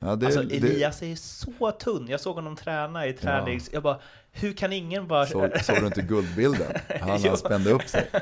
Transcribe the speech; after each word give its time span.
Ja, 0.00 0.16
det, 0.16 0.26
Alltså 0.26 0.42
det, 0.42 0.56
Elias 0.56 1.02
är 1.02 1.16
så 1.16 1.70
tunn, 1.70 2.06
jag 2.08 2.20
såg 2.20 2.34
honom 2.34 2.56
träna 2.56 3.06
i 3.06 3.12
tränings... 3.12 3.70
Jag 3.72 3.82
bara, 3.82 3.98
hur 4.32 4.52
kan 4.52 4.72
ingen 4.72 5.08
bara... 5.08 5.26
såg, 5.26 5.64
såg 5.64 5.80
du 5.80 5.86
inte 5.86 6.02
guldbilden? 6.02 6.72
Han, 7.00 7.36
spände 7.36 7.70
upp 7.70 7.88
sig. 7.88 8.10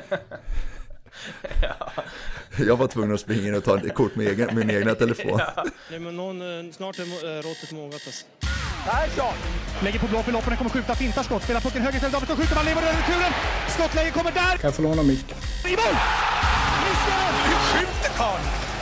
Jag 2.67 2.77
var 2.77 2.87
tvungen 2.87 3.13
att 3.13 3.19
springa 3.19 3.47
in 3.47 3.55
och 3.55 3.63
ta 3.63 3.77
ett 3.77 3.93
kort 3.93 4.15
med 4.15 4.27
egen, 4.27 4.55
min 4.55 4.71
egna 4.71 4.95
telefon. 4.95 5.39
Nej, 5.91 5.99
men 5.99 6.15
någon, 6.15 6.41
eh, 6.41 6.71
snart 6.71 6.99
är 6.99 7.03
eh, 7.03 7.41
råttet 7.41 7.71
mogat 7.71 8.01
alltså. 8.05 8.25
Lägger 9.83 9.99
på 9.99 10.07
blå 10.07 10.23
för 10.23 10.31
loppen, 10.31 10.57
kommer 10.57 10.69
skjuta, 10.69 10.95
fintar 10.95 11.23
skott, 11.23 11.43
spelar 11.43 11.61
pucken 11.61 11.81
höger 11.81 11.95
istället, 11.95 12.13
Davidsson 12.13 12.37
skjuter, 12.37 12.55
man 12.55 12.65
lever 12.65 12.81
över 12.81 12.93
returen! 12.93 13.31
Skottläge 13.67 14.11
kommer 14.11 14.31
där! 14.31 14.57
Kan 14.57 14.67
jag 14.67 14.75
få 14.75 14.81
låna 14.81 15.03
micken? 15.03 15.37
I 15.65 15.69
mål! 15.69 15.95
Hur 16.83 17.55
skjuter 17.55 18.17
karln? 18.17 18.66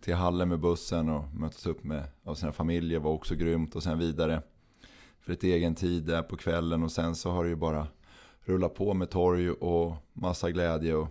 till 0.07 0.15
hallen 0.15 0.49
med 0.49 0.61
bussen 0.61 1.09
och 1.09 1.35
mötas 1.35 1.67
upp 1.67 1.85
med 1.85 2.05
av 2.25 2.35
sina 2.35 2.53
familjer 2.53 2.99
var 2.99 3.11
också 3.11 3.35
grymt. 3.35 3.77
Och 3.77 3.83
sen 3.83 3.99
vidare 3.99 4.43
för 5.21 5.33
ett 5.33 5.43
egen 5.43 5.75
tid 5.75 6.05
där 6.05 6.23
på 6.23 6.37
kvällen 6.37 6.83
och 6.83 6.93
sen 6.93 7.15
så 7.15 7.31
har 7.31 7.45
det 7.45 7.51
ju 7.51 7.57
bara 7.57 7.89
rullat 8.41 8.75
på 8.75 8.95
med 8.95 9.11
torg 9.11 9.51
och 9.51 9.95
massa 10.13 10.51
glädje. 10.51 10.95
Och, 10.95 11.09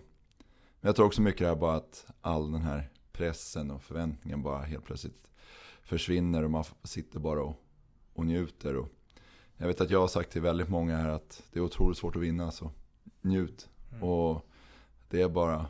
men 0.80 0.88
jag 0.88 0.96
tror 0.96 1.06
också 1.06 1.22
mycket 1.22 1.38
det 1.38 1.46
här 1.46 1.56
bara 1.56 1.76
att 1.76 2.06
all 2.20 2.52
den 2.52 2.62
här 2.62 2.90
pressen 3.12 3.70
och 3.70 3.82
förväntningen 3.82 4.42
bara 4.42 4.62
helt 4.62 4.84
plötsligt 4.84 5.28
försvinner 5.82 6.42
och 6.42 6.50
man 6.50 6.64
sitter 6.84 7.20
bara 7.20 7.42
och, 7.42 7.64
och 8.14 8.26
njuter. 8.26 8.76
Och 8.76 8.88
jag 9.56 9.66
vet 9.66 9.80
att 9.80 9.90
jag 9.90 10.00
har 10.00 10.08
sagt 10.08 10.32
till 10.32 10.42
väldigt 10.42 10.68
många 10.68 10.96
här 10.96 11.08
att 11.08 11.42
det 11.52 11.58
är 11.58 11.62
otroligt 11.62 11.98
svårt 11.98 12.16
att 12.16 12.22
vinna 12.22 12.50
så 12.50 12.70
njut. 13.20 13.68
Och 14.00 14.46
det 15.10 15.22
är 15.22 15.28
bara, 15.28 15.66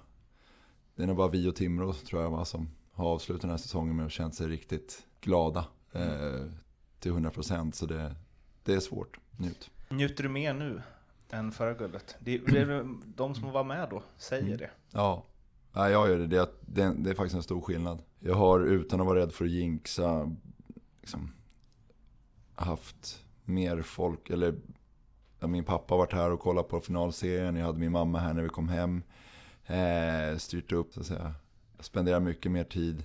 det 0.94 1.02
är 1.02 1.06
nog 1.06 1.16
bara 1.16 1.28
vi 1.28 1.48
och 1.48 1.56
Timrå 1.56 1.92
tror 1.92 2.22
jag 2.22 2.30
va, 2.30 2.44
som 2.44 2.68
har 2.96 3.06
avslutat 3.06 3.40
den 3.40 3.50
här 3.50 3.56
säsongen 3.56 3.96
med 3.96 4.06
att 4.06 4.12
känt 4.12 4.34
sig 4.34 4.48
riktigt 4.48 5.06
glada 5.20 5.64
eh, 5.92 6.44
till 6.98 7.12
100% 7.12 7.72
så 7.72 7.86
det, 7.86 8.14
det 8.62 8.74
är 8.74 8.80
svårt, 8.80 9.18
njut. 9.36 9.70
Njuter 9.88 10.22
du 10.22 10.28
mer 10.28 10.54
nu 10.54 10.82
än 11.30 11.52
förra 11.52 11.74
guldet? 11.74 12.16
Det, 12.20 12.38
det 12.38 12.60
är 12.60 12.94
de 13.16 13.34
som 13.34 13.52
var 13.52 13.64
med 13.64 13.88
då 13.90 14.02
säger 14.16 14.58
det. 14.58 14.70
Ja, 14.90 15.24
ja 15.72 15.90
jag 15.90 16.08
gör 16.08 16.18
det. 16.18 16.26
Det 16.26 16.36
är, 16.36 16.48
det, 16.94 17.10
är 17.10 17.14
faktiskt 17.14 17.36
en 17.36 17.42
stor 17.42 17.60
skillnad. 17.60 18.02
Jag 18.20 18.34
har 18.34 18.60
utan 18.60 19.00
att 19.00 19.06
vara 19.06 19.18
rädd 19.18 19.32
för 19.32 19.44
att 19.44 19.50
jinxa 19.50 20.32
liksom, 21.00 21.32
haft 22.54 23.24
mer 23.44 23.82
folk, 23.82 24.30
eller 24.30 24.54
min 25.40 25.64
pappa 25.64 25.94
har 25.94 25.98
varit 25.98 26.12
här 26.12 26.30
och 26.30 26.40
kollat 26.40 26.68
på 26.68 26.80
finalserien, 26.80 27.56
jag 27.56 27.66
hade 27.66 27.78
min 27.78 27.92
mamma 27.92 28.18
här 28.18 28.34
när 28.34 28.42
vi 28.42 28.48
kom 28.48 28.68
hem. 28.68 29.02
Eh, 29.66 30.36
styrt 30.38 30.72
upp 30.72 30.94
så 30.94 31.00
att 31.00 31.06
säga. 31.06 31.34
Jag 31.76 31.84
spenderar 31.84 32.20
mycket 32.20 32.52
mer 32.52 32.64
tid 32.64 33.04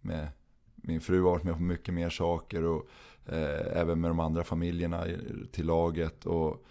med 0.00 0.28
min 0.74 1.00
fru 1.00 1.22
har 1.22 1.30
varit 1.30 1.44
med 1.44 1.54
på 1.54 1.62
mycket 1.62 1.94
mer 1.94 2.10
saker 2.10 2.64
och 2.64 2.88
eh, 3.26 3.78
även 3.80 4.00
med 4.00 4.10
de 4.10 4.20
andra 4.20 4.44
familjerna 4.44 5.06
till 5.52 5.66
laget. 5.66 6.26
Och, 6.26 6.64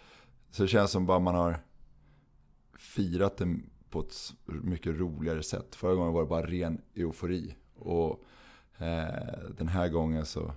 så 0.49 0.63
det 0.63 0.69
känns 0.69 0.91
som 0.91 1.05
bara 1.05 1.19
man 1.19 1.35
har 1.35 1.57
firat 2.77 3.37
det 3.37 3.55
på 3.89 3.99
ett 3.99 4.15
mycket 4.45 4.95
roligare 4.95 5.43
sätt. 5.43 5.75
Förra 5.75 5.95
gången 5.95 6.13
var 6.13 6.21
det 6.21 6.27
bara 6.27 6.45
ren 6.45 6.81
eufori. 6.93 7.55
Och 7.75 8.23
eh, 8.77 9.49
den 9.57 9.67
här 9.67 9.89
gången 9.89 10.25
så 10.25 10.53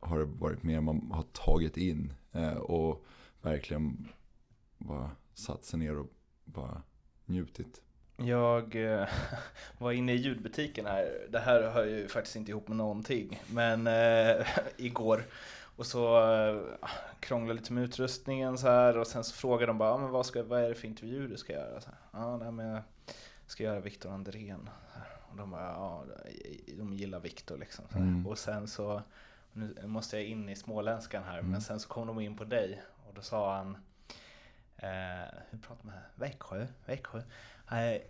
har 0.00 0.18
det 0.18 0.24
varit 0.24 0.62
mer 0.62 0.80
man 0.80 1.10
har 1.10 1.22
tagit 1.22 1.76
in. 1.76 2.12
Eh, 2.32 2.56
och 2.56 3.04
verkligen 3.42 4.08
bara 4.78 5.10
satt 5.34 5.64
sig 5.64 5.78
ner 5.78 5.98
och 5.98 6.10
bara 6.44 6.82
njutit. 7.24 7.82
Jag 8.16 8.92
eh, 9.00 9.08
var 9.78 9.92
inne 9.92 10.12
i 10.12 10.16
ljudbutiken 10.16 10.86
här, 10.86 11.26
det 11.30 11.38
här 11.38 11.62
hör 11.70 11.84
ju 11.84 12.08
faktiskt 12.08 12.36
inte 12.36 12.50
ihop 12.50 12.68
med 12.68 12.76
någonting, 12.76 13.42
men 13.50 13.86
eh, 13.86 14.46
igår. 14.76 15.24
Och 15.76 15.86
så 15.86 16.32
eh, 16.32 16.60
krånglade 17.20 17.60
lite 17.60 17.72
med 17.72 17.84
utrustningen 17.84 18.58
så 18.58 18.66
här 18.68 18.98
och 18.98 19.06
sen 19.06 19.24
så 19.24 19.34
frågade 19.34 19.66
de 19.66 19.78
bara, 19.78 19.92
ah, 19.92 19.98
men 19.98 20.10
vad, 20.10 20.26
ska, 20.26 20.42
vad 20.42 20.60
är 20.64 20.68
det 20.68 20.74
för 20.74 20.88
intervju 20.88 21.28
du 21.28 21.36
ska 21.36 21.52
göra? 21.52 21.80
Så 21.80 21.88
här, 21.88 22.22
ah, 22.24 22.36
nej, 22.36 22.52
men 22.52 22.68
jag 22.68 22.82
ska 23.46 23.62
göra 23.64 23.80
Viktor 23.80 24.10
Andrén. 24.10 24.68
Och 25.30 25.36
de 25.36 25.50
bara, 25.50 25.62
ja, 25.62 26.04
de 26.78 26.92
gillar 26.92 27.20
Viktor 27.20 27.58
liksom. 27.58 27.84
Mm. 27.94 28.26
Och 28.26 28.38
sen 28.38 28.68
så, 28.68 29.02
nu 29.52 29.74
måste 29.86 30.16
jag 30.16 30.26
in 30.26 30.48
i 30.48 30.56
småländskan 30.56 31.22
här, 31.24 31.38
Mm. 31.38 31.50
men 31.50 31.60
sen 31.60 31.80
så 31.80 31.88
kom 31.88 32.06
de 32.06 32.20
in 32.20 32.36
på 32.36 32.44
dig 32.44 32.82
och 33.08 33.14
då 33.14 33.22
sa 33.22 33.56
han, 33.56 33.76
eh, 34.76 35.28
hur 35.50 35.58
pratar 35.58 35.84
man 35.84 35.94
här? 35.94 36.08
Växjö, 36.14 36.66
Växjö. 36.86 37.22
Eh, 37.70 38.00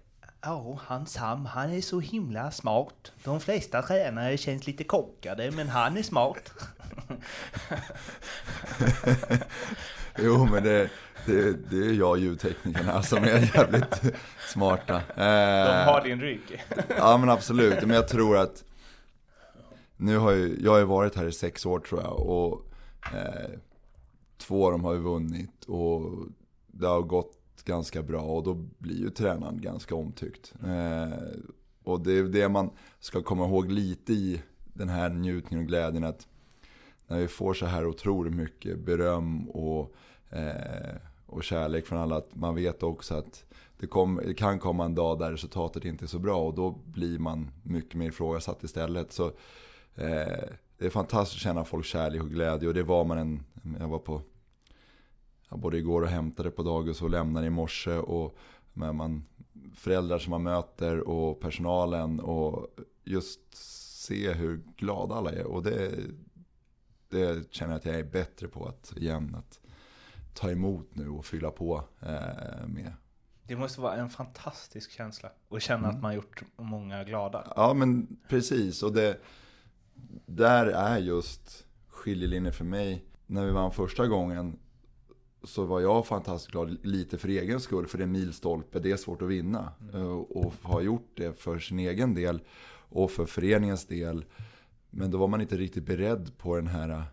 Ja, 0.43 0.79
han 0.87 1.07
Sam, 1.07 1.47
han 1.47 1.73
är 1.73 1.81
så 1.81 2.01
himla 2.01 2.51
smart. 2.51 3.13
De 3.25 3.41
flesta 3.41 3.83
tränare 3.83 4.37
känns 4.37 4.67
lite 4.67 4.85
korkade, 4.85 5.51
men 5.51 5.69
han 5.69 5.97
är 5.97 6.03
smart. 6.03 6.53
Jo 10.19 10.45
men 10.45 10.63
det, 10.65 10.91
det, 11.27 11.53
det 11.71 11.77
är 11.87 11.93
jag 11.93 12.19
ljudteknikerna 12.19 13.03
som 13.03 13.25
är 13.25 13.57
jävligt 13.57 14.03
smarta. 14.53 15.03
De 15.17 15.23
Eh, 15.23 15.85
har 15.85 16.05
din 16.05 16.21
rygg. 16.21 16.65
Ja 16.99 17.17
men 17.19 17.29
absolut, 17.31 17.81
men 17.81 17.91
jag 17.91 18.09
tror 18.09 18.37
att 18.37 18.65
Nu 19.97 20.19
har 20.19 20.31
ju, 20.33 20.57
jag 20.61 20.71
har 20.71 20.79
ju 20.79 20.85
varit 20.85 21.17
här 21.17 21.27
i 21.27 21.33
sex 21.33 21.67
år 21.67 21.81
tror 21.81 22.03
jag 22.03 22.21
och 22.21 22.67
eh, 23.15 23.51
Två 24.39 24.67
av 24.67 24.73
dem 24.73 24.85
har 24.85 24.93
ju 24.93 25.01
vunnit 25.01 25.65
och 25.65 26.11
det 26.67 26.87
har 26.87 27.03
gått 27.03 27.33
ganska 27.67 28.03
bra 28.03 28.23
och 28.23 28.43
då 28.43 28.55
blir 28.55 28.97
ju 28.97 29.11
tränaren 29.11 29.61
ganska 29.61 29.95
omtyckt. 29.95 30.55
Eh, 30.65 31.19
Och 31.85 32.01
det 32.01 32.13
är 32.19 32.23
det 32.23 32.49
man 32.49 32.71
ska 33.01 33.23
komma 33.23 33.45
ihåg 33.47 33.71
lite 33.71 34.13
i 34.13 34.43
den 34.65 34.89
här 34.89 35.11
njutningen 35.11 35.65
och 35.65 35.69
glädjen. 35.69 36.05
Att 36.05 36.27
när 37.07 37.19
vi 37.19 37.29
får 37.29 37.55
så 37.55 37.67
här 37.67 37.87
otroligt 37.87 38.35
mycket 38.35 38.79
beröm 38.79 39.49
och, 39.51 39.95
eh, 40.31 40.97
och 41.27 41.45
kärlek 41.45 41.87
från 41.87 41.99
alla. 41.99 42.17
Att 42.17 42.35
man 42.35 42.55
vet 42.55 42.83
också 42.83 43.15
att 43.15 43.45
det, 43.79 43.87
kom, 43.87 44.21
det, 44.25 44.35
kan 44.35 44.59
komma 44.59 44.85
en 44.85 44.95
dag 44.95 45.19
där 45.19 45.31
resultatet 45.33 45.85
inte 45.85 46.05
är 46.05 46.07
så 46.07 46.19
bra. 46.19 46.47
Och 46.47 46.55
då 46.55 46.71
blir 46.85 47.19
man 47.19 47.51
mycket 47.63 47.95
mer 47.95 48.09
ifrågasatt 48.09 48.65
istället. 48.65 49.13
Så 49.13 49.27
eh, 49.95 50.49
det 50.79 50.87
är 50.87 50.91
fantastiskt 50.91 51.39
att 51.39 51.43
känna 51.43 51.65
folks 51.65 51.89
kärlek 51.89 52.23
och 52.23 52.31
glädje. 52.31 52.69
Och 52.69 52.75
det 52.75 52.83
var 52.83 53.05
man 53.05 53.19
en, 53.19 53.43
jag 53.81 53.89
var 53.89 53.99
på 53.99 54.23
både 55.57 55.79
igår 55.79 56.03
och 56.03 56.09
hämtade 56.09 56.51
på 56.51 56.63
dagis 56.63 57.03
och 57.03 57.11
lämnade 57.11 57.47
i 57.47 57.51
morse. 57.51 57.93
Och 57.93 58.37
med 58.73 58.95
man, 58.95 59.25
föräldrar 59.75 60.19
som 60.19 60.31
man 60.31 60.43
möter 60.43 61.09
och 61.09 61.41
personalen 61.41 62.21
och 62.21 62.67
just 63.05 63.41
se 64.07 64.33
hur 64.33 64.63
glada 64.77 65.15
alla 65.15 65.33
är. 65.33 65.47
Och 65.47 65.63
det, 65.63 65.93
det 67.09 67.53
känner 67.53 67.73
jag 67.73 67.79
att 67.79 67.85
jag 67.85 67.95
är 67.95 68.05
bättre 68.05 68.49
på 68.49 68.67
att, 68.67 68.93
igen, 68.97 69.37
att 69.39 69.61
ta 70.35 70.51
emot 70.51 70.95
nu 70.95 71.09
och 71.09 71.27
fylla 71.27 71.51
på 71.51 71.85
eh, 72.01 72.67
med. 72.67 72.93
Det 73.43 73.57
måste 73.57 73.81
vara 73.81 73.95
en 73.95 74.11
fantastisk 74.11 74.91
känsla 74.91 75.31
att 75.51 75.63
känna 75.63 75.85
mm. 75.85 75.97
att 75.97 76.03
man 76.03 76.15
gjort 76.15 76.43
många 76.57 77.05
glada. 77.05 77.53
Ja, 77.57 77.75
men 77.75 78.17
precis. 78.29 78.83
Och 78.83 78.93
det, 78.93 79.21
där 80.27 80.67
är 80.67 80.99
just 80.99 81.67
skiljelinjen 81.89 82.53
för 82.53 82.65
mig. 82.65 83.05
När 83.27 83.45
vi 83.45 83.51
vann 83.51 83.73
första 83.73 84.07
gången 84.07 84.59
så 85.47 85.65
var 85.65 85.81
jag 85.81 86.07
fantastiskt 86.07 86.53
glad 86.53 86.87
lite 86.87 87.19
för 87.19 87.29
egen 87.29 87.61
skull. 87.61 87.87
För 87.87 87.99
det 87.99 88.05
är 88.05 88.09
milstolpe, 88.09 88.79
det 88.79 88.91
är 88.91 88.97
svårt 88.97 89.23
att 89.23 89.29
vinna. 89.29 89.73
Mm. 89.93 90.07
Och 90.07 90.55
ha 90.63 90.81
gjort 90.81 91.11
det 91.15 91.39
för 91.39 91.59
sin 91.59 91.79
egen 91.79 92.15
del 92.15 92.41
och 92.89 93.11
för 93.11 93.27
föreningens 93.27 93.87
del. 93.87 94.25
Men 94.91 95.11
då 95.11 95.19
var 95.19 95.29
man 95.29 95.41
inte 95.41 95.57
riktigt 95.57 95.87
beredd 95.87 96.39
på 96.39 96.57
den 96.57 96.67
här 96.67 97.05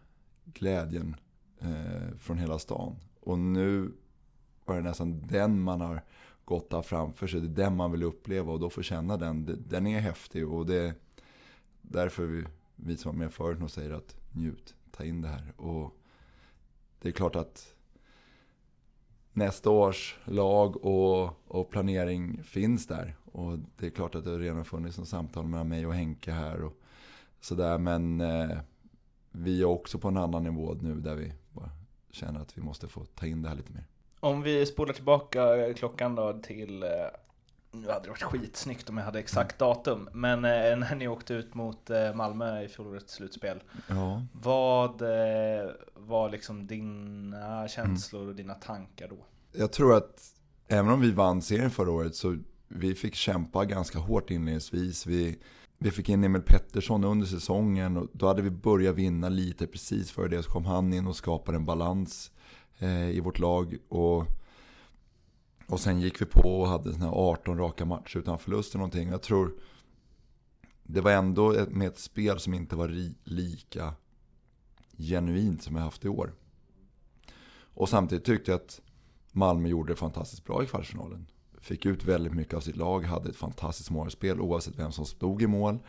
glädjen 0.46 1.16
eh, 1.60 2.18
från 2.18 2.38
hela 2.38 2.60
stan. 2.60 2.96
Och 3.20 3.40
nu 3.40 3.92
var 4.66 4.76
det 4.76 4.82
nästan 4.82 5.28
den 5.28 5.62
man 5.62 5.82
har 5.82 6.02
gått 6.46 6.70
där 6.70 6.82
framför 6.82 7.28
sig. 7.28 7.42
Det 7.42 7.48
är 7.62 7.66
den 7.66 7.76
man 7.76 7.92
vill 7.92 8.04
uppleva 8.04 8.52
och 8.52 8.60
då 8.60 8.70
få 8.70 8.82
känna 8.82 9.18
den. 9.18 9.64
Den 9.68 9.88
är 9.88 10.00
häftig 10.00 10.48
och 10.48 10.66
det 10.66 10.76
är 10.76 10.94
därför 11.82 12.26
vi, 12.26 12.44
vi 12.76 12.98
som 12.98 13.12
var 13.12 13.20
med 13.20 13.34
förut 13.34 13.62
och 13.62 13.72
säger 13.72 13.92
att 13.92 14.16
njut, 14.32 14.76
ta 14.92 15.04
in 15.04 15.22
det 15.22 15.28
här. 15.28 15.54
Och 15.58 15.98
det 17.00 17.10
är 17.10 17.12
klart 17.12 17.36
att 17.36 17.73
nästa 19.34 19.70
års 19.70 20.18
lag 20.26 20.86
och, 20.86 21.30
och 21.48 21.70
planering 21.70 22.44
finns 22.44 22.88
där. 22.88 23.16
Och 23.32 23.60
det 23.78 23.86
är 23.86 23.90
klart 23.90 24.16
att 24.16 24.24
det 24.24 24.38
redan 24.38 24.66
funnits 24.66 24.98
en 24.98 25.06
samtal 25.06 25.48
mellan 25.48 25.70
mig 25.70 25.88
och 25.88 25.94
Henke 25.94 26.32
här. 26.32 26.64
Och 26.64 26.74
sådär. 27.40 27.78
Men 27.78 28.22
eh, 28.22 28.58
vi 29.32 29.62
är 29.62 29.66
också 29.66 30.00
på 30.00 30.08
en 30.08 30.18
annan 30.18 30.44
nivå 30.44 30.74
nu 30.82 30.96
där 30.96 31.16
vi 31.16 31.34
bara 31.52 31.70
känner 32.12 32.40
att 32.40 32.58
vi 32.58 32.62
måste 32.62 32.88
få 32.88 33.06
ta 33.06 33.26
in 33.26 33.42
det 33.42 33.50
här 33.50 33.56
lite 33.56 33.74
mer. 33.74 33.86
Om 34.20 34.42
vi 34.42 34.66
spolar 34.66 34.94
tillbaka 34.94 35.74
klockan 35.74 36.16
då 36.16 36.34
till, 36.34 36.84
eh, 36.84 36.90
nu 37.74 37.88
hade 37.88 38.04
det 38.04 38.10
varit 38.10 38.24
skitsnyggt 38.24 38.90
om 38.90 38.98
jag 38.98 39.06
hade 39.06 39.20
exakt 39.20 39.60
datum, 39.60 40.10
men 40.14 40.46
eh, 40.46 40.52
när 40.78 40.96
ni 40.96 41.08
åkte 41.08 41.34
ut 41.34 41.54
mot 41.54 41.90
eh, 41.90 42.14
Malmö 42.14 42.62
i 42.62 42.68
fjolårets 42.68 43.14
slutspel. 43.14 43.64
Ja. 43.88 44.25
Vad 44.31 45.02
var 45.96 46.30
liksom 46.30 46.68
dina 46.68 47.68
känslor 47.68 48.28
och 48.28 48.36
dina 48.36 48.54
tankar 48.54 49.08
då? 49.08 49.18
Jag 49.52 49.72
tror 49.72 49.98
att 49.98 50.34
även 50.68 50.92
om 50.92 51.02
vi 51.02 51.12
vann 51.12 51.42
serien 51.42 51.72
förra 51.72 51.92
året 51.92 52.16
så 52.16 52.38
vi 52.68 52.96
fick 52.96 53.16
kämpa 53.16 53.66
ganska 53.66 54.00
hårt 54.00 54.31
inledningsvis. 54.31 55.06
Vi, 55.06 55.40
vi 55.78 55.92
fick 55.92 56.10
in 56.10 56.24
Emil 56.24 56.42
Pettersson 56.42 57.04
under 57.04 57.28
säsongen 57.28 57.98
och 57.98 58.08
då 58.14 58.28
hade 58.28 58.42
vi 58.42 58.50
börjat 58.50 58.96
vinna 58.96 59.30
lite 59.30 59.68
precis 59.68 60.12
före 60.12 60.28
det. 60.28 60.44
Så 60.44 60.52
kom 60.52 60.66
han 60.66 60.94
in 60.94 61.08
och 61.08 61.16
skapade 61.16 61.58
en 61.58 61.66
balans 61.66 62.31
eh, 62.80 63.10
i 63.10 63.20
vårt 63.20 63.40
lag. 63.40 63.78
Och, 63.90 64.25
och 65.68 65.80
sen 65.80 66.00
gick 66.00 66.21
vi 66.21 66.25
på 66.25 66.62
och 66.62 66.68
hade 66.68 66.94
såna 66.94 67.12
18 67.12 67.57
raka 67.57 67.86
matcher 67.86 68.18
utan 68.18 68.39
förlust 68.39 68.74
någonting. 68.74 69.10
Jag 69.10 69.21
tror 69.21 69.54
det 70.83 71.01
var 71.01 71.12
ändå 71.12 71.56
med 71.69 71.88
ett 71.88 72.00
spel 72.00 72.39
som 72.39 72.54
inte 72.54 72.75
var 72.75 72.88
ri, 72.88 73.15
lika 73.24 73.94
genuint 74.98 75.63
som 75.63 75.75
jag 75.75 75.83
haft 75.83 76.06
i 76.06 76.10
år. 76.10 76.33
Och 77.75 77.89
samtidigt 77.89 78.25
tyckte 78.25 78.51
jag 78.51 78.57
att 78.57 78.81
Malmö 79.31 79.69
gjorde 79.69 79.94
det 79.94 79.98
fantastiskt 79.98 80.45
bra 80.45 80.63
i 80.63 80.65
kvartsfinalen 80.65 81.27
fick 81.63 81.86
ut 81.86 82.04
väldigt 82.04 82.33
mycket 82.33 82.54
av 82.54 82.62
sitt 82.62 82.75
lag, 82.75 83.06
hade 83.06 83.30
ett 83.30 83.36
fantastiskt 83.36 83.89
målspel 83.89 84.42
oavsett 84.42 84.80
vem 84.80 84.92
som 84.92 85.06
stod 85.06 85.42
i 85.42 85.48
mål. 85.48 85.80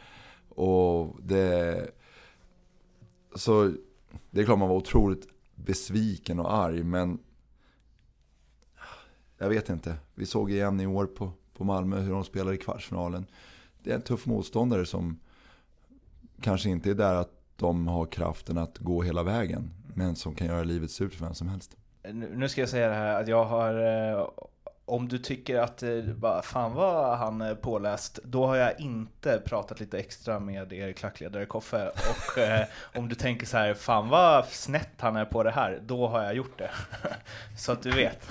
Och 0.48 1.16
det... 1.22 1.90
Så 3.34 3.72
det 4.30 4.40
är 4.40 4.44
klart 4.44 4.58
man 4.58 4.68
var 4.68 4.76
otroligt 4.76 5.28
besviken 5.54 6.40
och 6.40 6.54
arg, 6.54 6.84
men... 6.84 7.18
Jag 9.44 9.50
vet 9.50 9.68
inte. 9.68 9.96
Vi 10.14 10.26
såg 10.26 10.50
igen 10.50 10.80
i 10.80 10.86
år 10.86 11.06
på, 11.06 11.32
på 11.56 11.64
Malmö 11.64 12.00
hur 12.00 12.12
de 12.12 12.24
spelar 12.24 12.52
i 12.52 12.56
kvartsfinalen. 12.56 13.26
Det 13.82 13.90
är 13.90 13.94
en 13.94 14.02
tuff 14.02 14.26
motståndare 14.26 14.86
som 14.86 15.20
kanske 16.40 16.68
inte 16.68 16.90
är 16.90 16.94
där 16.94 17.14
att 17.14 17.30
de 17.56 17.88
har 17.88 18.06
kraften 18.06 18.58
att 18.58 18.78
gå 18.78 19.02
hela 19.02 19.22
vägen. 19.22 19.70
Men 19.94 20.16
som 20.16 20.34
kan 20.34 20.46
göra 20.46 20.64
livet 20.64 20.90
surt 20.90 21.14
för 21.14 21.24
vem 21.24 21.34
som 21.34 21.48
helst. 21.48 21.76
Nu 22.12 22.48
ska 22.48 22.60
jag 22.60 22.70
säga 22.70 22.88
det 22.88 22.94
här 22.94 23.20
att 23.20 23.28
jag 23.28 23.44
har 23.44 23.74
eh, 23.74 24.28
om 24.86 25.08
du 25.08 25.18
tycker 25.18 25.58
att 25.58 25.82
bara, 26.16 26.42
fan 26.42 26.74
vad 26.74 27.18
han 27.18 27.40
är 27.40 27.54
påläst, 27.54 28.18
då 28.24 28.46
har 28.46 28.56
jag 28.56 28.80
inte 28.80 29.42
pratat 29.44 29.80
lite 29.80 29.98
extra 29.98 30.40
med 30.40 30.72
er 30.72 30.92
klackledare 30.92 31.46
Koffe. 31.46 31.88
Och 31.88 32.38
eh, 32.38 32.66
om 32.94 33.08
du 33.08 33.14
tänker 33.14 33.46
så 33.46 33.56
här, 33.56 33.74
fan 33.74 34.08
vad 34.08 34.46
snett 34.46 34.94
han 34.98 35.16
är 35.16 35.24
på 35.24 35.42
det 35.42 35.50
här, 35.50 35.80
då 35.82 36.08
har 36.08 36.22
jag 36.22 36.34
gjort 36.34 36.58
det. 36.58 36.70
så 37.58 37.72
att 37.72 37.82
du 37.82 37.90
vet. 37.90 38.28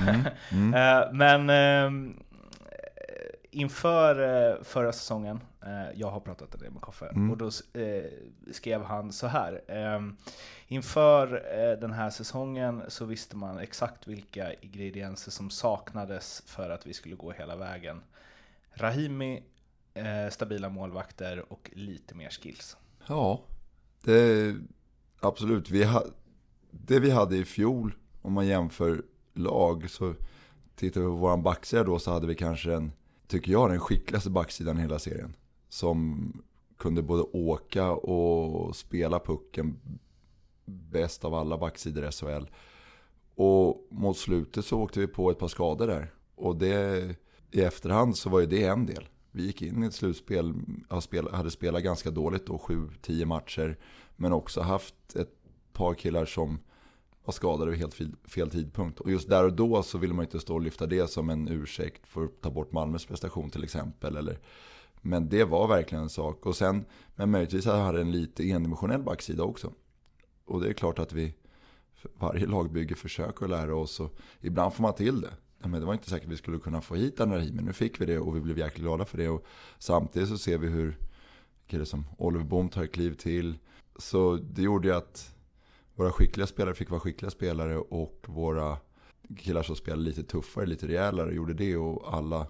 mm, 0.00 0.22
mm. 0.52 0.74
Eh, 0.74 1.12
men 1.12 1.50
eh, 1.50 2.14
inför 3.50 4.50
eh, 4.50 4.62
förra 4.62 4.92
säsongen, 4.92 5.36
eh, 5.36 5.51
jag 5.94 6.10
har 6.10 6.20
pratat 6.20 6.60
det 6.60 6.70
med 6.70 6.82
Koffe, 6.82 7.08
mm. 7.08 7.30
och 7.30 7.36
då 7.36 7.46
eh, 7.80 8.04
skrev 8.52 8.82
han 8.82 9.12
så 9.12 9.26
här. 9.26 9.64
Ehm, 9.68 10.16
inför 10.66 11.28
den 11.80 11.92
här 11.92 12.10
säsongen 12.10 12.82
så 12.88 13.04
visste 13.04 13.36
man 13.36 13.58
exakt 13.58 14.06
vilka 14.06 14.54
ingredienser 14.54 15.30
som 15.30 15.50
saknades 15.50 16.42
för 16.46 16.70
att 16.70 16.86
vi 16.86 16.94
skulle 16.94 17.16
gå 17.16 17.32
hela 17.32 17.56
vägen. 17.56 18.02
Rahimi, 18.74 19.42
stabila 20.30 20.68
målvakter 20.68 21.52
och 21.52 21.70
lite 21.74 22.14
mer 22.14 22.30
skills. 22.30 22.76
Ja, 23.06 23.42
det 24.02 24.54
absolut. 25.20 25.70
Vi 25.70 25.84
ha, 25.84 26.04
det 26.70 27.00
vi 27.00 27.10
hade 27.10 27.36
i 27.36 27.44
fjol, 27.44 27.94
om 28.22 28.32
man 28.32 28.46
jämför 28.46 29.02
lag, 29.32 29.90
så 29.90 30.14
tittar 30.74 31.00
vi 31.00 31.06
på 31.06 31.12
vår 31.12 31.36
backsida 31.36 31.84
då 31.84 31.98
så 31.98 32.12
hade 32.12 32.26
vi 32.26 32.34
kanske 32.34 32.74
en 32.74 32.92
tycker 33.26 33.52
jag, 33.52 33.70
den 33.70 33.80
skickligaste 33.80 34.30
backsidan 34.30 34.78
i 34.78 34.80
hela 34.80 34.98
serien. 34.98 35.36
Som 35.72 36.32
kunde 36.76 37.02
både 37.02 37.22
åka 37.22 37.90
och 37.92 38.76
spela 38.76 39.20
pucken 39.20 39.80
bäst 40.64 41.24
av 41.24 41.34
alla 41.34 41.58
backsidor 41.58 42.04
i 42.04 42.12
SHL. 42.12 42.46
Och 43.34 43.86
mot 43.90 44.16
slutet 44.16 44.64
så 44.64 44.80
åkte 44.80 45.00
vi 45.00 45.06
på 45.06 45.30
ett 45.30 45.38
par 45.38 45.48
skador 45.48 45.86
där. 45.86 46.10
Och 46.34 46.56
det, 46.56 47.16
i 47.50 47.60
efterhand 47.60 48.16
så 48.16 48.30
var 48.30 48.40
ju 48.40 48.46
det 48.46 48.64
en 48.64 48.86
del. 48.86 49.08
Vi 49.30 49.46
gick 49.46 49.62
in 49.62 49.82
i 49.82 49.86
ett 49.86 49.94
slutspel, 49.94 50.54
hade 51.32 51.50
spelat 51.50 51.82
ganska 51.82 52.10
dåligt 52.10 52.46
då, 52.46 52.56
7-10 52.56 53.24
matcher. 53.24 53.78
Men 54.16 54.32
också 54.32 54.60
haft 54.60 55.16
ett 55.16 55.34
par 55.72 55.94
killar 55.94 56.24
som 56.24 56.58
var 57.24 57.32
skadade 57.32 57.70
vid 57.70 57.80
helt 57.80 57.94
fel 58.24 58.50
tidpunkt. 58.50 59.00
Och 59.00 59.10
just 59.10 59.28
där 59.28 59.44
och 59.44 59.52
då 59.52 59.82
så 59.82 59.98
ville 59.98 60.14
man 60.14 60.24
inte 60.24 60.40
stå 60.40 60.54
och 60.54 60.60
lyfta 60.60 60.86
det 60.86 61.10
som 61.10 61.30
en 61.30 61.48
ursäkt 61.48 62.06
för 62.06 62.24
att 62.24 62.40
ta 62.40 62.50
bort 62.50 62.72
Malmös 62.72 63.06
prestation 63.06 63.50
till 63.50 63.64
exempel. 63.64 64.16
Eller, 64.16 64.38
men 65.02 65.28
det 65.28 65.44
var 65.44 65.68
verkligen 65.68 66.02
en 66.02 66.10
sak. 66.10 66.46
Och 66.46 66.56
sen, 66.56 66.84
men 67.14 67.30
möjligtvis 67.30 67.64
hade 67.64 68.00
en 68.00 68.12
lite 68.12 68.50
endimensionell 68.50 69.02
backsida 69.02 69.42
också. 69.42 69.72
Och 70.44 70.60
det 70.60 70.68
är 70.68 70.72
klart 70.72 70.98
att 70.98 71.12
vi, 71.12 71.34
varje 72.14 72.46
lagbygge 72.46 72.94
försöker 72.94 73.48
lära 73.48 73.76
oss 73.76 74.00
och 74.00 74.16
ibland 74.40 74.74
får 74.74 74.82
man 74.82 74.94
till 74.94 75.20
det. 75.20 75.32
Men 75.58 75.80
det 75.80 75.86
var 75.86 75.92
inte 75.92 76.10
säkert 76.10 76.26
att 76.26 76.32
vi 76.32 76.36
skulle 76.36 76.58
kunna 76.58 76.80
få 76.80 76.94
hit 76.94 77.20
Anarhi, 77.20 77.52
men 77.52 77.64
nu 77.64 77.72
fick 77.72 78.00
vi 78.00 78.06
det 78.06 78.18
och 78.18 78.36
vi 78.36 78.40
blev 78.40 78.58
jäkligt 78.58 78.82
glada 78.82 79.04
för 79.04 79.18
det. 79.18 79.28
Och 79.28 79.44
samtidigt 79.78 80.28
så 80.28 80.38
ser 80.38 80.58
vi 80.58 80.68
hur 80.68 80.98
killar 81.66 81.84
som 81.84 82.06
Oliver 82.18 82.44
Bohm 82.44 82.68
tar 82.68 82.84
ett 82.84 82.92
kliv 82.92 83.14
till. 83.14 83.58
Så 83.96 84.36
det 84.36 84.62
gjorde 84.62 84.88
ju 84.88 84.94
att 84.94 85.34
våra 85.94 86.12
skickliga 86.12 86.46
spelare 86.46 86.74
fick 86.74 86.90
vara 86.90 87.00
skickliga 87.00 87.30
spelare 87.30 87.78
och 87.78 88.24
våra 88.26 88.76
killar 89.36 89.62
som 89.62 89.76
spelade 89.76 90.02
lite 90.02 90.22
tuffare, 90.22 90.66
lite 90.66 90.88
rejälare 90.88 91.34
gjorde 91.34 91.54
det 91.54 91.76
och 91.76 92.14
alla 92.14 92.46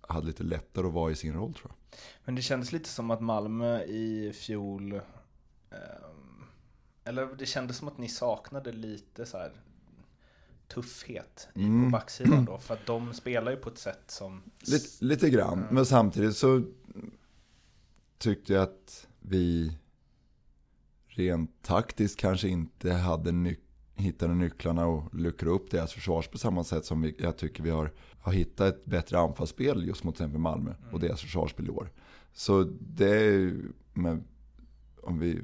hade 0.00 0.26
lite 0.26 0.42
lättare 0.42 0.86
att 0.86 0.92
vara 0.92 1.12
i 1.12 1.14
sin 1.14 1.32
roll 1.34 1.54
tror 1.54 1.70
jag. 1.70 1.83
Men 2.24 2.34
det 2.34 2.42
kändes 2.42 2.72
lite 2.72 2.88
som 2.88 3.10
att 3.10 3.20
Malmö 3.20 3.82
i 3.82 4.32
fjol 4.32 4.92
eh, 4.92 5.00
eller 7.04 7.26
det 7.38 7.46
kändes 7.46 7.76
som 7.76 7.88
att 7.88 7.98
ni 7.98 8.08
saknade 8.08 8.72
lite 8.72 9.26
så 9.26 9.38
här 9.38 9.52
tuffhet 10.68 11.48
Mm. 11.54 11.84
på 11.84 11.90
backsidan 11.98 12.44
då? 12.44 12.58
För 12.58 12.74
att 12.74 12.86
de 12.86 13.14
spelar 13.14 13.50
ju 13.50 13.56
på 13.56 13.68
ett 13.68 13.78
sätt 13.78 14.04
som... 14.10 14.42
Lite, 14.60 15.04
lite 15.04 15.30
grann, 15.30 15.66
men 15.70 15.86
samtidigt 15.86 16.36
så 16.36 16.62
tyckte 18.18 18.52
jag 18.52 18.62
att 18.62 19.06
vi 19.20 19.76
rent 21.06 21.62
taktiskt 21.62 22.20
kanske 22.20 22.48
inte 22.48 22.92
hade 22.92 23.32
ny- 23.32 23.56
hittade 23.96 24.34
nycklarna 24.34 24.86
och 24.86 25.14
luckra 25.14 25.50
upp 25.50 25.70
deras 25.70 25.92
försvars 25.92 26.28
på 26.28 26.38
samma 26.38 26.64
sätt 26.64 26.84
som 26.84 27.02
vi, 27.02 27.14
jag 27.18 27.36
tycker 27.36 27.62
vi 27.62 27.70
har, 27.70 27.92
har 28.20 28.32
hittat 28.32 28.74
ett 28.74 28.84
bättre 28.84 29.18
anfallsspel 29.18 29.86
just 29.86 30.04
mot 30.04 30.16
till 30.16 30.24
exempel 30.24 30.40
Malmö 30.40 30.74
och 30.92 31.00
deras 31.00 31.20
försvarsspel 31.20 31.66
i 31.66 31.70
år. 31.70 31.90
Så 32.32 32.62
det 32.80 33.10
är 33.10 33.54
men 33.92 34.24
om 35.02 35.18
vi 35.18 35.40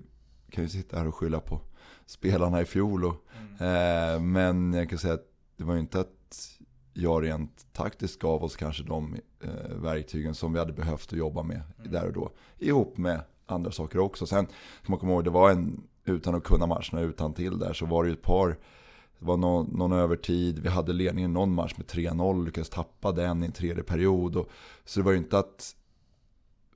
kan 0.51 0.65
ju 0.65 0.71
sitta 0.71 0.99
här 0.99 1.09
och 1.09 1.15
skylla 1.15 1.41
på 1.41 1.61
spelarna 2.07 2.61
i 2.61 2.65
fjol. 2.65 3.05
Och, 3.05 3.25
eh, 3.63 4.21
men 4.21 4.73
jag 4.73 4.91
kan 4.91 4.99
säga 4.99 5.15
att 5.15 5.27
det 5.57 5.65
var 5.65 5.75
ju 5.75 5.81
inte 5.81 6.01
att 6.01 6.61
jag 6.95 7.25
rent 7.25 7.67
taktiskt 7.73 8.19
gav 8.19 8.45
oss 8.45 8.57
kanske 8.57 8.83
de 8.83 9.17
eh, 9.41 9.77
verktygen 9.77 10.35
som 10.35 10.53
vi 10.53 10.59
hade 10.59 10.73
behövt 10.73 11.13
att 11.13 11.19
jobba 11.19 11.43
med 11.43 11.63
där 11.85 12.07
och 12.07 12.13
då. 12.13 12.33
Ihop 12.59 12.97
med 12.97 13.21
andra 13.47 13.71
saker 13.71 13.99
också. 13.99 14.27
Sen 14.27 14.47
kan 14.47 14.55
man 14.87 14.99
komma 14.99 15.13
ihåg, 15.13 15.25
det 15.25 15.31
var 15.31 15.51
en, 15.51 15.83
utan 16.11 16.35
att 16.35 16.45
kunna 16.45 16.67
matcherna 16.67 17.01
utan 17.01 17.35
till 17.35 17.59
där 17.59 17.73
så 17.73 17.87
var 17.87 18.05
det 18.05 18.09
ju 18.11 18.15
ett 18.15 18.23
par 18.23 18.57
det 19.21 19.27
var 19.27 19.37
någon, 19.37 19.67
någon 19.67 19.93
övertid, 19.93 20.59
vi 20.59 20.69
hade 20.69 20.93
ledningen 20.93 21.33
någon 21.33 21.55
match 21.55 21.75
med 21.77 21.87
3-0, 21.87 22.45
lyckades 22.45 22.71
tappa 22.71 23.13
den 23.13 23.43
i 23.43 23.47
en 23.47 23.53
tredje 23.53 23.83
period. 23.83 24.37
Och, 24.37 24.51
så 24.85 25.01
det 25.01 25.05
var 25.05 25.13
ju 25.13 25.19
inte 25.19 25.39
att 25.39 25.77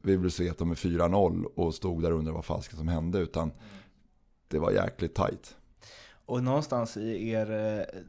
vi 0.03 0.19
blev 0.19 0.31
sveta 0.31 0.65
med 0.65 0.77
4-0 0.77 1.45
och 1.45 1.75
stod 1.75 2.03
där 2.03 2.13
och 2.13 2.19
undrade 2.19 2.35
vad 2.35 2.45
fasken 2.45 2.79
som 2.79 2.89
hände, 2.89 3.19
utan 3.19 3.53
det 4.49 4.59
var 4.59 4.71
jäkligt 4.71 5.15
tajt. 5.15 5.57
Och 6.27 6.43
någonstans 6.43 6.97
i 6.97 7.29
er 7.31 7.51
eh, 7.51 8.01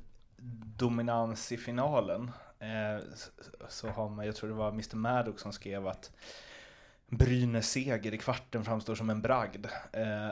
dominans 0.77 1.51
i 1.51 1.57
finalen 1.57 2.31
eh, 2.59 3.03
så 3.69 3.87
har 3.87 4.09
man, 4.09 4.25
jag 4.25 4.35
tror 4.35 4.49
det 4.49 4.55
var 4.55 4.69
Mr 4.69 4.95
Maddox 4.95 5.41
som 5.41 5.53
skrev 5.53 5.87
att 5.87 6.11
Brynäs 7.07 7.69
seger 7.69 8.13
i 8.13 8.17
kvarten 8.17 8.65
framstår 8.65 8.95
som 8.95 9.09
en 9.09 9.21
bragd. 9.21 9.65
Eh, 9.91 10.31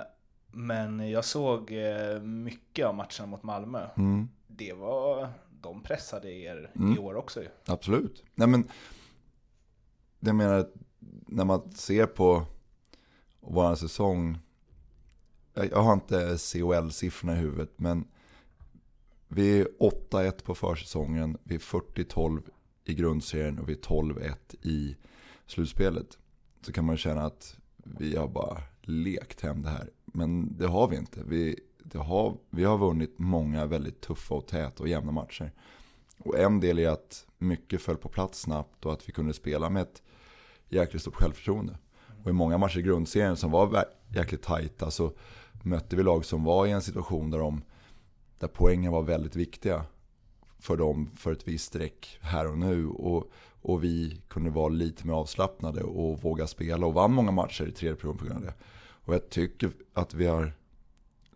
men 0.53 1.10
jag 1.12 1.25
såg 1.25 1.72
eh, 1.72 2.22
mycket 2.22 2.86
av 2.86 2.95
matcherna 2.95 3.25
mot 3.25 3.43
Malmö. 3.43 3.88
Mm. 3.98 4.29
Det 4.48 4.74
var, 4.74 5.29
de 5.62 5.83
pressade 5.83 6.31
er 6.31 6.72
Mm. 6.75 6.95
i 6.95 7.00
år 7.00 7.15
också 7.15 7.41
ju. 7.41 7.48
Absolut. 7.65 8.24
Nej 8.36 8.48
men, 8.48 8.67
jag 10.19 10.36
menar 10.36 10.60
att 10.60 10.74
när 11.27 11.45
man 11.45 11.72
ser 11.72 12.05
på 12.05 12.45
vår 13.39 13.75
säsong, 13.75 14.38
jag 15.53 15.72
jag 15.72 15.83
har 15.83 15.93
inte 15.93 16.38
COL-siffrorna 16.38 17.33
i 17.33 17.39
huvudet, 17.39 17.72
men 17.75 18.07
vi 19.27 19.60
är 19.60 19.67
8-1 19.79 20.43
på 20.43 20.55
försäsongen, 20.55 21.38
vi 21.43 21.55
är 21.55 21.60
40-12 21.60 22.41
i 22.86 22.93
grundserien 22.93 23.60
och 23.60 23.69
vi 23.69 23.74
är 23.74 23.77
12-1 23.77 24.36
i 24.62 24.95
slutspelet. 25.48 26.17
Så 26.62 26.72
kan 26.72 26.86
man 26.86 26.98
känna 26.98 27.25
att 27.25 27.57
vi 27.77 28.15
har 28.15 28.27
bara 28.27 28.62
lekt 28.81 29.41
hem 29.41 29.62
det 29.62 29.69
här. 29.69 29.89
Men 30.15 30.58
det 30.58 30.67
har 30.67 30.88
vi 30.88 30.98
inte. 30.98 31.24
Vi, 31.25 31.60
det 31.84 31.98
har, 31.98 32.38
vi 32.50 32.63
har 32.63 32.77
vunnit 32.77 33.13
många 33.17 33.65
väldigt 33.65 34.01
tuffa 34.01 34.36
och 34.36 34.48
täta 34.48 34.84
och 34.84 34.89
jämna 34.89 35.12
matcher. 35.12 35.51
Och 36.17 36.39
en 36.39 36.60
del 36.60 36.79
är 36.79 36.89
att 36.89 37.25
mycket 37.38 37.82
föll 37.82 37.98
på 37.98 38.10
plats 38.10 38.41
snabbt 38.41 38.86
och 38.86 38.93
att 38.93 39.10
vi 39.10 39.13
kunde 39.13 39.34
spela 39.34 39.70
med 39.70 39.82
ett 39.82 40.01
jäkligt 40.70 41.01
stort 41.01 41.15
självförtroende. 41.15 41.77
Och 42.24 42.29
i 42.29 42.34
många 42.34 42.58
matcher 42.58 42.79
i 42.79 42.82
grundserien 42.82 43.38
som 43.38 43.51
var 43.51 43.86
jäkligt 44.15 44.41
tajta 44.41 44.91
så 44.91 45.12
mötte 45.63 45.96
vi 45.96 46.03
lag 46.03 46.25
som 46.25 46.43
var 46.43 46.67
i 46.67 46.72
en 46.72 46.82
situation 46.82 47.32
där, 47.32 47.39
de, 47.39 47.62
där 48.39 48.48
poängen 48.48 48.91
var 48.91 49.01
väldigt 49.01 49.36
viktiga 49.36 49.86
för 50.60 50.77
dem 50.77 51.10
för 51.15 51.32
ett 51.32 51.48
visst 51.48 51.65
streck 51.65 52.17
här 52.22 52.48
och 52.48 52.58
nu. 52.58 52.88
Och, 52.88 53.32
och 53.62 53.84
vi 53.84 54.22
kunde 54.27 54.50
vara 54.50 54.70
lite 54.70 55.08
mer 55.08 55.13
avslappnade 55.13 55.84
och 55.84 56.22
våga 56.22 56.48
spela 56.48 56.86
och 56.86 56.93
vann 56.93 57.13
många 57.13 57.32
matcher 57.32 57.67
i 57.67 57.72
tredje 57.72 57.96
perioden 57.96 58.17
på 58.17 58.25
grund 58.25 58.38
av 58.38 58.46
det. 58.46 58.53
Och 59.05 59.13
jag 59.13 59.29
tycker 59.29 59.72
att 59.93 60.13
vi 60.13 60.25
har 60.25 60.53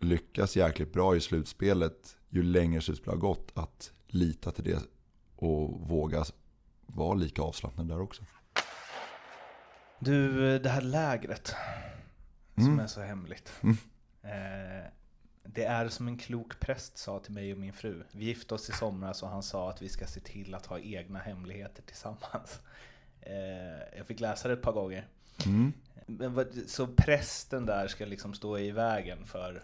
lyckats 0.00 0.56
jäkligt 0.56 0.92
bra 0.92 1.16
i 1.16 1.20
slutspelet 1.20 2.16
ju 2.28 2.42
längre 2.42 2.80
slutspelet 2.80 3.14
har 3.14 3.28
gått 3.28 3.52
att 3.54 3.92
lita 4.06 4.50
till 4.50 4.64
det 4.64 4.82
och 5.36 5.80
våga 5.88 6.24
vara 6.86 7.14
lika 7.14 7.42
avslappnad 7.42 7.88
där 7.88 8.00
också. 8.00 8.22
Du, 10.00 10.54
eh, 10.54 10.60
det 10.60 10.68
här 10.68 10.80
lägret 10.80 11.54
som 12.54 12.64
Mm. 12.66 12.80
är 12.80 12.86
så 12.86 13.00
hemligt. 13.00 13.52
Mm. 13.62 13.76
Eh, 14.22 14.90
det 15.42 15.64
är 15.64 15.88
som 15.88 16.08
en 16.08 16.18
klok 16.18 16.60
präst 16.60 16.98
sa 16.98 17.18
till 17.18 17.32
mig 17.32 17.52
och 17.52 17.58
min 17.58 17.72
fru. 17.72 18.02
Vi 18.12 18.24
gifte 18.24 18.54
oss 18.54 18.68
i 18.68 18.72
somras 18.72 19.22
och 19.22 19.28
han 19.28 19.42
sa 19.42 19.70
att 19.70 19.82
vi 19.82 19.88
ska 19.88 20.06
se 20.06 20.20
till 20.20 20.54
att 20.54 20.66
ha 20.66 20.78
egna 20.78 21.18
hemligheter 21.18 21.82
tillsammans. 21.82 22.60
Eh, 23.20 23.96
jag 23.98 24.06
fick 24.06 24.20
läsa 24.20 24.48
det 24.48 24.54
ett 24.54 24.62
par 24.62 24.72
gånger. 24.72 25.08
Mm. 25.46 25.72
Men 26.06 26.46
så 26.66 26.86
prästen 26.86 27.66
där 27.66 27.88
ska 27.88 28.04
liksom 28.06 28.34
stå 28.34 28.58
i 28.58 28.70
vägen 28.70 29.18
för 29.26 29.62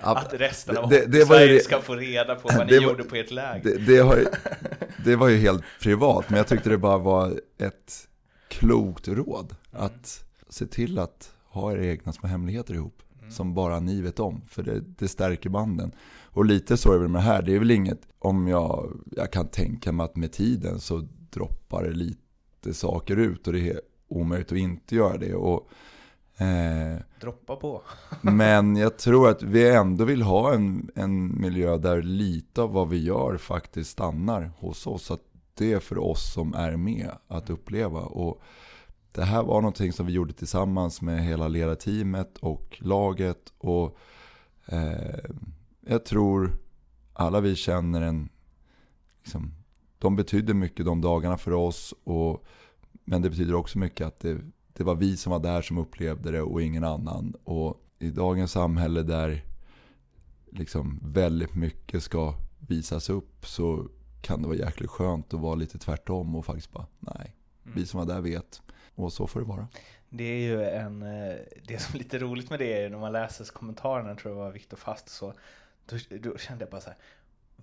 att 0.00 0.34
resten 0.34 0.76
av 0.76 0.88
det- 0.88 1.06
det 1.06 1.24
var 1.24 1.36
ju 1.36 1.40
Sverige 1.40 1.52
det- 1.54 1.60
ska 1.64 1.80
få 1.80 1.94
reda 1.94 2.34
på 2.34 2.48
vad 2.48 2.66
ni 2.66 2.72
det 2.72 2.78
var- 2.80 2.86
gjorde 2.86 3.04
på 3.04 3.16
ert 3.16 3.30
läger? 3.30 3.62
Det, 3.64 3.78
det, 3.86 3.98
har 3.98 4.16
ju, 4.16 4.26
det 5.04 5.16
var 5.16 5.28
ju 5.28 5.36
helt 5.36 5.62
privat, 5.82 6.24
men 6.30 6.36
jag 6.36 6.46
tyckte 6.46 6.68
det 6.70 6.78
bara 6.78 6.98
var 6.98 7.40
ett 7.58 8.08
klokt 8.48 9.08
råd. 9.08 9.54
Att 9.70 10.24
se 10.48 10.66
till 10.66 10.98
att 10.98 11.32
ha 11.48 11.72
era 11.72 11.84
egna 11.84 12.12
små 12.12 12.28
hemligheter 12.28 12.74
ihop. 12.74 13.02
Som 13.30 13.54
bara 13.54 13.80
ni 13.80 14.00
vet 14.00 14.20
om, 14.20 14.42
för 14.48 14.62
det, 14.62 14.80
det 14.98 15.08
stärker 15.08 15.50
banden. 15.50 15.92
Och 16.24 16.44
lite 16.44 16.76
så 16.76 16.92
är 16.92 16.98
det 16.98 17.08
med 17.08 17.20
det 17.20 17.24
här, 17.24 17.42
det 17.42 17.54
är 17.54 17.58
väl 17.58 17.70
inget, 17.70 18.00
om 18.18 18.48
jag, 18.48 19.00
jag 19.16 19.30
kan 19.32 19.48
tänka 19.48 19.92
mig 19.92 20.04
att 20.04 20.16
med 20.16 20.32
tiden 20.32 20.80
så 20.80 21.08
droppar 21.30 21.82
det 21.84 21.90
lite 21.90 22.74
saker 22.74 23.16
ut 23.16 23.46
och 23.46 23.52
det 23.52 23.70
är 23.70 23.80
omöjligt 24.08 24.52
att 24.52 24.58
inte 24.58 24.94
göra 24.94 25.16
det. 25.16 25.34
Och, 25.34 25.68
eh, 26.40 26.98
Droppa 27.20 27.56
på. 27.56 27.82
men 28.20 28.76
jag 28.76 28.98
tror 28.98 29.28
att 29.28 29.42
vi 29.42 29.70
ändå 29.70 30.04
vill 30.04 30.22
ha 30.22 30.54
en, 30.54 30.90
en 30.94 31.40
miljö 31.40 31.76
där 31.76 32.02
lite 32.02 32.62
av 32.62 32.72
vad 32.72 32.88
vi 32.88 33.04
gör 33.04 33.36
faktiskt 33.36 33.90
stannar 33.90 34.52
hos 34.58 34.86
oss. 34.86 35.10
Att 35.10 35.22
det 35.54 35.72
är 35.72 35.80
för 35.80 35.98
oss 35.98 36.32
som 36.32 36.54
är 36.54 36.76
med 36.76 37.10
att 37.28 37.50
uppleva. 37.50 38.00
Och 38.00 38.42
det 39.12 39.24
här 39.24 39.42
var 39.42 39.60
någonting 39.60 39.92
som 39.92 40.06
vi 40.06 40.12
gjorde 40.12 40.32
tillsammans 40.32 41.02
med 41.02 41.24
hela 41.24 41.48
ledarteamet 41.48 42.38
och 42.38 42.76
laget. 42.80 43.52
Och 43.58 43.98
eh, 44.66 45.30
jag 45.80 46.04
tror 46.04 46.58
alla 47.12 47.40
vi 47.40 47.56
känner 47.56 48.02
en, 48.02 48.28
liksom, 49.22 49.54
de 49.98 50.16
betydde 50.16 50.54
mycket 50.54 50.86
de 50.86 51.00
dagarna 51.00 51.38
för 51.38 51.52
oss. 51.52 51.94
Och, 52.04 52.44
men 53.08 53.22
det 53.22 53.30
betyder 53.30 53.54
också 53.54 53.78
mycket 53.78 54.06
att 54.06 54.20
det, 54.20 54.38
det 54.72 54.84
var 54.84 54.94
vi 54.94 55.16
som 55.16 55.32
var 55.32 55.38
där 55.38 55.62
som 55.62 55.78
upplevde 55.78 56.30
det 56.30 56.42
och 56.42 56.62
ingen 56.62 56.84
annan. 56.84 57.34
Och 57.44 57.82
i 57.98 58.10
dagens 58.10 58.52
samhälle 58.52 59.02
där 59.02 59.44
liksom 60.52 61.00
väldigt 61.02 61.54
mycket 61.54 62.02
ska 62.02 62.34
visas 62.58 63.10
upp 63.10 63.46
så 63.46 63.88
kan 64.22 64.42
det 64.42 64.48
vara 64.48 64.58
jäkligt 64.58 64.90
skönt 64.90 65.34
att 65.34 65.40
vara 65.40 65.54
lite 65.54 65.78
tvärtom 65.78 66.36
och 66.36 66.44
faktiskt 66.44 66.72
bara 66.72 66.86
nej, 67.00 67.36
vi 67.62 67.86
som 67.86 68.00
var 68.00 68.06
där 68.06 68.20
vet. 68.20 68.62
Och 68.94 69.12
så 69.12 69.26
får 69.26 69.40
det 69.40 69.46
vara. 69.46 69.68
Det 70.08 70.24
är 70.24 70.40
ju 70.40 70.64
en, 70.64 71.02
eh, 71.02 71.36
det 71.68 71.78
som 71.78 71.94
är 71.94 71.98
lite 71.98 72.18
roligt 72.18 72.50
med 72.50 72.58
det 72.58 72.72
är 72.72 72.82
ju 72.82 72.88
när 72.88 72.98
man 72.98 73.12
läser 73.12 73.44
kommentarerna, 73.44 74.14
tror 74.14 74.34
jag 74.34 74.44
var 74.44 74.52
Viktor 74.52 74.76
Fast 74.76 75.08
så, 75.08 75.34
då, 75.86 75.96
då 76.20 76.38
kände 76.38 76.64
jag 76.64 76.70
bara 76.70 76.80
så 76.80 76.90
här, 76.90 76.98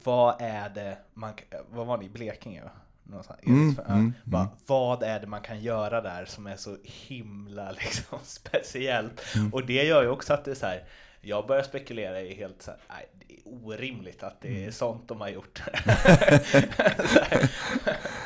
vad 0.03 0.41
är 0.41 0.69
det 0.69 0.97
man, 1.13 1.33
vad 1.69 1.87
var 1.87 1.97
det 1.97 2.05
i 2.05 2.09
Blekinge? 2.09 2.63
Va? 3.03 3.09
Någonstans, 3.11 3.39
Mm, 3.45 3.75
ja, 3.87 3.93
mm, 3.93 4.13
bara, 4.23 4.41
mm. 4.41 4.53
Vad 4.67 5.03
är 5.03 5.19
det 5.19 5.27
man 5.27 5.41
kan 5.41 5.61
göra 5.61 6.01
där 6.01 6.25
som 6.25 6.47
är 6.47 6.55
så 6.55 6.77
himla 6.83 7.71
liksom 7.79 8.17
speciellt? 8.23 9.21
Mm. 9.35 9.53
Och 9.53 9.65
det 9.65 9.83
gör 9.83 10.03
ju 10.03 10.09
också 10.09 10.33
att 10.33 10.45
det 10.45 10.51
är 10.51 10.55
så 10.55 10.65
här, 10.65 10.83
jag 11.21 11.47
börjar 11.47 11.63
spekulera 11.63 12.21
i 12.21 12.33
helt 12.35 12.61
så 12.61 12.71
här, 12.71 12.79
nej, 12.89 13.09
det 13.27 13.33
är 13.33 13.39
orimligt 13.65 14.23
att 14.23 14.41
det 14.41 14.47
är 14.47 14.57
Mm. 14.57 14.71
sånt 14.71 15.07
de 15.07 15.21
har 15.21 15.29
gjort. 15.29 15.61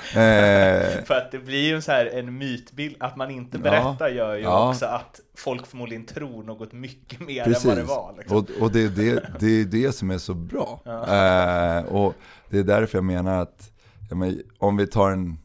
Eh, 0.07 1.03
För 1.05 1.13
att 1.13 1.31
det 1.31 1.39
blir 1.39 1.67
ju 1.67 1.81
så 1.81 1.91
här 1.91 2.05
en 2.05 2.37
mytbild, 2.37 2.95
att 2.99 3.15
man 3.15 3.31
inte 3.31 3.57
Ja, 3.57 3.63
berättar 3.63 4.09
gör 4.09 4.35
ju 4.35 4.41
ja. 4.43 4.69
också 4.69 4.85
att 4.85 5.19
folk 5.35 5.67
förmodligen 5.67 6.05
tror 6.05 6.43
något 6.43 6.73
mycket 6.73 7.19
mer 7.19 7.47
än 7.47 7.53
vad 7.65 7.77
det 7.77 7.83
var. 7.83 8.15
Liksom. 8.17 8.37
Och, 8.37 8.49
och 8.61 8.71
det, 8.71 8.83
är 8.83 8.89
det, 8.89 9.23
det 9.39 9.47
är 9.61 9.65
det 9.65 9.91
som 9.95 10.11
är 10.11 10.17
så 10.17 10.33
bra. 10.33 10.79
Eh, 10.85 11.85
och 11.85 12.13
det 12.49 12.59
är 12.59 12.63
därför 12.63 12.97
jag 12.97 13.05
menar 13.05 13.41
att, 13.41 13.71
jag 14.09 14.17
men, 14.17 14.41
om 14.57 14.77
vi 14.77 14.87
tar 14.87 15.11
en, 15.11 15.37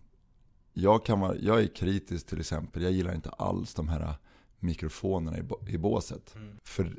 jag, 0.73 1.05
kan 1.05 1.21
vara, 1.21 1.37
jag 1.37 1.63
är 1.63 1.67
kritisk 1.67 2.27
till 2.27 2.41
exempel, 2.41 2.83
jag 2.83 2.93
gillar 2.93 3.15
inte 3.15 3.31
alls 3.31 3.75
de 3.75 3.89
här 3.89 4.15
mikrofonerna 4.59 5.39
i, 5.39 5.75
i 5.75 5.79
båset. 5.79 6.35
Mm. 6.35 6.57
För, 6.65 6.97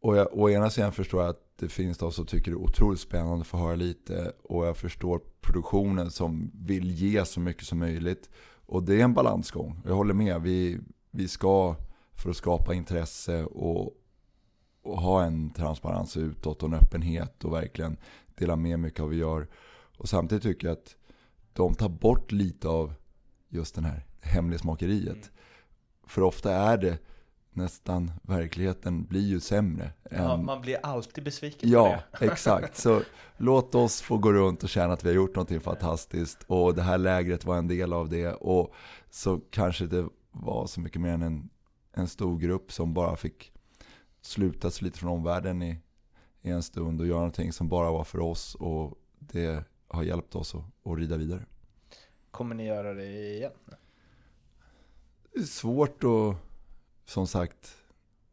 och 0.00 0.16
jag, 0.16 0.28
å 0.32 0.50
ena 0.50 0.70
sidan 0.70 0.92
förstår 0.92 1.22
jag 1.22 1.30
att 1.30 1.44
det 1.56 1.68
finns 1.68 1.98
de 1.98 2.12
som 2.12 2.26
tycker 2.26 2.50
det 2.50 2.54
är 2.54 2.62
otroligt 2.62 3.00
spännande 3.00 3.40
att 3.40 3.46
få 3.46 3.56
höra 3.56 3.74
lite. 3.74 4.32
Och 4.42 4.66
jag 4.66 4.76
förstår 4.76 5.20
produktionen 5.40 6.10
som 6.10 6.50
vill 6.54 6.90
ge 6.90 7.24
så 7.24 7.40
mycket 7.40 7.66
som 7.66 7.78
möjligt. 7.78 8.30
Och 8.66 8.82
det 8.82 9.00
är 9.00 9.04
en 9.04 9.14
balansgång. 9.14 9.80
Jag 9.84 9.94
håller 9.94 10.14
med. 10.14 10.42
Vi, 10.42 10.78
vi 11.10 11.28
ska, 11.28 11.76
för 12.14 12.30
att 12.30 12.36
skapa 12.36 12.74
intresse 12.74 13.44
och, 13.44 13.92
och 14.82 15.00
ha 15.00 15.24
en 15.24 15.50
transparens 15.50 16.16
utåt 16.16 16.62
och 16.62 16.68
en 16.68 16.74
öppenhet 16.74 17.44
och 17.44 17.52
verkligen 17.52 17.96
dela 18.34 18.56
med 18.56 18.78
mycket 18.78 19.00
av 19.00 19.06
vad 19.06 19.14
vi 19.14 19.20
gör. 19.20 19.48
Och 20.04 20.10
samtidigt 20.10 20.42
tycker 20.42 20.66
jag 20.66 20.72
att 20.72 20.96
de 21.52 21.74
tar 21.74 21.88
bort 21.88 22.32
lite 22.32 22.68
av 22.68 22.94
just 23.48 23.74
den 23.74 23.84
här 23.84 24.06
hemlighetsmakeriet. 24.20 25.16
Mm. 25.16 25.28
För 26.06 26.22
ofta 26.22 26.52
är 26.54 26.78
det 26.78 26.98
nästan, 27.50 28.12
verkligheten 28.22 29.04
blir 29.04 29.20
ju 29.28 29.40
sämre. 29.40 29.92
Ja, 30.10 30.34
än... 30.34 30.44
man 30.44 30.60
blir 30.60 30.78
alltid 30.82 31.24
besviken 31.24 31.70
Ja, 31.70 32.00
exakt. 32.20 32.76
Så 32.76 33.02
låt 33.36 33.74
oss 33.74 34.02
få 34.02 34.18
gå 34.18 34.32
runt 34.32 34.62
och 34.62 34.68
känna 34.68 34.92
att 34.92 35.04
vi 35.04 35.08
har 35.08 35.16
gjort 35.16 35.34
någonting 35.34 35.60
fantastiskt. 35.60 36.44
Och 36.46 36.74
det 36.74 36.82
här 36.82 36.98
lägret 36.98 37.44
var 37.44 37.56
en 37.56 37.68
del 37.68 37.92
av 37.92 38.08
det. 38.08 38.32
Och 38.32 38.74
så 39.10 39.40
kanske 39.50 39.86
det 39.86 40.08
var 40.30 40.66
så 40.66 40.80
mycket 40.80 41.00
mer 41.00 41.10
än 41.10 41.22
en, 41.22 41.50
en 41.92 42.08
stor 42.08 42.38
grupp 42.38 42.72
som 42.72 42.94
bara 42.94 43.16
fick 43.16 43.52
slutas 44.22 44.82
lite 44.82 44.98
från 44.98 45.10
omvärlden 45.10 45.62
i, 45.62 45.78
i 46.42 46.50
en 46.50 46.62
stund 46.62 47.00
och 47.00 47.06
göra 47.06 47.18
någonting 47.18 47.52
som 47.52 47.68
bara 47.68 47.90
var 47.90 48.04
för 48.04 48.20
oss. 48.20 48.54
Och 48.54 48.94
det 49.18 49.64
har 49.94 50.02
hjälpt 50.02 50.34
oss 50.34 50.54
att, 50.54 50.64
att 50.84 50.98
rida 50.98 51.16
vidare. 51.16 51.42
Kommer 52.30 52.54
ni 52.54 52.66
göra 52.66 52.94
det 52.94 53.34
igen? 53.34 53.52
Det 55.32 55.40
är 55.40 55.44
svårt 55.44 56.04
att, 56.04 56.36
som 57.04 57.26
sagt, 57.26 57.76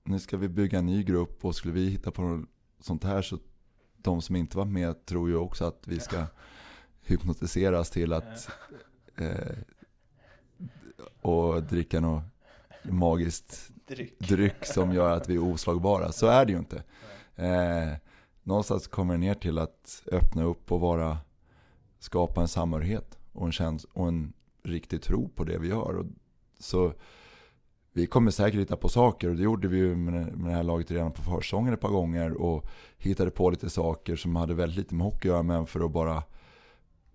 nu 0.03 0.19
ska 0.19 0.37
vi 0.37 0.47
bygga 0.47 0.79
en 0.79 0.85
ny 0.85 1.03
grupp 1.03 1.45
och 1.45 1.55
skulle 1.55 1.73
vi 1.73 1.89
hitta 1.89 2.11
på 2.11 2.21
något 2.21 2.49
sånt 2.79 3.03
här 3.03 3.21
så 3.21 3.39
de 3.97 4.21
som 4.21 4.35
inte 4.35 4.57
var 4.57 4.65
med 4.65 5.05
tror 5.05 5.29
ju 5.29 5.35
också 5.35 5.65
att 5.65 5.87
vi 5.87 5.99
ska 5.99 6.25
hypnotiseras 7.01 7.89
till 7.89 8.13
att 8.13 8.49
eh, 9.17 9.57
och 11.21 11.63
dricka 11.63 11.99
något 11.99 12.23
magiskt 12.83 13.71
dryck. 13.87 14.19
dryck 14.19 14.65
som 14.65 14.93
gör 14.93 15.11
att 15.11 15.29
vi 15.29 15.35
är 15.35 15.43
oslagbara. 15.43 16.11
Så 16.11 16.27
är 16.27 16.45
det 16.45 16.51
ju 16.51 16.57
inte. 16.57 16.83
Eh, 17.35 17.97
någonstans 18.43 18.87
kommer 18.87 19.13
det 19.13 19.19
ner 19.19 19.33
till 19.33 19.57
att 19.57 20.03
öppna 20.11 20.43
upp 20.43 20.71
och 20.71 20.79
vara, 20.79 21.17
skapa 22.01 22.41
en 22.41 22.47
samhörighet 22.47 23.17
och 23.31 23.45
en, 23.45 23.51
käns 23.51 23.83
och 23.83 24.07
en 24.07 24.33
riktig 24.63 25.01
tro 25.01 25.29
på 25.29 25.43
det 25.43 25.57
vi 25.57 25.67
gör. 25.67 25.97
Och, 25.97 26.05
så 26.59 26.93
vi 27.93 28.07
kommer 28.07 28.31
säkert 28.31 28.59
hitta 28.59 28.77
på 28.77 28.89
saker 28.89 29.29
och 29.29 29.35
det 29.35 29.43
gjorde 29.43 29.67
vi 29.67 29.77
ju 29.77 29.95
med, 29.95 30.37
med 30.37 30.51
det 30.51 30.55
här 30.55 30.63
laget 30.63 30.91
redan 30.91 31.11
på 31.11 31.21
försäsongen 31.21 31.73
ett 31.73 31.81
par 31.81 31.89
gånger 31.89 32.33
och 32.41 32.65
hittade 32.97 33.31
på 33.31 33.49
lite 33.49 33.69
saker 33.69 34.15
som 34.15 34.35
hade 34.35 34.53
väldigt 34.53 34.77
lite 34.77 34.95
med 34.95 35.05
hockey 35.05 35.17
att 35.17 35.33
göra 35.33 35.43
men 35.43 35.67
för 35.67 35.85
att 35.85 35.91
bara 35.91 36.23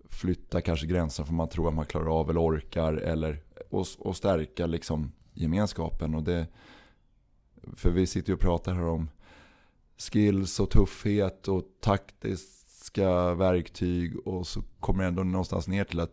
flytta 0.09 0.61
kanske 0.61 0.87
gränsen 0.87 1.25
för 1.25 1.33
man 1.33 1.49
tror 1.49 1.67
att 1.67 1.73
man 1.73 1.85
klarar 1.85 2.19
av 2.19 2.29
eller 2.29 2.41
orkar 2.41 2.93
eller 2.93 3.43
och, 3.69 3.87
och 3.99 4.15
stärka 4.15 4.65
liksom 4.65 5.11
gemenskapen. 5.33 6.15
Och 6.15 6.23
det, 6.23 6.47
för 7.75 7.89
vi 7.89 8.07
sitter 8.07 8.29
ju 8.29 8.33
och 8.33 8.41
pratar 8.41 8.73
här 8.73 8.87
om 8.87 9.09
skills 9.97 10.59
och 10.59 10.69
tuffhet 10.69 11.47
och 11.47 11.63
taktiskt 11.79 12.56
taktiska 12.87 13.33
verktyg 13.33 14.27
och 14.27 14.47
så 14.47 14.61
kommer 14.79 15.03
det 15.03 15.07
ändå 15.07 15.23
någonstans 15.23 15.67
ner 15.67 15.83
till 15.83 15.99
att 15.99 16.11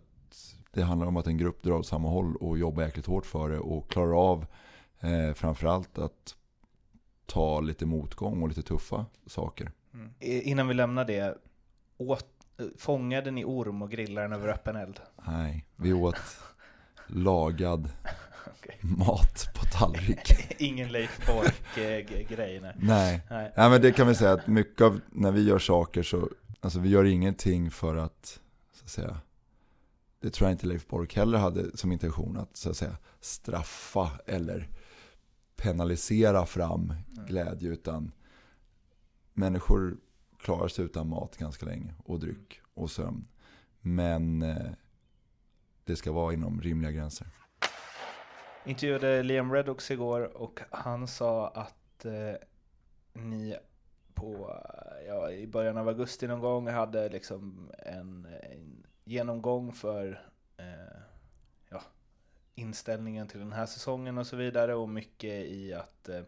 det 0.70 0.82
handlar 0.82 1.06
om 1.06 1.16
att 1.16 1.26
en 1.26 1.38
grupp 1.38 1.62
drar 1.62 1.72
åt 1.72 1.86
samma 1.86 2.08
håll 2.08 2.36
och 2.36 2.58
jobbar 2.58 2.82
jäkligt 2.82 3.06
hårt 3.06 3.26
för 3.26 3.50
det 3.50 3.58
och 3.58 3.90
klarar 3.90 4.30
av 4.30 4.46
eh, 5.00 5.34
framförallt 5.34 5.98
att 5.98 6.34
ta 7.26 7.60
lite 7.60 7.86
motgång 7.86 8.42
och 8.42 8.48
lite 8.48 8.62
tuffa 8.62 9.06
saker. 9.26 9.72
Mm. 9.94 10.10
Innan 10.20 10.68
vi 10.68 10.74
lämnar 10.74 11.04
det, 11.04 11.38
åt, 11.98 12.26
fångade 12.76 13.30
ni 13.30 13.44
orm 13.44 13.82
och 13.82 13.90
grillade 13.90 14.28
den 14.28 14.32
över 14.32 14.48
öppen 14.48 14.76
eld? 14.76 15.00
Nej, 15.26 15.66
vi 15.76 15.92
åt 15.92 16.16
lagad 17.06 17.88
okay. 18.58 18.76
mat 18.80 19.48
på 19.54 19.64
tallrik. 19.78 20.34
Ingen 20.58 20.92
Leif 20.92 21.26
Bork-grej? 21.26 22.60
Nej. 22.60 22.74
nej. 22.76 23.20
nej. 23.30 23.52
Nej, 23.56 23.70
men 23.70 23.82
det 23.82 23.92
kan 23.92 24.06
vi 24.06 24.14
säga 24.14 24.32
att 24.32 24.46
mycket 24.46 24.80
av 24.80 25.00
när 25.10 25.32
vi 25.32 25.48
gör 25.48 25.58
saker 25.58 26.02
så, 26.02 26.28
alltså 26.64 26.80
vi 26.80 26.88
gör 26.88 27.04
ingenting 27.04 27.70
för 27.70 27.96
att, 27.96 28.40
så 28.72 28.84
att 28.84 28.90
säga, 28.90 29.20
det 30.20 30.30
tror 30.30 30.48
jag 30.48 30.54
inte 30.54 30.66
Leif 30.66 30.86
Bork 30.86 31.16
heller 31.16 31.38
hade 31.38 31.76
som 31.76 31.92
intention 31.92 32.36
att, 32.36 32.56
så 32.56 32.70
att 32.70 32.76
säga, 32.76 32.96
straffa 33.20 34.10
eller 34.26 34.68
penalisera 35.56 36.46
fram 36.46 36.94
glädje, 37.28 37.70
utan 37.70 38.12
människor 39.32 39.96
klarar 40.38 40.68
sig 40.68 40.84
utan 40.84 41.08
mat 41.08 41.36
ganska 41.36 41.66
länge 41.66 41.94
och 42.04 42.20
dryck 42.20 42.60
och 42.74 42.90
sömn. 42.90 43.28
Men 43.80 44.42
eh, 44.42 44.72
det 45.84 45.96
ska 45.96 46.12
vara 46.12 46.32
inom 46.34 46.60
rimliga 46.60 46.92
gränser. 46.92 47.26
Intervjuade 48.64 49.22
Liam 49.22 49.52
Redox 49.52 49.90
igår 49.90 50.36
och 50.36 50.60
han 50.70 51.08
sa 51.08 51.48
att 51.48 52.04
eh, 52.04 52.34
ni 53.12 53.56
på, 54.14 54.60
ja, 55.06 55.30
i 55.30 55.46
början 55.46 55.78
av 55.78 55.88
augusti 55.88 56.26
någon 56.26 56.40
gång 56.40 56.68
hade 56.68 57.08
liksom 57.08 57.70
en, 57.78 58.26
en 58.42 58.86
genomgång 59.04 59.72
för 59.72 60.28
eh, 60.56 61.00
ja, 61.70 61.82
inställningen 62.54 63.28
till 63.28 63.40
den 63.40 63.52
här 63.52 63.66
säsongen 63.66 64.18
och 64.18 64.26
så 64.26 64.36
vidare 64.36 64.74
och 64.74 64.88
mycket 64.88 65.44
i 65.44 65.74
att 65.74 66.08
eh, 66.08 66.22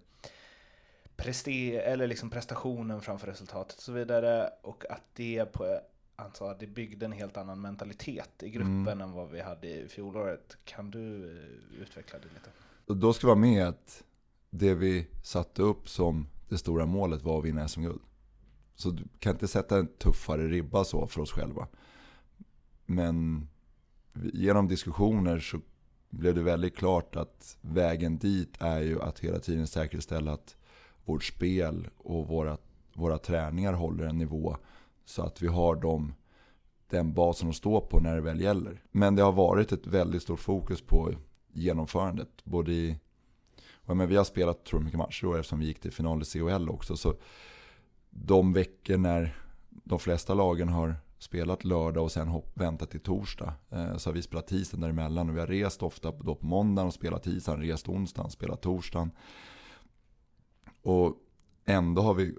prester, 1.16 1.78
eller 1.78 2.06
liksom 2.06 2.30
prestationen 2.30 3.00
framför 3.00 3.26
resultatet 3.26 3.76
och 3.76 3.82
så 3.82 3.92
vidare 3.92 4.50
och 4.62 4.90
att 4.90 5.04
det 5.14 5.44
på 5.44 5.80
alltså 6.16 6.56
det 6.58 6.66
byggde 6.66 7.06
en 7.06 7.12
helt 7.12 7.36
annan 7.36 7.60
mentalitet 7.60 8.42
i 8.42 8.50
gruppen 8.50 8.88
mm. 8.88 9.00
än 9.00 9.12
vad 9.12 9.30
vi 9.30 9.40
hade 9.40 9.68
i 9.68 9.88
fjolåret. 9.88 10.56
Kan 10.64 10.90
du 10.90 11.30
eh, 11.30 11.82
utveckla 11.82 12.18
det 12.18 12.24
lite? 12.24 12.50
Då 13.00 13.12
ska 13.12 13.26
vi 13.26 13.28
vara 13.28 13.38
med 13.38 13.68
att 13.68 14.04
det 14.50 14.74
vi 14.74 15.06
satte 15.22 15.62
upp 15.62 15.88
som 15.88 16.26
det 16.48 16.58
stora 16.58 16.86
målet 16.86 17.22
var 17.22 17.38
att 17.38 17.44
vinna 17.44 17.68
SM-guld. 17.68 18.00
Så 18.74 18.90
du 18.90 19.04
kan 19.18 19.32
inte 19.32 19.48
sätta 19.48 19.78
en 19.78 19.86
tuffare 19.86 20.48
ribba 20.48 20.84
så 20.84 21.06
för 21.06 21.20
oss 21.20 21.32
själva. 21.32 21.66
Men 22.86 23.48
genom 24.32 24.68
diskussioner 24.68 25.38
så 25.38 25.60
blev 26.10 26.34
det 26.34 26.42
väldigt 26.42 26.76
klart 26.76 27.16
att 27.16 27.56
vägen 27.60 28.18
dit 28.18 28.56
är 28.58 28.80
ju 28.80 29.02
att 29.02 29.18
hela 29.18 29.38
tiden 29.38 29.66
säkerställa 29.66 30.32
att 30.32 30.56
vårt 31.04 31.24
spel 31.24 31.88
och 31.96 32.28
våra, 32.28 32.58
våra 32.94 33.18
träningar 33.18 33.72
håller 33.72 34.04
en 34.04 34.18
nivå 34.18 34.56
så 35.04 35.22
att 35.22 35.42
vi 35.42 35.46
har 35.46 35.76
dem, 35.76 36.14
den 36.90 37.12
basen 37.12 37.48
att 37.48 37.56
stå 37.56 37.80
på 37.80 38.00
när 38.00 38.14
det 38.14 38.20
väl 38.20 38.40
gäller. 38.40 38.82
Men 38.92 39.16
det 39.16 39.22
har 39.22 39.32
varit 39.32 39.72
ett 39.72 39.86
väldigt 39.86 40.22
stort 40.22 40.40
fokus 40.40 40.82
på 40.82 41.12
genomförandet. 41.52 42.44
Både 42.44 42.72
i, 42.72 42.98
men 43.94 44.08
vi 44.08 44.16
har 44.16 44.24
spelat 44.24 44.64
tror 44.64 44.80
jag, 44.80 44.84
mycket 44.84 44.98
matcher 44.98 45.26
då 45.26 45.34
eftersom 45.34 45.58
vi 45.58 45.66
gick 45.66 45.80
till 45.80 45.92
final 45.92 46.22
i 46.22 46.24
CHL 46.24 46.70
också. 46.70 46.96
Så 46.96 47.14
de 48.10 48.52
veckor 48.52 48.96
när 48.96 49.36
de 49.70 49.98
flesta 49.98 50.34
lagen 50.34 50.68
har 50.68 50.96
spelat 51.18 51.64
lördag 51.64 52.04
och 52.04 52.12
sen 52.12 52.28
hopp, 52.28 52.50
väntat 52.54 52.90
till 52.90 53.00
torsdag. 53.00 53.54
Eh, 53.70 53.96
så 53.96 54.10
har 54.10 54.14
vi 54.14 54.22
spelat 54.22 54.46
tisdagen 54.46 54.80
däremellan 54.80 55.28
och 55.28 55.36
vi 55.36 55.40
har 55.40 55.46
rest 55.46 55.82
ofta 55.82 56.10
då 56.10 56.34
på 56.34 56.46
måndagen 56.46 56.86
och 56.86 56.94
spelat 56.94 57.22
tisdagen, 57.22 57.60
rest 57.60 57.88
onsdagen, 57.88 58.30
spelat 58.30 58.62
torsdagen. 58.62 59.10
Och 60.82 61.14
ändå 61.64 62.02
har 62.02 62.14
vi 62.14 62.34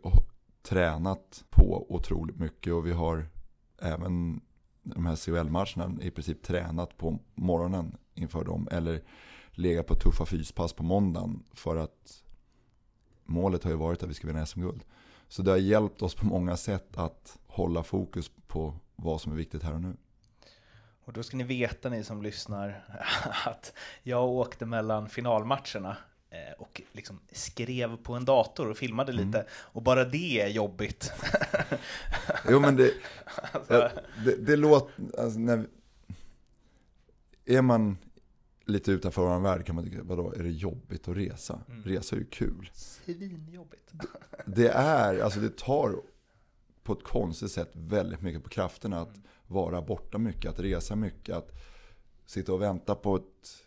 tränat 0.62 1.44
på 1.50 1.86
otroligt 1.90 2.40
mycket 2.40 2.74
och 2.74 2.86
vi 2.88 2.92
har 2.92 3.28
även 3.82 4.42
de 4.84 5.06
här 5.06 5.16
CHL-matcherna 5.16 6.02
i 6.02 6.12
princip 6.12 6.44
tränat 6.44 6.98
på 6.98 7.20
morgonen 7.36 7.98
inför 8.14 8.44
dem. 8.44 8.68
Eller 8.72 9.04
legat 9.58 9.88
på 9.88 9.96
tuffa 9.96 10.26
fyspass 10.26 10.74
på 10.74 10.84
måndagen 10.84 11.44
för 11.54 11.76
att 11.76 12.24
målet 13.26 13.64
har 13.64 13.72
ju 13.72 13.78
varit 13.78 14.04
att 14.04 14.10
vi 14.10 14.14
ska 14.14 14.28
vinna 14.28 14.46
SM-guld. 14.46 14.84
Så 15.28 15.42
det 15.42 15.52
har 15.52 15.58
hjälpt 15.58 16.02
oss 16.02 16.16
på 16.16 16.26
många 16.26 16.58
sätt 16.58 16.98
att 16.98 17.38
hålla 17.48 17.84
fokus 17.84 18.32
på 18.48 18.74
vad 18.96 19.22
som 19.22 19.32
är 19.32 19.36
viktigt 19.36 19.64
här 19.64 19.74
och 19.74 19.82
nu. 19.82 19.94
Och 21.06 21.14
då 21.14 21.24
ska 21.24 21.38
ni 21.38 21.44
veta 21.44 21.90
ni 21.90 22.04
som 22.04 22.22
lyssnar 22.22 22.84
att 23.46 23.74
jag 24.04 24.30
åkte 24.30 24.66
mellan 24.66 25.10
finalmatcherna 25.10 25.98
Eh, 26.30 26.54
och 26.58 26.82
liksom 26.92 27.20
skrev 27.32 27.98
på 27.98 28.14
en 28.14 28.26
dator 28.26 28.70
och 28.70 28.78
filmade 28.78 29.12
mm. 29.12 29.26
lite. 29.26 29.46
Och 29.52 29.82
bara 29.82 30.06
det 30.06 30.42
är 30.42 30.48
jobbigt. 30.48 31.12
jo 32.50 32.60
men 32.60 32.76
det, 32.76 32.94
alltså. 33.52 33.90
det, 34.26 34.36
det, 34.36 34.56
låter, 34.56 35.22
alltså, 35.22 35.40
när, 35.40 35.66
är 37.46 37.62
man 37.62 37.98
lite 38.68 38.92
utanför 38.92 39.22
vår 39.22 39.40
värld 39.40 39.66
kan 39.66 39.76
man 39.76 39.86
tycka, 39.86 40.04
vadå, 40.04 40.34
är 40.34 40.44
det 40.44 40.50
jobbigt 40.50 41.08
att 41.08 41.18
resa? 41.18 41.62
Mm. 41.70 41.84
Resa 41.84 42.16
är 42.16 42.20
ju 42.20 42.26
kul. 42.26 42.70
Svinjobbigt. 42.74 43.94
det 44.46 44.70
är, 44.70 45.20
alltså 45.20 45.40
det 45.40 45.58
tar 45.58 46.02
på 46.84 46.94
ett 46.94 47.04
konstigt 47.04 47.52
sätt 47.52 47.72
väldigt 47.74 48.22
mycket 48.22 48.44
på 48.44 48.50
krafterna 48.50 49.02
att 49.02 49.16
mm. 49.16 49.22
vara 49.48 49.82
borta 49.82 50.18
mycket, 50.18 50.52
att 50.52 50.60
resa 50.60 50.96
mycket, 50.96 51.36
att 51.36 51.52
sitta 52.26 52.54
och 52.54 52.62
vänta 52.62 52.96
på 52.96 53.16
ett 53.16 53.64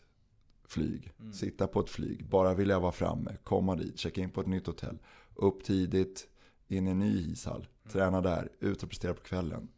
flyg. 0.64 1.12
Mm. 1.20 1.32
Sitta 1.32 1.66
på 1.66 1.80
ett 1.80 1.90
flyg, 1.90 2.28
bara 2.28 2.54
vilja 2.54 2.78
vara 2.78 2.92
framme, 2.92 3.36
komma 3.44 3.76
dit, 3.76 3.98
checka 3.98 4.20
in 4.20 4.30
på 4.30 4.40
ett 4.40 4.46
nytt 4.46 4.66
hotell. 4.66 4.98
Upp 5.34 5.64
tidigt, 5.64 6.28
in 6.68 6.88
i 6.88 6.90
en 6.90 6.98
ny 6.98 7.32
ishall, 7.32 7.68
mm. 7.82 7.92
träna 7.92 8.20
där, 8.20 8.48
ut 8.60 8.82
och 8.82 8.88
prestera 8.88 9.14
på 9.14 9.22
kvällen. 9.22 9.68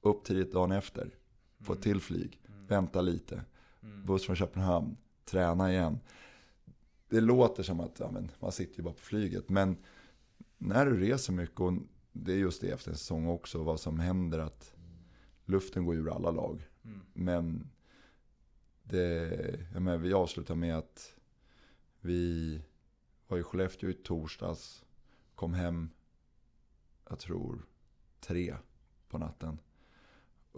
Upp 0.00 0.24
tidigt 0.24 0.52
dagen 0.52 0.72
efter, 0.72 1.14
få 1.60 1.72
ett 1.72 1.86
mm. 1.86 1.94
till 1.94 2.00
flyg, 2.00 2.40
mm. 2.48 2.66
vänta 2.66 3.00
lite. 3.00 3.44
Mm. 3.82 4.06
Buss 4.06 4.26
från 4.26 4.36
Köpenhamn, 4.36 4.96
träna 5.24 5.72
igen. 5.72 6.00
Det 7.08 7.20
låter 7.20 7.62
som 7.62 7.80
att 7.80 8.00
ja, 8.00 8.10
men, 8.10 8.30
man 8.40 8.52
sitter 8.52 8.76
ju 8.76 8.82
bara 8.82 8.94
på 8.94 9.00
flyget. 9.00 9.48
Men 9.48 9.76
när 10.58 10.86
du 10.86 11.00
reser 11.00 11.32
mycket, 11.32 11.60
och 11.60 11.72
det 12.12 12.32
är 12.32 12.36
just 12.36 12.60
det 12.60 12.70
efter 12.70 12.90
en 12.90 12.96
säsong 12.96 13.26
också, 13.26 13.62
vad 13.62 13.80
som 13.80 13.98
händer 13.98 14.38
att 14.38 14.74
luften 15.44 15.84
går 15.84 15.94
ur 15.94 16.14
alla 16.14 16.30
lag. 16.30 16.68
Mm. 16.84 17.00
Men 17.12 17.70
det, 18.82 19.30
jag 19.72 19.82
menar, 19.82 19.98
vi 19.98 20.12
avslutar 20.12 20.54
med 20.54 20.78
att 20.78 21.14
vi 22.00 22.62
var 23.26 23.38
i 23.38 23.42
Skellefteå 23.42 23.90
i 23.90 23.92
torsdags, 23.92 24.84
kom 25.34 25.54
hem, 25.54 25.90
jag 27.08 27.18
tror, 27.18 27.66
tre 28.20 28.56
på 29.08 29.18
natten. 29.18 29.58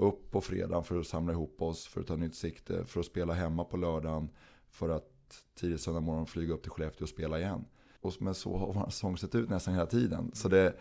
Upp 0.01 0.31
på 0.31 0.41
fredagen 0.41 0.85
för 0.85 1.01
att 1.01 1.07
samla 1.07 1.33
ihop 1.33 1.63
oss, 1.63 1.87
för 1.87 2.01
att 2.01 2.07
ta 2.07 2.17
nytt 2.17 2.35
sikte, 2.35 2.85
för 2.85 3.01
att 3.01 3.07
spela 3.07 3.33
hemma 3.33 3.65
på 3.65 3.77
lördagen, 3.77 4.29
för 4.71 4.89
att 4.89 5.45
tidigt 5.55 5.81
söndag 5.81 6.01
morgon 6.01 6.27
flyga 6.27 6.55
upp 6.55 6.63
till 6.63 6.71
Skellefteå 6.71 7.03
och 7.03 7.09
spela 7.09 7.39
igen. 7.39 7.65
Och, 8.01 8.13
men 8.19 8.35
så 8.35 8.57
har 8.57 8.73
vår 8.73 8.85
säsong 8.85 9.19
sett 9.19 9.35
ut 9.35 9.49
nästan 9.49 9.75
hela 9.75 9.87
tiden. 9.87 10.31
Så 10.35 10.49
det, 10.49 10.77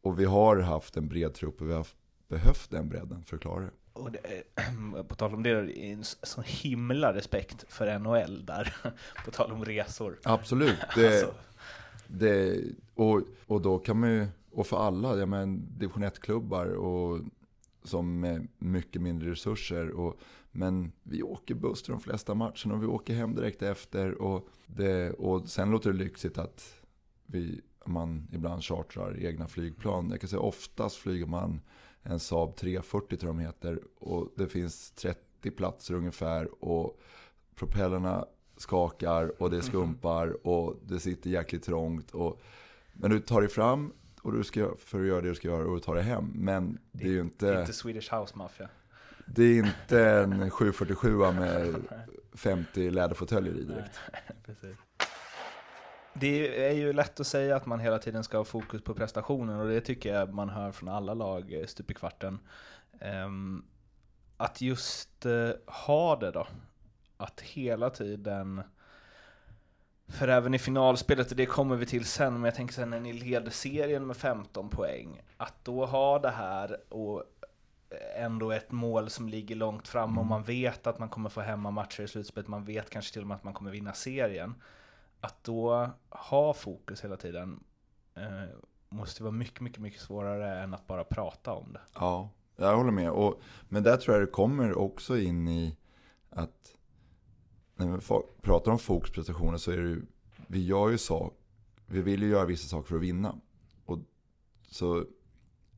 och 0.00 0.20
vi 0.20 0.24
har 0.24 0.56
haft 0.56 0.96
en 0.96 1.08
bred 1.08 1.34
trupp 1.34 1.60
och 1.60 1.68
vi 1.68 1.72
har 1.72 1.86
behövt 2.28 2.70
den 2.70 2.88
bredden 2.88 3.24
för 3.24 3.36
att 3.36 3.42
klara 3.42 3.60
det. 3.60 3.70
Och 3.92 4.12
det, 4.12 4.20
på 5.08 5.14
tal 5.14 5.34
om 5.34 5.42
det, 5.42 5.62
det 5.62 5.78
är 5.78 5.92
en 5.92 6.04
sån 6.04 6.44
himla 6.46 7.14
respekt 7.14 7.64
för 7.68 7.98
NHL 7.98 8.46
där. 8.46 8.76
På 9.24 9.30
tal 9.30 9.52
om 9.52 9.64
resor. 9.64 10.18
Absolut. 10.22 10.78
Det, 10.94 11.06
Alltså. 11.06 11.34
det, 12.06 12.60
och, 12.94 13.22
och 13.46 13.60
då 13.62 13.78
kan 13.78 14.00
man 14.00 14.10
ju, 14.10 14.26
och 14.52 14.66
för 14.66 14.76
alla, 14.76 15.16
jag 15.16 15.28
menar 15.28 15.46
division 15.78 16.04
1-klubbar 16.04 16.66
och 16.66 17.20
som 17.82 18.20
med 18.20 18.48
mycket 18.58 19.02
mindre 19.02 19.30
resurser. 19.30 19.90
Och, 19.90 20.20
men 20.50 20.92
vi 21.02 21.22
åker 21.22 21.54
buss 21.54 21.82
till 21.82 21.92
de 21.92 22.00
flesta 22.00 22.34
matcherna 22.34 22.74
och 22.74 22.82
vi 22.82 22.86
åker 22.86 23.14
hem 23.14 23.34
direkt 23.34 23.62
efter. 23.62 24.22
Och, 24.22 24.48
det, 24.66 25.10
och 25.10 25.48
sen 25.48 25.70
låter 25.70 25.92
det 25.92 25.98
lyxigt 25.98 26.38
att 26.38 26.74
vi, 27.26 27.60
man 27.84 28.28
ibland 28.32 28.64
chartrar 28.64 29.24
egna 29.24 29.48
flygplan. 29.48 30.10
Jag 30.10 30.20
kan 30.20 30.28
säga 30.28 30.40
oftast 30.40 30.96
flyger 30.96 31.26
man 31.26 31.60
en 32.02 32.20
Saab 32.20 32.56
340 32.56 33.16
tror 33.16 33.28
de 33.28 33.38
heter. 33.38 33.80
Och 33.98 34.32
det 34.36 34.48
finns 34.48 34.90
30 34.90 35.50
platser 35.50 35.94
ungefär. 35.94 36.64
Och 36.64 37.00
propellerna 37.54 38.26
skakar 38.56 39.42
och 39.42 39.50
det 39.50 39.62
skumpar 39.62 40.46
och 40.46 40.76
det 40.86 41.00
sitter 41.00 41.30
jäkligt 41.30 41.62
trångt. 41.62 42.10
Och, 42.10 42.40
men 42.92 43.10
du 43.10 43.20
tar 43.20 43.40
dig 43.40 43.50
fram 43.50 43.92
och 44.22 44.32
du 44.32 44.44
ska, 44.44 44.74
för 44.78 45.00
att 45.00 45.06
göra 45.06 45.20
det 45.20 45.28
du 45.28 45.34
ska 45.34 45.48
göra 45.48 45.64
och 45.70 45.82
tar 45.82 45.94
dig 45.94 46.04
hem. 46.04 46.32
Men 46.34 46.78
det 46.92 47.04
är 47.04 47.08
ju 47.08 47.20
inte, 47.20 47.46
Inte 47.60 47.72
Swedish 47.72 48.14
House 48.14 48.36
Mafia. 48.38 48.68
det 49.26 49.42
är 49.42 49.58
inte 49.58 50.04
en 50.04 50.50
747 50.50 51.16
med 51.18 51.74
50 52.34 52.90
läderfåtöljer 52.90 53.54
i 53.54 53.62
direkt. 53.64 53.98
Precis. 54.46 54.76
Det 56.14 56.66
är 56.68 56.72
ju 56.72 56.92
lätt 56.92 57.20
att 57.20 57.26
säga 57.26 57.56
att 57.56 57.66
man 57.66 57.80
hela 57.80 57.98
tiden 57.98 58.24
ska 58.24 58.36
ha 58.36 58.44
fokus 58.44 58.82
på 58.82 58.94
prestationen 58.94 59.60
och 59.60 59.68
det 59.68 59.80
tycker 59.80 60.14
jag 60.14 60.34
man 60.34 60.48
hör 60.48 60.72
från 60.72 60.88
alla 60.88 61.14
lag 61.14 61.52
eh, 61.52 61.66
stup 61.66 61.90
i 61.90 61.94
kvarten. 61.94 62.38
Ehm, 63.00 63.62
Att 64.36 64.60
just 64.60 65.26
eh, 65.26 65.50
ha 65.66 66.16
det 66.16 66.30
då, 66.30 66.46
att 67.16 67.40
hela 67.40 67.90
tiden 67.90 68.62
för 70.10 70.28
även 70.28 70.54
i 70.54 70.58
finalspelet, 70.58 71.30
och 71.30 71.36
det 71.36 71.46
kommer 71.46 71.76
vi 71.76 71.86
till 71.86 72.04
sen, 72.04 72.32
men 72.32 72.44
jag 72.44 72.54
tänker 72.54 72.74
sen 72.74 72.90
när 72.90 73.00
ni 73.00 73.12
leder 73.12 73.50
serien 73.50 74.06
med 74.06 74.16
15 74.16 74.68
poäng, 74.68 75.22
att 75.36 75.64
då 75.64 75.86
ha 75.86 76.18
det 76.18 76.30
här 76.30 76.94
och 76.94 77.24
ändå 78.16 78.50
ett 78.50 78.72
mål 78.72 79.10
som 79.10 79.28
ligger 79.28 79.56
långt 79.56 79.88
fram 79.88 80.18
och 80.18 80.26
man 80.26 80.42
vet 80.42 80.86
att 80.86 80.98
man 80.98 81.08
kommer 81.08 81.30
få 81.30 81.40
hemma 81.40 81.70
matcher 81.70 82.02
i 82.02 82.08
slutspelet, 82.08 82.48
man 82.48 82.64
vet 82.64 82.90
kanske 82.90 83.12
till 83.12 83.22
och 83.22 83.28
med 83.28 83.34
att 83.34 83.44
man 83.44 83.54
kommer 83.54 83.70
vinna 83.70 83.92
serien. 83.92 84.54
Att 85.20 85.44
då 85.44 85.90
ha 86.08 86.54
fokus 86.54 87.04
hela 87.04 87.16
tiden 87.16 87.64
eh, 88.14 88.56
måste 88.88 89.22
vara 89.22 89.32
mycket, 89.32 89.60
mycket, 89.60 89.80
mycket 89.80 90.00
svårare 90.00 90.62
än 90.62 90.74
att 90.74 90.86
bara 90.86 91.04
prata 91.04 91.52
om 91.52 91.72
det. 91.72 91.80
Ja, 91.94 92.30
jag 92.56 92.76
håller 92.76 92.90
med. 92.90 93.10
Och, 93.10 93.40
men 93.68 93.82
där 93.82 93.96
tror 93.96 94.16
jag 94.16 94.26
det 94.26 94.30
kommer 94.30 94.78
också 94.78 95.18
in 95.18 95.48
i 95.48 95.76
att 96.30 96.76
när 97.86 97.96
vi 97.96 98.22
pratar 98.42 98.72
om 98.72 98.78
fokusprestationer 98.78 99.58
så 99.58 99.70
är 99.70 99.76
det 99.76 99.88
ju, 99.88 100.02
vi 100.46 100.64
gör 100.64 100.88
ju 100.88 100.98
sak, 100.98 101.34
vi 101.86 102.02
vill 102.02 102.22
ju 102.22 102.28
göra 102.28 102.44
vissa 102.44 102.68
saker 102.68 102.88
för 102.88 102.96
att 102.96 103.02
vinna. 103.02 103.34
Och 103.84 103.98
så 104.68 105.04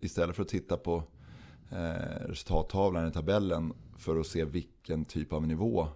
istället 0.00 0.36
för 0.36 0.42
att 0.42 0.48
titta 0.48 0.76
på 0.76 1.02
eh, 1.70 2.26
resultattavlan 2.26 3.08
i 3.08 3.12
tabellen 3.12 3.72
för 3.96 4.20
att 4.20 4.26
se 4.26 4.44
vilken 4.44 5.04
typ 5.04 5.32
av 5.32 5.46
nivå 5.46 5.88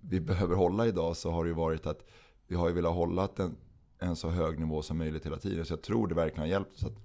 vi 0.00 0.20
behöver 0.30 0.56
hålla 0.56 0.86
idag 0.86 1.16
så 1.16 1.30
har 1.30 1.44
det 1.44 1.48
ju 1.48 1.54
varit 1.54 1.86
att 1.86 2.04
vi 2.46 2.56
har 2.56 2.68
ju 2.68 2.74
velat 2.74 2.94
hålla 2.94 3.28
en, 3.36 3.56
en 3.98 4.16
så 4.16 4.30
hög 4.30 4.58
nivå 4.58 4.82
som 4.82 4.98
möjligt 4.98 5.26
hela 5.26 5.36
tiden. 5.36 5.64
Så 5.64 5.72
jag 5.72 5.82
tror 5.82 6.08
det 6.08 6.14
verkligen 6.14 6.40
har 6.40 6.46
hjälpt 6.46 6.78
Så 6.78 6.86
Att 6.86 6.98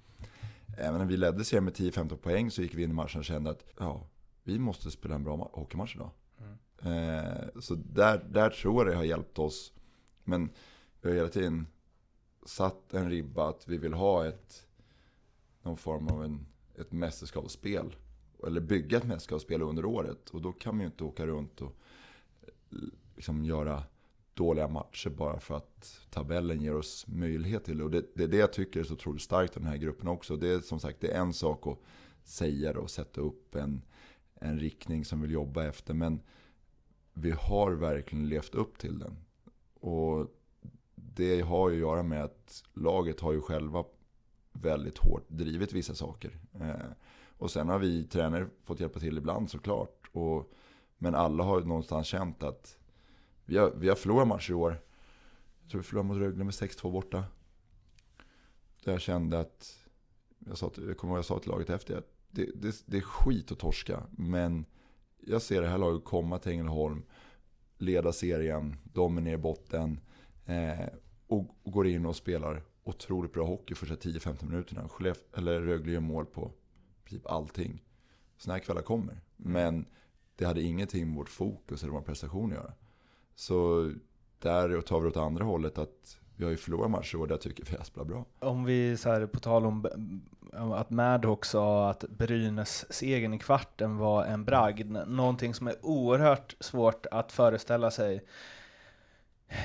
även 0.77 0.99
när 0.99 1.05
vi 1.05 1.17
ledde 1.17 1.43
serien 1.43 1.63
med 1.63 1.73
10-15 1.73 2.15
poäng 2.15 2.51
så 2.51 2.61
gick 2.61 2.75
vi 2.75 2.83
in 2.83 2.89
i 2.89 2.93
matchen 2.93 3.19
och 3.19 3.25
kände 3.25 3.49
att 3.49 3.65
ja, 3.79 4.07
vi 4.43 4.59
måste 4.59 4.91
spela 4.91 5.15
en 5.15 5.23
bra 5.23 5.49
hockeymatch 5.53 5.95
idag. 5.95 6.09
Eh, 6.85 7.59
så 7.59 7.75
där, 7.75 8.25
där 8.29 8.49
tror 8.49 8.83
jag 8.83 8.93
det 8.93 8.97
har 8.97 9.03
hjälpt 9.03 9.39
oss. 9.39 9.73
Men 10.23 10.49
vi 11.01 11.09
har 11.09 11.15
hela 11.15 11.29
tiden 11.29 11.67
satt 12.45 12.93
en 12.93 13.09
ribba 13.09 13.49
att 13.49 13.67
vi 13.67 13.77
vill 13.77 13.93
ha 13.93 14.25
ett, 14.25 14.67
någon 15.61 15.77
form 15.77 16.07
av 16.07 16.23
en, 16.23 16.45
ett 16.75 16.91
mästerskapsspel. 16.91 17.95
Eller 18.47 18.61
bygga 18.61 18.97
ett 18.97 19.03
mästerskapsspel 19.03 19.61
under 19.61 19.85
året. 19.85 20.29
Och 20.29 20.41
då 20.41 20.51
kan 20.51 20.75
man 20.75 20.81
ju 20.81 20.85
inte 20.85 21.03
åka 21.03 21.27
runt 21.27 21.61
och 21.61 21.75
eh, 22.41 22.77
liksom 23.15 23.45
göra 23.45 23.83
dåliga 24.33 24.67
matcher 24.67 25.09
bara 25.09 25.39
för 25.39 25.57
att 25.57 25.99
tabellen 26.09 26.61
ger 26.61 26.75
oss 26.75 27.05
möjlighet 27.07 27.63
till 27.63 27.77
det. 27.77 27.83
Och 27.83 27.91
det, 27.91 28.05
det 28.15 28.23
är 28.23 28.27
det 28.27 28.37
jag 28.37 28.53
tycker 28.53 28.79
är 28.79 28.83
så 28.83 28.93
otroligt 28.93 29.21
starkt 29.21 29.57
i 29.57 29.59
den 29.59 29.69
här 29.69 29.77
gruppen 29.77 30.07
också. 30.07 30.35
Det 30.35 30.47
är 30.47 30.59
som 30.59 30.79
sagt 30.79 31.01
det 31.01 31.11
är 31.11 31.19
en 31.19 31.33
sak 31.33 31.67
att 31.67 31.79
säga 32.23 32.73
det 32.73 32.79
och 32.79 32.91
sätta 32.91 33.21
upp 33.21 33.55
en, 33.55 33.81
en 34.35 34.59
riktning 34.59 35.05
som 35.05 35.21
vi 35.21 35.27
vill 35.27 35.33
jobba 35.33 35.65
efter. 35.65 35.93
Men 35.93 36.19
vi 37.13 37.31
har 37.31 37.71
verkligen 37.71 38.29
levt 38.29 38.55
upp 38.55 38.77
till 38.77 38.99
den. 38.99 39.17
Och 39.79 40.27
det 40.95 41.41
har 41.41 41.69
ju 41.69 41.75
att 41.75 41.81
göra 41.81 42.03
med 42.03 42.23
att 42.23 42.63
laget 42.73 43.19
har 43.19 43.33
ju 43.33 43.41
själva 43.41 43.83
väldigt 44.53 44.97
hårt 44.97 45.29
drivit 45.29 45.73
vissa 45.73 45.95
saker. 45.95 46.39
Eh, 46.61 46.91
och 47.37 47.51
sen 47.51 47.69
har 47.69 47.79
vi 47.79 48.03
tränare 48.03 48.47
fått 48.63 48.79
hjälpa 48.79 48.99
till 48.99 49.17
ibland 49.17 49.49
såklart. 49.51 50.09
Och, 50.11 50.53
men 50.97 51.15
alla 51.15 51.43
har 51.43 51.59
ju 51.59 51.65
någonstans 51.65 52.07
känt 52.07 52.43
att 52.43 52.77
vi 53.45 53.57
har, 53.57 53.71
vi 53.71 53.89
har 53.89 53.95
förlorat 53.95 54.27
matcher 54.27 54.51
i 54.51 54.53
år. 54.53 54.81
Jag 55.61 55.71
tror 55.71 55.81
vi 55.81 55.87
förlorade 55.87 56.07
mot 56.07 56.17
Rögle 56.17 56.43
med 56.43 56.53
6-2 56.53 56.91
borta. 56.91 57.23
Där 58.83 58.91
jag 58.91 59.01
kände 59.01 59.39
att, 59.39 59.79
jag, 60.39 60.57
sa 60.57 60.69
till, 60.69 60.87
jag 60.87 60.97
kommer 60.97 61.11
ihåg 61.13 61.17
jag 61.17 61.25
sa 61.25 61.39
till 61.39 61.51
laget 61.51 61.69
efter, 61.69 61.97
att 61.97 62.13
det, 62.31 62.49
det, 62.55 62.83
det 62.85 62.97
är 62.97 63.01
skit 63.01 63.51
att 63.51 63.59
torska. 63.59 64.03
Men 64.11 64.65
jag 65.27 65.41
ser 65.41 65.61
det 65.61 65.67
här 65.67 65.77
laget 65.77 66.03
komma 66.03 66.39
till 66.39 66.51
Ängelholm, 66.51 67.03
leda 67.77 68.13
serien, 68.13 68.75
de 68.83 69.17
är 69.17 69.21
ner 69.21 69.33
i 69.33 69.37
botten. 69.37 69.99
Eh, 70.45 70.85
och, 71.27 71.39
och 71.63 71.71
går 71.71 71.87
in 71.87 72.05
och 72.05 72.15
spelar 72.15 72.63
otroligt 72.83 73.33
bra 73.33 73.45
hockey 73.45 73.75
första 73.75 73.95
10-15 73.95 74.45
minuterna. 74.45 74.87
Skellef- 74.87 75.37
eller 75.37 75.61
Rögle 75.61 75.91
gör 75.91 75.99
mål 75.99 76.25
på 76.25 76.51
typ 77.09 77.25
allting. 77.27 77.83
Sådana 78.37 78.57
här 78.57 78.63
kvällar 78.63 78.81
kommer. 78.81 79.21
Men 79.35 79.85
det 80.35 80.45
hade 80.45 80.61
ingenting 80.61 81.07
med 81.07 81.15
vårt 81.17 81.29
fokus 81.29 81.83
eller 81.83 81.93
vår 81.93 82.01
prestation 82.01 82.51
att 82.51 82.57
göra. 82.57 82.73
Så 83.35 83.91
där 84.39 84.81
tar 84.81 84.99
vi 84.99 85.07
åt 85.07 85.17
andra 85.17 85.43
hållet 85.43 85.77
att 85.77 86.19
vi 86.35 86.43
har 86.43 86.51
ju 86.51 86.57
förlorat 86.57 86.91
matcher 86.91 87.19
och 87.21 87.27
där 87.27 87.37
tycker 87.37 87.63
vi 87.65 87.77
vi 87.79 87.85
spelar 87.85 88.05
bra. 88.05 88.25
Om 88.39 88.65
vi 88.65 88.97
så 88.97 89.09
här, 89.09 89.25
på 89.25 89.39
tal 89.39 89.65
om 89.65 89.85
om 90.53 90.71
att 90.71 90.89
Maddox 90.89 91.49
sa 91.49 91.89
att 91.89 92.05
Brynäs 92.09 92.93
segern 92.93 93.33
i 93.33 93.39
kvarten 93.39 93.97
var 93.97 94.25
en 94.25 94.45
bragd, 94.45 94.91
någonting 95.07 95.53
som 95.53 95.67
är 95.67 95.75
oerhört 95.85 96.55
svårt 96.59 97.05
att 97.11 97.31
föreställa 97.31 97.91
sig 97.91 98.23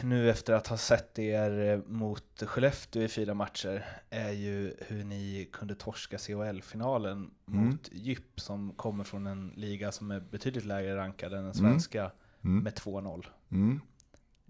nu 0.03 0.31
efter 0.31 0.53
att 0.53 0.67
ha 0.67 0.77
sett 0.77 1.19
er 1.19 1.83
mot 1.87 2.43
Skellefteå 2.47 3.03
i 3.03 3.09
fyra 3.09 3.35
matcher 3.35 3.85
är 4.11 4.31
ju 4.31 4.75
hur 4.79 5.05
ni 5.05 5.49
kunde 5.53 5.75
torska 5.75 6.19
CHL-finalen 6.19 7.31
Mm. 7.49 7.65
mot 7.67 7.89
Djup 7.93 8.41
som 8.41 8.73
kommer 8.73 9.05
från 9.05 9.27
en 9.27 9.53
liga 9.57 9.93
som 9.93 10.11
är 10.11 10.21
betydligt 10.21 10.65
lägre 10.65 10.97
rankad 10.97 11.33
än 11.33 11.45
den 11.45 11.55
svenska 11.55 12.11
Mm. 12.45 12.63
med 12.65 12.75
2-0. 12.75 13.27
Mm. 13.51 13.81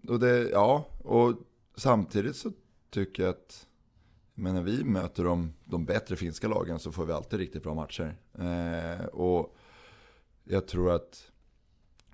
Och 0.09 0.21
det, 0.21 0.49
ja, 0.51 0.85
och 1.05 1.35
samtidigt 1.81 2.37
så 2.37 2.53
tycker 2.91 3.23
jag 3.23 3.31
att 3.31 3.67
men 4.35 4.55
när 4.55 4.63
vi 4.63 4.85
möter 4.85 5.25
de, 5.25 5.55
de 5.65 5.85
bättre 5.85 6.17
finska 6.17 6.49
lagen 6.49 6.79
så 6.79 6.93
får 6.93 7.07
vi 7.07 7.13
alltid 7.13 7.39
riktigt 7.39 7.63
bra 7.63 7.75
matcher. 7.75 8.17
Eh, 8.35 9.05
och 9.05 9.57
jag 10.45 10.69
tror 10.69 10.91
att 10.91 11.33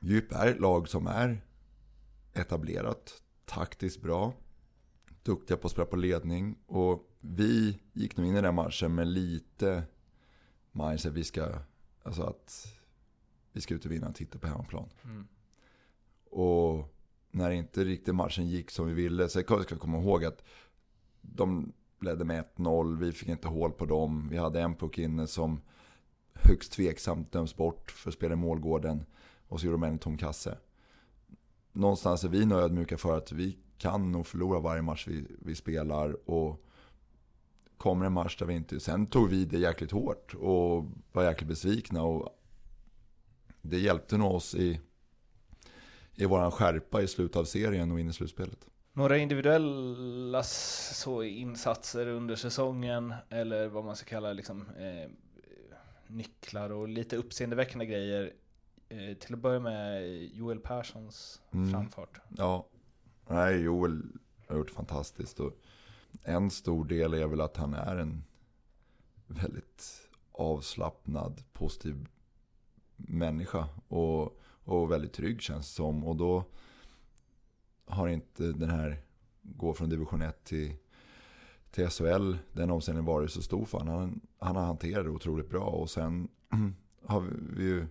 Djup 0.01 0.33
är 0.33 0.47
ett 0.47 0.61
lag 0.61 0.89
som 0.89 1.07
är 1.07 1.41
etablerat, 2.35 3.23
taktiskt 3.45 4.03
bra, 4.03 4.33
duktiga 5.23 5.57
på 5.57 5.67
att 5.67 5.73
spela 5.73 5.87
på 5.87 5.97
ledning. 5.97 6.59
Och 6.67 7.11
vi 7.21 7.81
gick 7.93 8.17
nog 8.17 8.27
in 8.27 8.37
i 8.37 8.41
den 8.41 8.55
matchen 8.55 8.95
med 8.95 9.07
lite 9.07 9.83
mindset 10.73 11.13
vi 11.13 11.25
ska, 11.25 11.59
alltså 12.03 12.23
att 12.23 12.79
vi 13.53 13.61
ska 13.61 13.75
ut 13.75 13.85
och 13.85 13.93
vinna 13.93 14.09
och 14.09 14.15
titta 14.15 14.39
på 14.39 14.47
hemmaplan. 14.47 14.89
Mm. 15.05 15.27
Och 16.31 16.94
när 17.35 17.51
inte 17.51 17.85
riktigt 17.85 18.15
matchen 18.15 18.47
gick 18.47 18.71
som 18.71 18.87
vi 18.87 18.93
ville, 18.93 19.29
så 19.29 19.41
ska 19.41 19.57
vi 19.57 19.65
komma 19.65 19.99
ihåg 19.99 20.25
att 20.25 20.45
de, 21.21 21.73
ledde 22.01 22.25
med 22.25 22.45
1-0, 22.57 22.99
vi 22.99 23.13
fick 23.13 23.29
inte 23.29 23.49
hål 23.49 23.73
på 23.73 23.87
dem. 23.87 24.29
Vi 24.31 24.37
hade 24.37 24.61
en 24.61 24.75
puck 24.75 24.99
inne 24.99 25.27
som 25.27 25.61
högst 26.35 26.73
tveksamt 26.73 27.33
döms 27.33 27.57
bort 27.57 27.91
för 27.91 28.11
att 28.11 28.15
spela 28.15 28.33
i 28.33 28.37
målgården. 28.37 29.07
Och 29.49 29.61
så 29.61 29.67
gjorde 29.67 29.77
de 29.77 29.85
en 29.85 29.99
tom 29.99 30.17
kasse. 30.17 30.59
Någonstans 31.73 32.25
är 32.25 32.29
vi 32.29 32.47
nog 32.47 32.59
ödmjuka 32.59 32.99
för 32.99 33.17
att 33.17 33.33
vi 33.33 33.59
kan 33.79 34.13
nog 34.13 34.27
förlora 34.27 34.61
varje 34.61 34.83
match 34.83 35.07
vi, 35.09 35.27
vi 35.39 35.55
spelar. 35.55 36.31
Och 36.31 36.67
kommer 37.77 38.07
en 38.07 38.13
match 38.13 38.37
där 38.39 38.47
vi 38.47 38.55
inte... 38.55 38.81
Sen 38.81 39.07
tog 39.07 39.29
vi 39.29 39.45
det 39.45 39.59
jäkligt 39.59 39.91
hårt 39.91 40.35
och 40.35 40.85
var 41.13 41.25
jäkligt 41.25 41.49
besvikna. 41.49 42.03
Och 42.03 42.29
det 43.63 43.79
hjälpte 43.79 44.17
nog 44.17 44.33
oss 44.33 44.55
i, 44.55 44.81
i 46.15 46.25
våran 46.25 46.51
skärpa 46.51 47.03
i 47.03 47.07
slutet 47.07 47.37
av 47.37 47.45
serien 47.45 47.93
och 47.93 48.01
in 48.01 48.09
i 48.09 48.13
slutspelet. 48.13 48.67
Några 48.93 49.19
individuella 49.19 50.43
så 50.43 51.23
insatser 51.23 52.07
under 52.07 52.37
säsongen, 52.37 53.15
eller 53.29 53.69
vad 53.69 53.85
man 53.85 53.97
ska 53.97 54.07
kalla 54.07 54.33
liksom, 54.33 54.69
eh, 54.79 55.11
nycklar 56.07 56.71
och 56.71 56.89
lite 56.89 57.17
uppseendeväckande 57.17 57.87
grejer. 57.87 58.33
Eh, 58.89 59.17
till 59.17 59.35
att 59.35 59.41
börja 59.41 59.61
med 59.61 60.23
Joel 60.25 60.61
Perssons 60.61 61.43
mm. 61.53 61.73
framfart. 61.73 62.21
Ja, 62.37 62.67
nej 63.29 63.61
Joel 63.61 64.03
har 64.49 64.57
gjort 64.57 64.71
fantastiskt. 64.71 65.41
Och 65.41 65.53
en 66.23 66.51
stor 66.51 66.85
del 66.85 67.15
är 67.15 67.27
väl 67.27 67.41
att 67.41 67.57
han 67.57 67.75
är 67.75 67.97
en 67.97 68.25
väldigt 69.27 70.09
avslappnad, 70.33 71.43
positiv 71.53 72.09
människa. 72.97 73.69
Och, 73.89 74.41
och 74.65 74.91
väldigt 74.91 75.13
trygg 75.13 75.43
känns 75.43 75.69
det 75.69 75.75
som. 75.75 76.05
Och 76.05 76.17
då 76.17 76.45
har 77.87 78.09
inte 78.09 78.53
den 78.53 78.71
här 78.71 79.03
gå 79.43 79.75
från 79.75 79.89
division 79.89 80.23
1 80.23 80.45
till, 80.45 80.75
till 81.71 81.89
SHL, 81.89 82.37
den 82.53 82.71
omställningen 82.71 83.05
varit 83.05 83.31
så 83.31 83.43
stor 83.43 83.65
för 83.65 83.79
honom. 83.79 83.95
Han, 83.99 84.21
han 84.39 84.57
har 84.57 84.65
hanterat 84.65 85.05
det 85.05 85.11
otroligt 85.11 85.51
bra. 85.51 85.65
Och 85.65 85.91
sen 85.91 86.29
har 87.07 87.21
vi 87.57 87.65
ju 87.65 87.87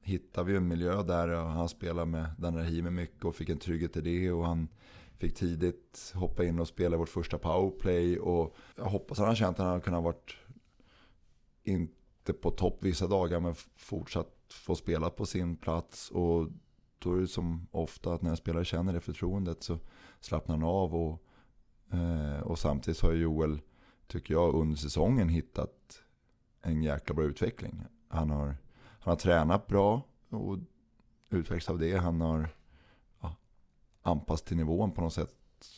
hittade 0.00 0.50
vi 0.50 0.56
en 0.56 0.68
miljö 0.68 1.02
där 1.02 1.28
han 1.28 1.68
spelade 1.68 2.06
med 2.06 2.30
Dan 2.38 2.56
Rahimi 2.56 2.90
mycket 2.90 3.24
och 3.24 3.34
fick 3.34 3.48
en 3.48 3.58
trygghet 3.58 3.96
i 3.96 4.00
det. 4.00 4.32
Och 4.32 4.46
han 4.46 4.68
fick 5.18 5.34
tidigt 5.34 6.12
hoppa 6.14 6.44
in 6.44 6.58
och 6.58 6.68
spela 6.68 6.96
vårt 6.96 7.08
första 7.08 7.38
powerplay. 7.38 8.18
Och 8.18 8.56
jag 8.76 8.84
hoppas 8.84 9.20
att 9.20 9.26
han 9.26 9.36
känt 9.36 9.50
att 9.50 9.58
han 9.58 9.68
hade 9.68 9.80
kunnat 9.80 10.04
varit, 10.04 10.36
inte 11.64 12.32
på 12.32 12.50
topp 12.50 12.78
vissa 12.80 13.06
dagar, 13.06 13.40
men 13.40 13.54
fortsatt 13.76 14.37
få 14.52 14.74
spela 14.74 15.10
på 15.10 15.26
sin 15.26 15.56
plats. 15.56 16.10
Och 16.10 16.48
då 16.98 17.14
är 17.14 17.20
det 17.20 17.28
som 17.28 17.66
ofta 17.70 18.14
att 18.14 18.22
när 18.22 18.30
en 18.30 18.36
spelare 18.36 18.64
känner 18.64 18.92
det 18.92 19.00
förtroendet 19.00 19.62
så 19.62 19.78
slappnar 20.20 20.56
han 20.56 20.64
av. 20.64 20.94
Och, 20.94 21.22
eh, 21.98 22.40
och 22.40 22.58
samtidigt 22.58 23.00
har 23.00 23.12
Joel, 23.12 23.60
tycker 24.06 24.34
jag, 24.34 24.54
under 24.54 24.76
säsongen 24.76 25.28
hittat 25.28 26.02
en 26.62 26.82
jäkla 26.82 27.14
bra 27.14 27.24
utveckling. 27.24 27.82
Han 28.08 28.30
har, 28.30 28.46
han 29.00 29.10
har 29.12 29.16
tränat 29.16 29.66
bra 29.66 30.02
och 30.28 30.58
utvecklats 31.30 31.68
av 31.68 31.78
det. 31.78 31.96
Han 31.96 32.20
har 32.20 32.48
ja, 33.20 33.36
anpassat 34.02 34.46
till 34.46 34.56
nivån 34.56 34.92
på 34.92 35.00
något 35.00 35.12
sätt. 35.14 35.34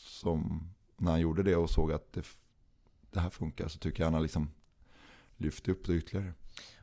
Som 0.06 0.70
när 0.96 1.10
han 1.10 1.20
gjorde 1.20 1.42
det 1.42 1.56
och 1.56 1.70
såg 1.70 1.92
att 1.92 2.12
det, 2.12 2.26
det 3.10 3.20
här 3.20 3.30
funkar 3.30 3.68
så 3.68 3.78
tycker 3.78 4.00
jag 4.00 4.06
han 4.06 4.14
har 4.14 4.20
liksom 4.20 4.50
lyft 5.36 5.68
upp 5.68 5.86
det 5.86 5.94
ytterligare. 5.94 6.34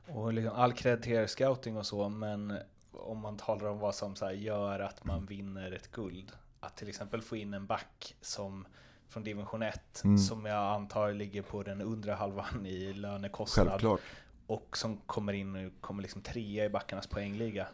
Och 0.08 0.34
liksom 0.34 0.56
all 0.56 0.74
cred 0.74 1.02
till 1.02 1.14
er 1.14 1.28
scouting 1.28 1.78
och 1.78 1.86
så, 1.86 2.10
men 2.10 2.58
om 2.92 3.20
man 3.20 3.38
talar 3.38 3.70
om 3.70 3.80
vad 3.80 3.96
som 3.96 4.16
så 4.16 4.32
gör 4.32 4.80
att 4.80 5.06
man 5.06 5.26
vinner 5.26 5.72
ett 5.72 5.92
guld. 5.92 6.32
Att 6.60 6.78
till 6.78 6.90
exempel 6.90 7.22
få 7.22 7.36
in 7.36 7.54
en 7.54 7.66
back 7.66 8.16
som 8.22 8.68
från 9.10 9.24
division 9.24 9.64
1 9.64 10.04
mm. 10.04 10.18
som 10.18 10.46
jag 10.46 10.74
antar 10.74 11.14
ligger 11.14 11.42
på 11.42 11.64
den 11.64 11.82
undre 11.82 12.12
halvan 12.12 12.66
i 12.66 12.94
lönekostnad. 12.94 13.68
Självklart. 13.68 14.02
Och 14.48 14.78
som 14.78 14.98
kommer 14.98 15.34
in 15.34 15.66
och 15.66 15.82
kommer 15.82 16.02
liksom 16.02 16.22
trea 16.22 16.66
i 16.66 16.70
backarnas 16.70 17.08
poängliga. 17.08 17.68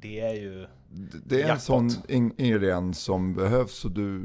Det 0.00 0.20
är 0.20 0.34
ju 0.34 0.66
Det 1.24 1.42
är 1.42 1.48
jackpot. 1.48 1.80
en 1.80 1.90
sån 1.90 2.10
ingrediens 2.10 3.00
som 3.00 3.34
behövs 3.34 3.84
och 3.84 3.90
du 3.90 4.24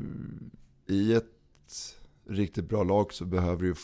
i 0.87 1.13
ett 1.13 1.23
riktigt 2.25 2.69
bra 2.69 2.83
lag 2.83 3.13
så 3.13 3.25
behöver 3.25 3.75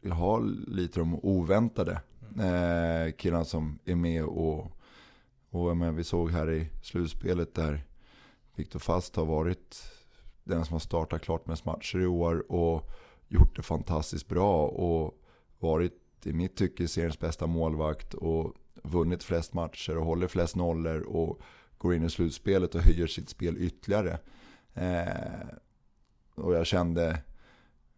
du 0.00 0.10
ha 0.10 0.38
lite 0.66 1.00
de 1.00 1.14
oväntade 1.14 2.00
eh, 2.38 3.12
killarna 3.12 3.44
som 3.44 3.78
är 3.84 3.94
med 3.94 4.24
och 4.24 4.76
och 5.50 5.76
menar, 5.76 5.92
vi 5.92 6.04
såg 6.04 6.30
här 6.30 6.50
i 6.50 6.68
slutspelet 6.82 7.54
där 7.54 7.84
Viktor 8.54 8.78
Fast 8.78 9.16
har 9.16 9.24
varit 9.24 9.82
den 10.44 10.64
som 10.64 10.72
har 10.72 10.80
startat 10.80 11.22
klart 11.22 11.46
mest 11.46 11.64
matcher 11.64 11.98
i 11.98 12.06
år 12.06 12.52
och 12.52 12.90
gjort 13.28 13.56
det 13.56 13.62
fantastiskt 13.62 14.28
bra 14.28 14.66
och 14.66 15.22
varit 15.58 15.92
i 16.24 16.32
mitt 16.32 16.56
tycke 16.56 16.88
seriens 16.88 17.18
bästa 17.18 17.46
målvakt 17.46 18.14
och 18.14 18.54
vunnit 18.82 19.22
flest 19.22 19.54
matcher 19.54 19.96
och 19.96 20.06
håller 20.06 20.26
flest 20.26 20.56
nollor 20.56 21.00
och 21.00 21.40
går 21.78 21.94
in 21.94 22.04
i 22.04 22.10
slutspelet 22.10 22.74
och 22.74 22.80
höjer 22.80 23.06
sitt 23.06 23.28
spel 23.28 23.56
ytterligare. 23.58 24.18
Eh, 24.74 25.48
och 26.34 26.54
jag 26.54 26.66
kände 26.66 27.08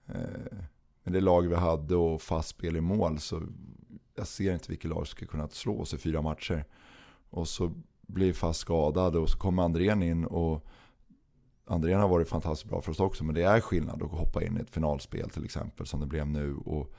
eh, 0.06 0.58
med 1.02 1.12
det 1.12 1.20
lag 1.20 1.48
vi 1.48 1.54
hade 1.54 1.96
och 1.96 2.22
fast 2.22 2.48
spel 2.48 2.76
i 2.76 2.80
mål 2.80 3.18
så 3.18 3.42
jag 4.14 4.26
ser 4.26 4.52
inte 4.52 4.68
vilket 4.68 4.90
lag 4.90 5.06
som 5.06 5.06
skulle 5.06 5.28
kunna 5.28 5.48
slå 5.48 5.80
oss 5.80 5.94
i 5.94 5.98
fyra 5.98 6.22
matcher. 6.22 6.64
Och 7.30 7.48
så 7.48 7.72
blir 8.00 8.32
fast 8.32 8.60
skadad 8.60 9.16
och 9.16 9.30
så 9.30 9.38
kommer 9.38 9.62
Andrén 9.62 10.02
in 10.02 10.26
och 10.26 10.66
Andrén 11.64 12.00
har 12.00 12.08
varit 12.08 12.28
fantastiskt 12.28 12.70
bra 12.70 12.80
för 12.80 12.90
oss 12.90 13.00
också. 13.00 13.24
Men 13.24 13.34
det 13.34 13.42
är 13.42 13.60
skillnad 13.60 14.02
att 14.02 14.10
hoppa 14.10 14.44
in 14.44 14.56
i 14.56 14.60
ett 14.60 14.70
finalspel 14.70 15.30
till 15.30 15.44
exempel 15.44 15.86
som 15.86 16.00
det 16.00 16.06
blev 16.06 16.26
nu. 16.26 16.54
Och, 16.54 16.92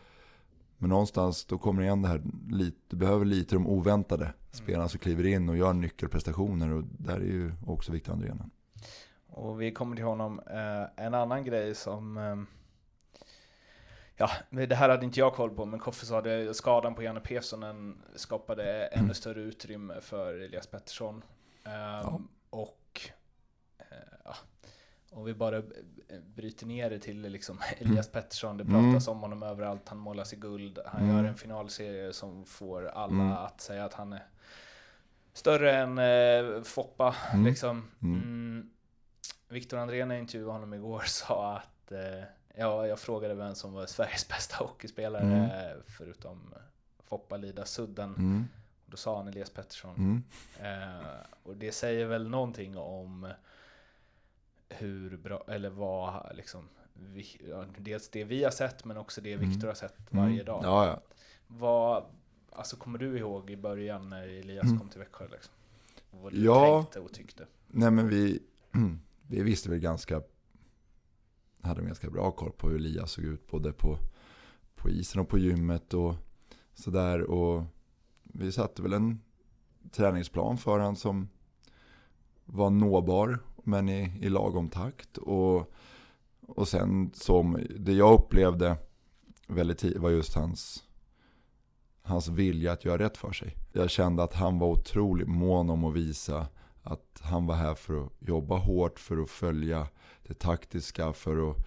men 0.78 0.90
någonstans 0.90 1.46
då 1.46 1.58
kommer 1.58 1.84
igen 1.84 2.02
det 2.02 2.08
här, 2.08 2.22
du 2.88 2.96
behöver 2.96 3.26
lite 3.26 3.56
de 3.56 3.68
oväntade 3.68 4.34
spelarna 4.52 4.90
som 4.90 5.00
kliver 5.00 5.26
in 5.26 5.50
och 5.50 5.58
gör 5.58 5.74
nyckelprestationer. 5.74 6.72
Och 6.72 6.84
där 6.84 7.16
är 7.16 7.26
ju 7.26 7.52
också 7.66 7.92
Viktor 7.92 8.14
Andrén. 8.14 8.52
Och 9.28 9.62
vi 9.62 9.72
kommer 9.72 9.96
till 9.96 10.06
honom. 10.06 10.40
Eh, 10.40 11.06
en 11.06 11.14
annan 11.14 11.44
grej 11.44 11.76
som 11.76 12.18
eh, 12.18 12.36
Ja, 14.16 14.30
det 14.50 14.76
här 14.76 14.90
hade 14.90 15.06
inte 15.06 15.20
jag 15.20 15.34
koll 15.34 15.50
på, 15.50 15.66
men 15.66 15.80
Koffe 15.80 16.06
sa 16.06 16.20
att 16.20 16.56
skadan 16.56 16.96
på 16.96 17.04
Janne 17.04 17.20
Pesonen 17.20 18.02
skapade 18.16 18.88
ännu 18.88 19.04
mm. 19.04 19.14
större 19.14 19.42
utrymme 19.42 20.02
för 20.02 20.34
Elias 20.34 20.68
Pettersson. 20.68 21.16
Um, 21.16 21.22
ja. 21.64 22.22
Och 22.50 23.02
uh, 23.80 23.98
ja, 24.26 24.36
om 25.12 25.24
vi 25.24 25.34
bara 25.34 25.64
bryter 26.36 26.66
ner 26.66 26.90
det 26.90 27.00
till 27.00 27.22
liksom 27.22 27.60
Elias 27.78 28.08
mm. 28.08 28.22
Pettersson, 28.22 28.58
det 28.58 28.66
pratas 28.66 29.08
mm. 29.08 29.18
om 29.18 29.22
honom 29.22 29.44
överallt, 29.44 29.90
han 29.90 29.98
målas 29.98 30.34
i 30.34 30.36
guld, 30.36 30.80
han 30.86 31.04
mm. 31.04 31.16
gör 31.16 31.24
en 31.24 31.36
finalserie 31.36 32.14
som 32.14 32.46
får 32.46 32.86
alla 32.86 33.14
mm. 33.14 33.32
att 33.32 33.62
säga 33.62 33.86
att 33.86 33.94
han 33.94 34.14
är 34.14 34.24
större 35.34 35.78
än 35.78 35.98
uh, 36.00 36.64
Foppa. 36.64 37.16
Mm. 37.34 37.46
Liksom. 37.46 37.88
Viktor 39.50 39.78
Andrén 39.78 40.12
i 40.12 40.20
intervjuade 40.20 40.54
honom 40.54 40.74
igår 40.74 41.04
sa 41.06 41.56
att 41.58 41.92
uh, 41.92 42.24
Ja, 42.56 42.88
jag 42.88 43.00
frågade 43.00 43.34
vem 43.34 43.56
som 43.56 43.74
var 43.74 43.86
Sveriges 43.86 44.28
bästa 44.30 44.56
hockeyspelare 44.56 45.24
mm. 45.24 45.82
förutom 45.88 46.54
Foppa 47.04 47.38
Lida 47.38 47.66
Sudden. 47.66 48.16
Mm. 48.16 48.48
Och 48.86 48.92
då 48.92 48.98
sa 48.98 49.18
han 49.18 49.28
Elias 49.28 49.50
Pettersson. 49.50 49.96
Mm. 49.96 50.24
Eh, 50.60 51.08
och 51.44 51.58
det 51.58 51.72
säger 51.72 52.06
väl 52.06 52.30
någonting 52.30 52.78
om 52.78 53.34
hur 54.70 55.18
bra, 55.18 55.44
eller 55.48 55.70
vad 55.70 56.36
liksom, 56.36 56.70
vi, 56.94 57.26
dels 57.78 58.10
det 58.10 58.24
vi 58.24 58.44
har 58.44 58.52
sett 58.52 58.86
men 58.86 58.98
också 58.98 59.22
det 59.22 59.34
mm. 59.34 59.50
Viktor 59.50 59.68
har 59.68 59.76
sett 59.76 59.96
varje 60.10 60.34
mm. 60.34 60.46
dag. 60.46 60.62
Ja, 60.64 60.86
ja. 60.86 61.02
Vad, 61.48 62.06
alltså 62.52 62.76
kommer 62.76 63.00
du 63.00 63.18
ihåg 63.18 63.50
i 63.50 63.56
början 63.56 64.10
när 64.10 64.28
Elias 64.28 64.66
mm. 64.66 64.80
kom 64.80 64.90
till 64.90 65.00
Växjö? 65.00 65.28
Liksom? 65.28 65.54
Vad 66.12 66.34
du 66.34 66.46
ja, 66.46 66.82
tänkte 66.82 67.00
och 67.00 67.14
tyckte? 67.14 67.46
Nej 67.68 67.92
men 67.92 68.08
vi, 68.08 68.40
vi 69.28 69.44
visste 69.44 69.70
väl 69.70 69.80
ganska 69.80 70.22
hade 71.64 71.82
en 71.82 71.88
ganska 71.88 72.10
bra 72.10 72.32
koll 72.32 72.52
på 72.52 72.70
hur 72.70 72.76
Elias 72.76 73.12
såg 73.12 73.26
ut 73.26 73.48
både 73.48 73.74
på, 73.74 73.98
på 74.76 74.90
isen 74.90 75.22
och 75.22 75.30
på 75.30 75.38
gymmet 75.38 75.94
och 75.94 76.16
sådär. 76.74 77.22
Och 77.22 77.64
vi 78.24 78.52
satte 78.52 78.82
väl 78.82 78.94
en 78.94 79.22
träningsplan 79.92 80.58
för 80.58 80.72
honom 80.72 80.96
som 80.96 81.30
var 82.46 82.70
nåbar 82.70 83.40
men 83.64 83.90
i, 83.90 84.18
i 84.22 84.30
lagom 84.30 84.70
takt. 84.70 85.18
Och, 85.18 85.74
och 86.42 86.68
sen 86.68 87.12
som 87.14 87.60
det 87.80 87.94
jag 87.94 88.14
upplevde 88.14 88.78
väldigt 89.48 89.78
tidigt 89.78 90.02
var 90.02 90.10
just 90.10 90.36
hans, 90.36 90.84
hans 92.02 92.28
vilja 92.28 92.72
att 92.72 92.86
göra 92.86 93.04
rätt 93.04 93.18
för 93.18 93.32
sig. 93.32 93.56
Jag 93.72 93.90
kände 93.90 94.24
att 94.24 94.34
han 94.34 94.60
var 94.60 94.68
otroligt 94.68 95.28
mån 95.28 95.70
om 95.70 95.84
att 95.84 95.94
visa 95.94 96.48
att 96.84 97.22
han 97.24 97.46
var 97.46 97.56
här 97.56 97.76
för 97.76 98.06
att 98.06 98.12
jobba 98.20 98.58
hårt, 98.58 99.00
för 99.00 99.18
att 99.18 99.30
följa 99.30 99.88
det 100.34 100.40
taktiska, 100.40 101.14
för 101.14 101.50
att 101.50 101.58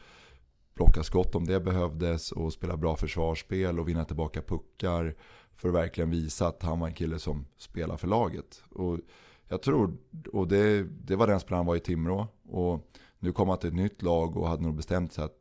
plocka 0.75 1.03
skott 1.03 1.35
om 1.35 1.47
det 1.47 1.61
behövdes 1.61 2.33
och 2.33 2.53
spela 2.53 2.77
bra 2.77 2.97
försvarsspel 2.97 3.81
och 3.81 3.89
vinna 3.89 4.05
tillbaka 4.05 4.43
puckar. 4.43 5.15
För 5.57 5.69
att 5.69 5.75
verkligen 5.75 6.11
visa 6.11 6.47
att 6.47 6.63
han 6.63 6.81
var 6.81 6.87
en 6.89 6.95
kille 6.95 7.19
som 7.19 7.47
spelar 7.57 7.97
för 7.97 8.09
laget. 8.09 8.63
Och 8.71 8.99
jag 9.49 9.63
tror, 9.63 9.97
och 10.33 10.49
det, 10.49 10.83
det 10.83 11.17
var 11.17 11.27
den 11.27 11.41
spelaren 11.41 11.59
han 11.59 11.67
var 11.67 11.77
i 11.77 11.81
Timrå. 11.81 12.29
Och 12.49 12.91
nu 13.19 13.33
kom 13.33 13.49
han 13.49 13.59
till 13.59 13.69
ett 13.69 13.75
nytt 13.75 14.03
lag 14.03 14.37
och 14.37 14.49
hade 14.49 14.63
nog 14.63 14.75
bestämt 14.75 15.13
sig 15.13 15.25
att 15.25 15.39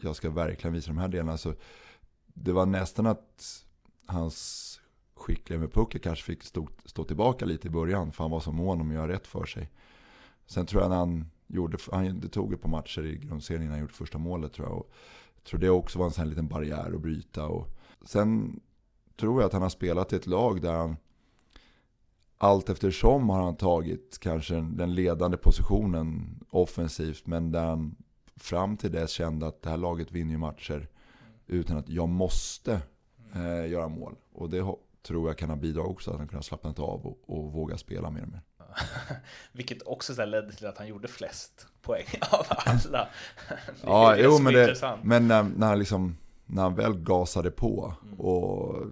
jag 0.00 0.16
ska 0.16 0.30
verkligen 0.30 0.74
visa 0.74 0.88
de 0.90 0.98
här 0.98 1.08
delarna. 1.08 1.38
Så 1.38 1.54
det 2.26 2.52
var 2.52 2.66
nästan 2.66 3.06
att 3.06 3.64
hans 4.06 4.80
skicklighet 5.14 5.60
med 5.60 5.72
pucken 5.72 6.00
kanske 6.00 6.24
fick 6.24 6.42
stå, 6.42 6.68
stå 6.84 7.04
tillbaka 7.04 7.44
lite 7.44 7.66
i 7.66 7.70
början. 7.70 8.12
För 8.12 8.24
han 8.24 8.30
var 8.30 8.40
så 8.40 8.52
mån 8.52 8.80
om 8.80 8.88
att 8.88 8.94
göra 8.94 9.08
rätt 9.08 9.26
för 9.26 9.44
sig. 9.44 9.70
Sen 10.46 10.66
tror 10.66 10.82
jag 10.82 10.88
när 10.90 10.96
han 10.96 11.24
gjorde, 11.46 11.78
han, 11.92 12.20
det 12.20 12.28
tog 12.28 12.52
ett 12.52 12.62
par 12.62 12.68
matcher 12.68 13.04
i 13.04 13.16
grundserien 13.16 13.62
innan 13.62 13.72
han 13.72 13.80
gjorde 13.80 13.92
första 13.92 14.18
målet 14.18 14.52
tror 14.52 14.68
jag. 14.68 14.78
Och 14.78 14.90
jag 15.36 15.44
tror 15.44 15.60
det 15.60 15.70
också 15.70 15.98
var 15.98 16.06
en 16.06 16.12
sån 16.12 16.22
här 16.22 16.28
liten 16.28 16.48
barriär 16.48 16.94
att 16.94 17.00
bryta. 17.00 17.46
Och 17.46 17.68
sen 18.04 18.60
tror 19.16 19.40
jag 19.40 19.46
att 19.46 19.52
han 19.52 19.62
har 19.62 19.68
spelat 19.68 20.12
i 20.12 20.16
ett 20.16 20.26
lag 20.26 20.62
där 20.62 20.72
han 20.72 20.96
allt 22.38 22.68
eftersom 22.68 23.28
har 23.28 23.42
han 23.42 23.56
tagit 23.56 24.18
kanske 24.20 24.54
den 24.54 24.94
ledande 24.94 25.36
positionen 25.36 26.38
offensivt. 26.50 27.26
Men 27.26 27.52
där 27.52 27.66
han 27.66 27.96
fram 28.36 28.76
till 28.76 28.92
dess 28.92 29.10
kände 29.10 29.46
att 29.46 29.62
det 29.62 29.70
här 29.70 29.76
laget 29.76 30.12
vinner 30.12 30.32
ju 30.32 30.38
matcher 30.38 30.88
utan 31.46 31.76
att 31.76 31.88
jag 31.88 32.08
måste 32.08 32.80
eh, 33.34 33.70
göra 33.70 33.88
mål. 33.88 34.14
Och 34.32 34.50
det 34.50 34.74
tror 35.02 35.28
jag 35.28 35.38
kan 35.38 35.50
ha 35.50 35.56
bidragit 35.56 35.90
också 35.90 36.10
att 36.10 36.18
han 36.18 36.28
kunnat 36.28 36.44
slappna 36.44 36.70
av 36.70 37.06
och, 37.06 37.18
och 37.26 37.52
våga 37.52 37.76
spela 37.76 38.10
mer 38.10 38.22
och 38.22 38.28
mer. 38.28 38.40
Vilket 39.52 39.82
också 39.82 40.14
så 40.14 40.24
ledde 40.24 40.52
till 40.52 40.66
att 40.66 40.78
han 40.78 40.86
gjorde 40.86 41.08
flest 41.08 41.66
poäng 41.82 42.06
av 42.30 42.46
alla. 42.48 43.08
ja, 43.82 44.16
jo, 44.16 44.38
men, 44.38 44.52
det, 44.52 44.98
men 45.02 45.28
när, 45.28 45.42
när, 45.42 45.66
han 45.66 45.78
liksom, 45.78 46.16
när 46.46 46.62
han 46.62 46.74
väl 46.74 46.98
gasade 46.98 47.50
på 47.50 47.94
mm. 48.02 48.20
och 48.20 48.86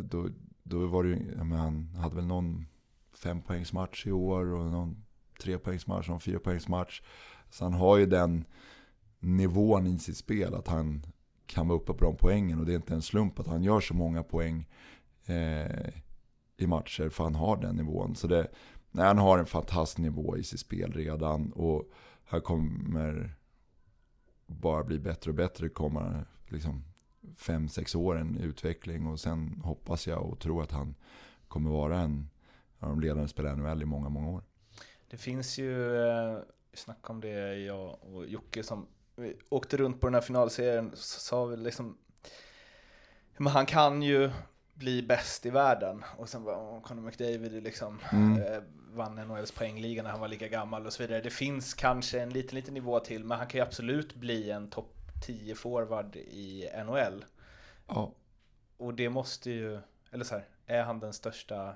då, 0.00 0.28
då 0.62 0.86
var 0.86 1.04
det 1.04 1.08
ju, 1.08 1.16
men 1.36 1.52
han 1.52 1.94
hade 1.96 2.14
väl 2.14 2.26
någon 2.26 2.66
fempoängsmatch 3.14 4.06
i 4.06 4.12
år 4.12 4.52
och 4.52 4.64
någon 4.64 5.04
trepoängsmatch 5.42 6.06
och 6.06 6.10
någon 6.10 6.20
fyrapoängsmatch. 6.20 7.02
Så 7.50 7.64
han 7.64 7.72
har 7.72 7.96
ju 7.96 8.06
den 8.06 8.44
nivån 9.20 9.86
i 9.86 9.98
sitt 9.98 10.16
spel 10.16 10.54
att 10.54 10.68
han 10.68 11.06
kan 11.46 11.68
vara 11.68 11.78
uppe 11.78 11.92
på 11.92 12.04
de 12.04 12.16
poängen 12.16 12.60
och 12.60 12.66
det 12.66 12.72
är 12.72 12.76
inte 12.76 12.94
en 12.94 13.02
slump 13.02 13.40
att 13.40 13.46
han 13.46 13.62
gör 13.62 13.80
så 13.80 13.94
många 13.94 14.22
poäng 14.22 14.66
eh, 15.26 15.88
i 16.56 16.66
matcher 16.66 17.08
för 17.08 17.24
han 17.24 17.34
har 17.34 17.56
den 17.56 17.76
nivån. 17.76 18.16
Så 18.16 18.26
det, 18.26 18.48
nej, 18.90 19.06
han 19.06 19.18
har 19.18 19.38
en 19.38 19.46
fantastisk 19.46 19.98
nivå 19.98 20.36
i 20.36 20.44
sitt 20.44 20.60
spel 20.60 20.92
redan 20.92 21.52
och 21.52 21.90
han 22.24 22.40
kommer 22.40 23.34
bara 24.46 24.84
bli 24.84 24.98
bättre 24.98 25.30
och 25.30 25.34
bättre 25.34 25.68
kommer 25.68 26.26
liksom 26.48 26.84
fem, 27.36 27.68
sex 27.68 27.94
åren 27.94 28.38
i 28.40 28.42
utveckling 28.42 29.06
och 29.06 29.20
sen 29.20 29.60
hoppas 29.64 30.06
jag 30.06 30.22
och 30.22 30.38
tror 30.38 30.62
att 30.62 30.72
han 30.72 30.94
kommer 31.48 31.70
vara 31.70 32.00
en 32.00 32.30
av 32.78 32.88
de 32.88 33.00
ledande 33.00 33.28
spelarna 33.28 33.58
i 33.58 33.74
NHL 33.74 33.82
i 33.82 33.84
många, 33.84 34.08
många 34.08 34.28
år. 34.28 34.42
Det 35.08 35.16
finns 35.16 35.58
ju, 35.58 35.96
eh, 35.96 36.38
vi 36.70 36.76
snackade 36.76 37.12
om 37.12 37.20
det 37.20 37.56
jag 37.56 37.98
och 38.04 38.26
Jocke 38.26 38.62
som 38.62 38.86
åkte 39.48 39.76
runt 39.76 40.00
på 40.00 40.06
den 40.06 40.14
här 40.14 40.20
finalserien 40.20 40.90
så 40.94 41.20
sa 41.20 41.44
vi 41.44 41.56
liksom 41.56 41.98
men 43.36 43.52
han 43.52 43.66
kan 43.66 44.02
ju 44.02 44.30
bli 44.78 45.02
bäst 45.02 45.46
i 45.46 45.50
världen. 45.50 46.04
Och 46.16 46.28
sen 46.28 46.44
var 46.44 46.80
Conor 46.80 47.02
McDavid 47.02 47.62
liksom 47.62 47.98
mm. 48.12 48.42
eh, 48.42 48.62
vann 48.94 49.14
NHLs 49.14 49.52
poängliga 49.52 50.02
när 50.02 50.10
han 50.10 50.20
var 50.20 50.28
lika 50.28 50.48
gammal 50.48 50.86
och 50.86 50.92
så 50.92 51.02
vidare. 51.02 51.20
Det 51.20 51.30
finns 51.30 51.74
kanske 51.74 52.20
en 52.20 52.30
liten, 52.30 52.54
liten 52.54 52.74
nivå 52.74 53.00
till, 53.00 53.24
men 53.24 53.38
han 53.38 53.46
kan 53.46 53.58
ju 53.58 53.66
absolut 53.66 54.14
bli 54.14 54.50
en 54.50 54.70
topp 54.70 54.94
10 55.26 55.54
forward 55.54 56.16
i 56.16 56.68
NHL. 56.86 57.24
Ja. 57.86 58.12
Och 58.76 58.94
det 58.94 59.08
måste 59.08 59.50
ju, 59.50 59.80
eller 60.10 60.24
så 60.24 60.34
här, 60.34 60.44
är 60.66 60.82
han 60.82 61.00
den 61.00 61.12
största 61.12 61.74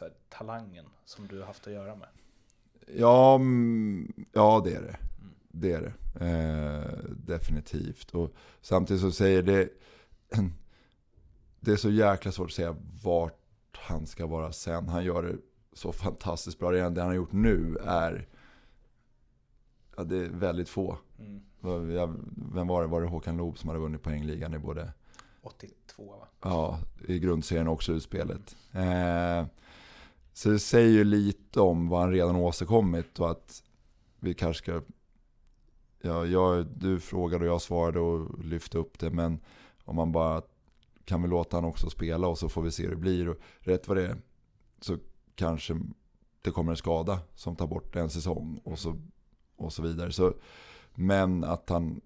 här, 0.00 0.12
talangen 0.28 0.86
som 1.04 1.28
du 1.28 1.38
har 1.38 1.46
haft 1.46 1.66
att 1.66 1.72
göra 1.72 1.94
med? 1.94 2.08
Ja, 2.96 3.34
mm, 3.34 4.26
ja 4.32 4.62
det 4.64 4.74
är 4.74 4.82
det. 4.82 4.96
Mm. 5.18 5.34
Det 5.48 5.72
är 5.72 5.80
det. 5.80 5.92
Eh, 6.26 7.10
definitivt. 7.26 8.10
Och 8.10 8.34
samtidigt 8.60 9.02
så 9.02 9.12
säger 9.12 9.42
det 9.42 9.68
det 11.60 11.72
är 11.72 11.76
så 11.76 11.90
jäkla 11.90 12.32
svårt 12.32 12.48
att 12.48 12.54
säga 12.54 12.76
vart 13.02 13.36
han 13.72 14.06
ska 14.06 14.26
vara 14.26 14.52
sen. 14.52 14.88
Han 14.88 15.04
gör 15.04 15.22
det 15.22 15.36
så 15.72 15.92
fantastiskt 15.92 16.58
bra. 16.58 16.72
Redan 16.72 16.94
det 16.94 17.00
han 17.00 17.10
har 17.10 17.16
gjort 17.16 17.32
nu 17.32 17.76
är... 17.84 18.28
Ja, 19.96 20.04
det 20.04 20.16
är 20.16 20.28
väldigt 20.28 20.68
få. 20.68 20.98
Mm. 21.18 21.42
Vem 22.52 22.66
var 22.66 22.82
det? 22.82 22.88
Var 22.88 23.00
det 23.00 23.06
Håkan 23.06 23.36
Loob 23.36 23.58
som 23.58 23.68
hade 23.68 23.80
vunnit 23.80 24.02
poängligan 24.02 24.54
i 24.54 24.58
både... 24.58 24.92
82 25.42 26.16
va? 26.20 26.28
Ja, 26.42 26.78
i 27.08 27.18
grundserien 27.18 27.68
också 27.68 27.92
utspelet. 27.92 28.56
Eh, 28.72 29.46
så 30.32 30.48
det 30.48 30.58
säger 30.58 30.88
ju 30.88 31.04
lite 31.04 31.60
om 31.60 31.88
vad 31.88 32.00
han 32.00 32.12
redan 32.12 32.36
åstadkommit 32.36 33.18
och 33.18 33.30
att 33.30 33.62
vi 34.20 34.34
kanske 34.34 34.62
ska... 34.62 34.82
Ja, 36.02 36.26
jag, 36.26 36.66
du 36.66 37.00
frågade 37.00 37.44
och 37.44 37.50
jag 37.50 37.62
svarade 37.62 38.00
och 38.00 38.44
lyfte 38.44 38.78
upp 38.78 38.98
det, 38.98 39.10
men 39.10 39.40
om 39.84 39.96
man 39.96 40.12
bara 40.12 40.42
kan 41.10 41.22
vi 41.22 41.28
låta 41.28 41.56
han 41.56 41.64
också 41.64 41.90
spela 41.90 42.26
och 42.26 42.38
så 42.38 42.48
får 42.48 42.62
vi 42.62 42.70
se 42.70 42.82
hur 42.82 42.90
det 42.90 42.96
blir. 42.96 43.28
Och 43.28 43.36
rätt 43.58 43.88
vad 43.88 43.96
det 43.96 44.06
är 44.06 44.16
så 44.80 44.98
kanske 45.34 45.80
det 46.42 46.50
kommer 46.50 46.72
en 46.72 46.76
skada 46.76 47.18
som 47.34 47.56
tar 47.56 47.66
bort 47.66 47.96
en 47.96 48.10
säsong 48.10 48.60
och 48.64 48.78
så, 48.78 48.96
och 49.56 49.72
så 49.72 49.82
vidare. 49.82 50.12
Så, 50.12 50.34
men 50.94 51.44
att 51.44 51.68
han 51.68 52.00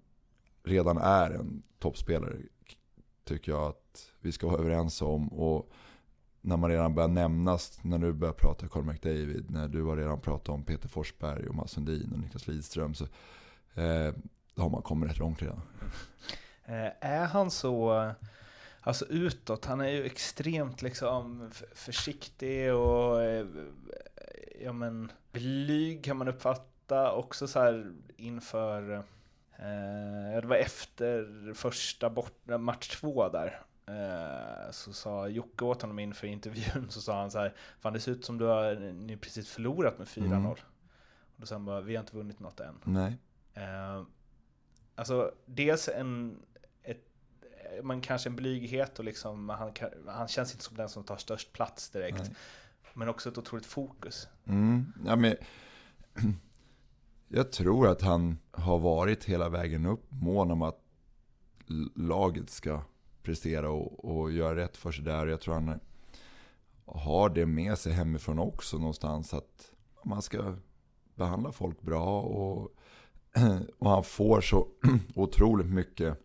redan 0.63 0.97
är 0.97 1.31
en 1.31 1.63
toppspelare 1.79 2.37
tycker 3.23 3.51
jag 3.51 3.63
att 3.63 4.11
vi 4.19 4.31
ska 4.31 4.47
vara 4.47 4.59
överens 4.59 5.01
om. 5.01 5.27
Och 5.27 5.69
när 6.41 6.57
man 6.57 6.69
redan 6.69 6.95
börjar 6.95 7.09
nämnas, 7.09 7.79
när 7.83 7.97
du 7.97 8.13
börjar 8.13 8.33
prata 8.33 8.67
Carl 8.67 8.83
McDavid, 8.83 9.51
när 9.51 9.67
du 9.67 9.83
har 9.83 9.97
redan 9.97 10.21
pratat 10.21 10.49
om 10.49 10.63
Peter 10.63 10.89
Forsberg 10.89 11.47
och 11.47 11.55
Mats 11.55 11.71
Sundin 11.71 12.11
och 12.13 12.19
Niklas 12.19 12.47
Lidström, 12.47 12.93
så 12.93 13.03
eh, 13.73 14.13
då 14.55 14.61
har 14.61 14.69
man 14.69 14.81
kommit 14.81 15.09
rätt 15.09 15.19
långt 15.19 15.41
redan. 15.41 15.61
Eh, 16.65 16.91
är 17.01 17.25
han 17.25 17.51
så 17.51 18.11
Alltså 18.85 19.05
utåt, 19.05 19.65
han 19.65 19.81
är 19.81 19.89
ju 19.89 20.05
extremt 20.05 20.81
liksom 20.81 21.51
försiktig 21.73 22.73
och 22.73 23.21
eh, 23.21 23.47
ja 24.61 24.73
men 24.73 25.11
blyg 25.31 26.03
kan 26.03 26.17
man 26.17 26.27
uppfatta 26.27 27.11
också 27.11 27.47
så 27.47 27.59
här 27.59 27.93
inför 28.17 28.93
eh, 29.57 30.41
det 30.41 30.47
var 30.47 30.55
efter 30.55 31.53
första 31.53 32.09
bort, 32.09 32.45
match 32.59 32.89
två 32.89 33.29
där 33.29 33.61
eh, 33.85 34.71
så 34.71 34.93
sa 34.93 35.27
Jocke 35.27 35.65
åt 35.65 35.81
honom 35.81 35.99
inför 35.99 36.27
intervjun 36.27 36.87
så 36.89 37.01
sa 37.01 37.19
han 37.19 37.31
så 37.31 37.39
här 37.39 37.53
Fan 37.79 37.93
det 37.93 37.99
ser 37.99 38.11
ut 38.11 38.25
som 38.25 38.37
du 38.37 38.45
har 38.45 38.75
ni 38.93 39.17
precis 39.17 39.49
förlorat 39.49 39.97
med 39.97 40.07
4-0 40.07 40.25
mm. 40.25 40.45
Och 40.45 40.59
då 41.35 41.45
sa 41.45 41.55
han 41.55 41.65
bara 41.65 41.81
vi 41.81 41.95
har 41.95 42.03
inte 42.03 42.15
vunnit 42.15 42.39
något 42.39 42.59
än. 42.59 42.75
Nej. 42.83 43.17
Eh, 43.53 44.03
alltså 44.95 45.31
dels 45.45 45.89
en 45.89 46.39
man 47.83 48.01
kanske 48.01 48.29
en 48.29 48.35
blyghet 48.35 48.99
och 48.99 49.05
liksom, 49.05 49.49
han, 49.49 49.71
han 50.07 50.27
känns 50.27 50.51
inte 50.51 50.63
som 50.63 50.77
den 50.77 50.89
som 50.89 51.03
tar 51.03 51.17
störst 51.17 51.53
plats 51.53 51.89
direkt. 51.89 52.19
Nej. 52.19 52.35
Men 52.93 53.09
också 53.09 53.29
ett 53.29 53.37
otroligt 53.37 53.65
fokus. 53.65 54.27
Mm, 54.45 54.93
ja, 55.05 55.15
men, 55.15 55.35
jag 57.27 57.51
tror 57.51 57.87
att 57.87 58.01
han 58.01 58.37
har 58.51 58.79
varit 58.79 59.25
hela 59.25 59.49
vägen 59.49 59.85
upp 59.85 60.05
mån 60.09 60.51
om 60.51 60.61
att 60.61 60.79
laget 61.95 62.49
ska 62.49 62.81
prestera 63.23 63.69
och, 63.69 64.05
och 64.05 64.31
göra 64.31 64.55
rätt 64.55 64.77
för 64.77 64.91
sig 64.91 65.03
där. 65.03 65.27
Jag 65.27 65.41
tror 65.41 65.53
han 65.53 65.79
har 66.85 67.29
det 67.29 67.45
med 67.45 67.77
sig 67.77 67.93
hemifrån 67.93 68.39
också 68.39 68.77
någonstans. 68.77 69.33
Att 69.33 69.71
man 70.03 70.21
ska 70.21 70.55
behandla 71.15 71.51
folk 71.51 71.81
bra 71.81 72.21
och, 72.21 72.75
och 73.77 73.89
han 73.89 74.03
får 74.03 74.41
så 74.41 74.67
otroligt 75.15 75.67
mycket 75.67 76.21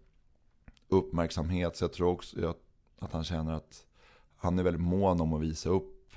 uppmärksamhet. 0.91 1.77
Så 1.77 1.85
jag 1.85 1.93
tror 1.93 2.09
också 2.09 2.55
att 2.99 3.13
han 3.13 3.25
känner 3.25 3.55
att 3.55 3.87
han 4.37 4.59
är 4.59 4.63
väldigt 4.63 4.83
mån 4.83 5.21
om 5.21 5.33
att 5.33 5.41
visa 5.41 5.69
upp 5.69 6.13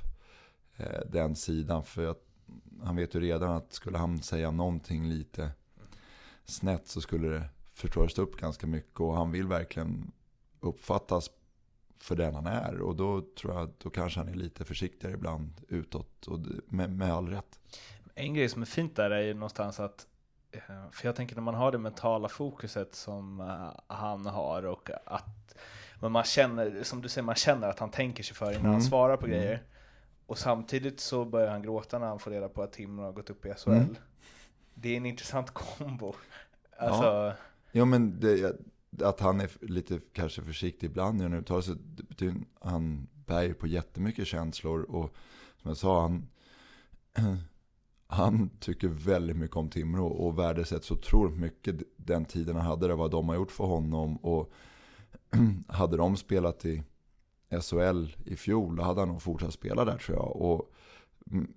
eh, 0.78 1.00
den 1.12 1.36
sidan. 1.36 1.84
För 1.84 2.06
att 2.06 2.24
han 2.84 2.96
vet 2.96 3.16
ju 3.16 3.20
redan 3.20 3.52
att 3.52 3.74
skulle 3.74 3.98
han 3.98 4.22
säga 4.22 4.52
någonting 4.52 5.10
lite 5.10 5.52
snett 6.46 6.88
så 6.88 7.02
skulle 7.02 7.28
det 7.28 7.50
förstöras 7.74 8.18
upp 8.18 8.38
ganska 8.38 8.68
mycket. 8.68 9.00
Och 9.00 9.16
han 9.16 9.32
vill 9.32 9.48
verkligen 9.48 10.12
uppfattas 10.60 11.30
för 12.00 12.16
den 12.16 12.36
han 12.36 12.48
är. 12.48 12.82
Och 12.82 12.96
då 12.96 13.22
tror 13.22 13.54
jag 13.54 13.64
att 13.64 13.80
då 13.80 13.90
kanske 13.90 14.20
han 14.20 14.30
är 14.30 14.34
lite 14.34 14.66
försiktigare 14.66 15.16
ibland 15.16 15.62
utåt. 15.68 16.28
Och 16.28 16.40
med, 16.66 16.98
med 16.98 17.14
all 17.14 17.28
rätt. 17.28 17.60
En 18.16 18.34
grej 18.34 18.50
som 18.50 18.62
är 18.62 18.66
fint 18.66 18.96
där 18.96 19.12
är 19.12 19.22
ju 19.22 19.34
någonstans 19.34 19.80
att 19.80 20.08
för 20.92 21.08
jag 21.08 21.16
tänker 21.16 21.36
när 21.36 21.42
man 21.42 21.56
har 21.56 21.72
det 21.72 21.78
mentala 21.78 22.30
fokuset 22.30 22.96
som 22.96 23.42
eh, 23.42 23.82
han 23.88 24.26
har 24.26 24.66
och 24.66 24.90
att 25.06 25.56
men 26.04 26.12
man 26.12 26.24
känner, 26.24 26.84
som 26.84 27.02
du 27.02 27.10
säger, 27.10 27.26
man 27.26 27.36
känner 27.36 27.70
att 27.70 27.80
han 27.80 27.92
tänker 27.92 28.24
sig 28.24 28.36
för 28.36 28.52
innan 28.52 28.62
mm. 28.62 28.72
han 28.72 28.82
svarar 28.82 29.18
på 29.18 29.26
mm. 29.26 29.38
grejer. 29.38 29.64
Och 30.26 30.38
samtidigt 30.38 31.00
så 31.00 31.26
börjar 31.26 31.52
han 31.52 31.62
gråta 31.62 32.00
när 32.00 32.08
han 32.08 32.20
får 32.20 32.32
reda 32.32 32.50
på 32.50 32.64
att 32.64 32.72
Timrå 32.72 33.06
har 33.06 33.12
gått 33.12 33.30
upp 33.30 33.46
i 33.46 33.54
SHL. 33.54 33.70
Mm. 33.70 33.96
Det 34.74 34.90
är 34.90 34.98
en 34.98 35.06
intressant 35.06 35.52
kombo. 35.54 36.16
Alltså... 36.78 37.06
Ja. 37.06 37.34
ja, 37.72 37.86
men 37.86 38.20
det, 38.20 38.56
att 39.02 39.20
han 39.20 39.42
är 39.42 39.50
lite 39.62 40.00
kanske 40.14 40.42
försiktig 40.42 40.88
ibland 40.88 41.34
uttalar 41.34 41.62
sig. 41.62 41.76
Det 41.78 42.04
betyder 42.04 42.36
han 42.60 43.08
bär 43.26 43.54
på 43.54 43.68
jättemycket 43.68 44.28
känslor 44.28 44.84
och 44.84 45.16
som 45.62 45.70
jag 45.70 45.78
sa, 45.78 46.02
han 46.02 46.28
han 48.14 48.50
tycker 48.60 48.88
väldigt 48.88 49.38
mycket 49.38 49.58
om 49.58 49.70
Timrå 49.70 50.08
och 50.08 50.40
värdesätter 50.40 50.86
så 50.86 50.94
otroligt 50.94 51.40
mycket 51.40 51.76
den 51.98 52.26
tiden 52.26 52.56
han 52.56 52.66
hade 52.66 52.88
där, 52.88 52.96
vad 52.96 53.12
de 53.12 53.30
har 53.30 53.36
gjort 53.36 53.52
för 53.52 53.64
honom. 53.64 54.18
Och 54.18 54.52
hade 55.68 55.98
de 55.98 56.18
spelat 56.18 56.66
i 56.66 56.84
SHL 57.62 58.16
i 58.26 58.36
fjol, 58.36 58.76
då 58.76 58.84
hade 58.84 59.02
han 59.02 59.10
nog 59.10 59.22
fortsatt 59.22 59.54
spela 59.54 59.86
där 59.86 59.98
tror 59.98 60.18
jag. 60.18 60.36
Och, 60.36 60.74
mm, 61.32 61.54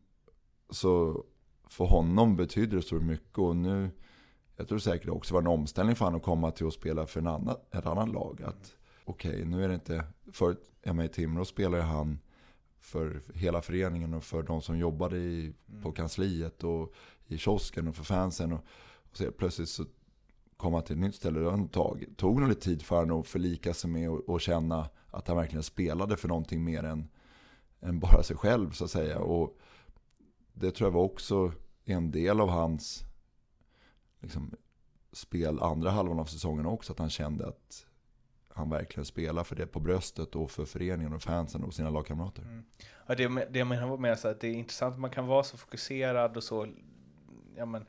så 0.71 1.25
för 1.69 1.85
honom 1.85 2.37
betyder 2.37 2.77
det 2.77 2.83
så 2.83 2.95
mycket 2.95 3.39
och 3.39 3.57
nu, 3.57 3.91
jag 4.57 4.69
tror 4.69 4.79
säkert 4.79 5.09
också 5.09 5.35
var 5.35 5.41
en 5.41 5.47
omställning 5.47 5.97
för 5.97 6.05
honom 6.05 6.19
att 6.19 6.25
komma 6.25 6.51
till 6.51 6.67
att 6.67 6.73
spela 6.73 7.07
för 7.07 7.21
en 7.21 7.27
annan, 7.27 7.57
ett 7.71 7.87
annat 7.87 8.09
lag. 8.09 8.43
Att 8.43 8.77
okej, 9.05 9.31
okay, 9.31 9.45
nu 9.45 9.65
är 9.65 9.69
det 9.69 9.75
inte, 9.75 10.05
förut, 10.33 10.71
jag 10.83 11.05
i 11.05 11.09
Timrå 11.09 11.45
spelade 11.45 11.83
han 11.83 12.19
för 12.87 13.23
hela 13.35 13.63
föreningen 13.63 14.15
och 14.15 14.25
för 14.25 14.43
de 14.43 14.63
som 14.63 14.79
jobbade 14.79 15.17
i, 15.17 15.55
på 15.83 15.93
kansliet 15.93 16.65
och 16.65 16.93
i 17.27 17.39
kiosken 17.39 17.89
och 17.89 17.97
för 17.97 18.05
fansen. 18.05 18.53
Och, 18.53 18.61
och 19.11 19.17
så 19.17 19.31
plötsligt 19.33 19.69
så 19.69 19.85
kom 20.57 20.75
han 20.75 20.85
till 20.85 20.95
ett 20.97 21.01
nytt 21.01 21.15
ställe. 21.15 21.41
Det 21.41 21.69
tog, 21.69 22.17
tog 22.17 22.41
nog 22.41 22.49
lite 22.49 22.61
tid 22.61 22.83
för 22.83 22.97
honom 22.97 23.21
att 23.21 23.29
förlika 23.29 23.75
sig 23.75 23.91
med 23.91 24.11
och, 24.11 24.29
och, 24.29 24.41
känna 24.41 24.89
att 25.11 25.29
han 25.29 25.37
verkligen 25.37 25.63
spelade 25.63 26.17
för 26.17 26.29
någonting 26.29 26.65
mer 26.65 26.83
än, 26.83 27.09
än 27.81 28.01
bara 28.01 28.23
sig 28.23 28.37
själv 28.37 28.71
så 28.71 28.85
att 28.85 28.91
säga. 28.91 29.19
Och 29.19 29.59
det 30.53 30.71
tror 30.71 30.87
jag 30.87 30.95
var 30.95 31.03
också 31.03 31.53
en 31.85 32.11
del 32.11 32.41
av 32.41 32.49
hans 32.49 33.05
liksom, 34.21 34.55
spel 35.13 35.61
andra 35.61 35.91
halvan 35.91 36.19
av 36.19 36.25
säsongen 36.25 36.67
också. 36.67 36.93
Att 36.93 36.99
han 36.99 37.11
kände 37.11 37.49
att 37.49 37.87
han 38.57 38.71
verkligen 38.71 39.05
spelar 39.05 39.45
för 39.45 39.57
det 39.57 39.67
på 39.67 39.81
bröstet 39.81 40.37
och 40.37 40.51
för 40.51 40.65
föreningen 40.65 41.13
och 41.13 41.23
fansen 41.23 41.65
och 41.65 41.75
sina 41.75 41.91
lagkamrater. 41.91 42.43
Mm. 42.43 42.65
Ja, 43.07 43.15
det, 43.15 43.29
det 43.51 43.59
jag 43.59 43.67
menar 43.67 43.87
var 43.87 43.99
mer 43.99 44.15
så 44.15 44.29
att 44.29 44.41
det 44.41 44.49
är 44.49 44.53
intressant 44.53 44.95
att 44.95 45.01
man 45.01 45.11
kan 45.11 45.27
vara 45.27 45.43
så 45.43 45.57
fokuserad 45.57 46.37
och 46.37 46.43
så 46.43 46.67
ja, 47.57 47.67
men, 47.67 47.87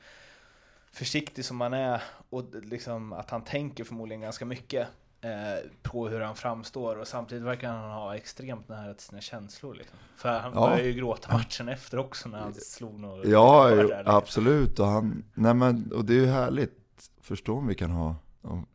försiktig 0.91 1.45
som 1.45 1.57
man 1.57 1.73
är 1.73 2.03
och 2.29 2.45
liksom 2.63 3.13
att 3.13 3.29
han 3.29 3.43
tänker 3.43 3.83
förmodligen 3.83 4.21
ganska 4.21 4.45
mycket 4.45 4.87
eh, 5.21 5.69
på 5.81 6.07
hur 6.07 6.19
han 6.19 6.35
framstår 6.35 6.95
och 6.95 7.07
samtidigt 7.07 7.43
verkar 7.43 7.71
han 7.71 7.91
ha 7.91 8.15
extremt 8.15 8.69
nära 8.69 8.93
till 8.93 9.05
sina 9.05 9.21
känslor. 9.21 9.75
Liksom. 9.75 9.97
För 10.15 10.39
han 10.39 10.53
ja. 10.53 10.59
började 10.59 10.83
ju 10.83 10.93
gråta 10.93 11.33
matchen 11.33 11.69
efter 11.69 11.99
också 11.99 12.29
när 12.29 12.39
han 12.39 12.53
slog 12.53 12.99
något. 12.99 13.27
Ja, 13.27 13.69
jo, 13.69 13.75
liksom. 13.75 14.03
absolut. 14.05 14.79
Och, 14.79 14.87
han, 14.87 15.23
nej 15.33 15.53
men, 15.53 15.91
och 15.91 16.05
det 16.05 16.13
är 16.13 16.19
ju 16.19 16.25
härligt. 16.25 16.73
Förstå 17.21 17.57
om 17.57 17.67
vi 17.67 17.75
kan 17.75 17.91
ha 17.91 18.15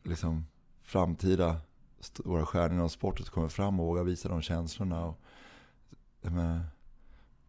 liksom, 0.03 0.45
framtida 0.83 1.57
stora 2.03 2.45
stjärnor 2.45 2.73
inom 2.73 2.89
sporten 2.89 3.25
kommer 3.25 3.49
fram 3.49 3.79
och 3.79 3.85
vågar 3.85 4.03
visa 4.03 4.29
de 4.29 4.41
känslorna. 4.41 5.05
Och, 5.05 5.19
men, 6.21 6.63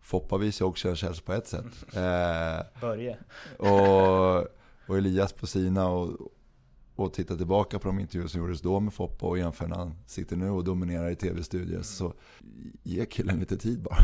Foppa 0.01 0.39
visar 0.39 0.67
också 0.67 0.95
känslor 0.95 1.25
på 1.25 1.33
ett 1.33 1.47
sätt. 1.47 1.65
Eh, 1.97 2.81
Börje. 2.81 3.19
och, 3.59 4.37
och 4.87 4.99
Elias 4.99 5.33
på 5.33 5.47
sina. 5.47 5.89
Och, 5.89 6.33
och 6.97 7.12
titta 7.12 7.36
tillbaka 7.36 7.78
på 7.78 7.88
de 7.88 7.99
intervjuer 7.99 8.28
som 8.28 8.40
gjordes 8.40 8.61
då 8.61 8.80
med 8.80 8.95
Foppa 8.95 9.26
och 9.26 9.38
jämföra 9.38 9.68
när 9.68 9.76
han 9.76 9.95
sitter 10.07 10.36
nu 10.36 10.51
och 10.51 10.64
dominerar 10.64 11.11
i 11.11 11.16
tv-studier. 11.16 11.74
Mm. 11.74 11.84
Så 11.84 12.14
ge 12.82 13.07
killen 13.07 13.40
lite 13.40 13.57
tid 13.57 13.82
bara. 13.82 13.97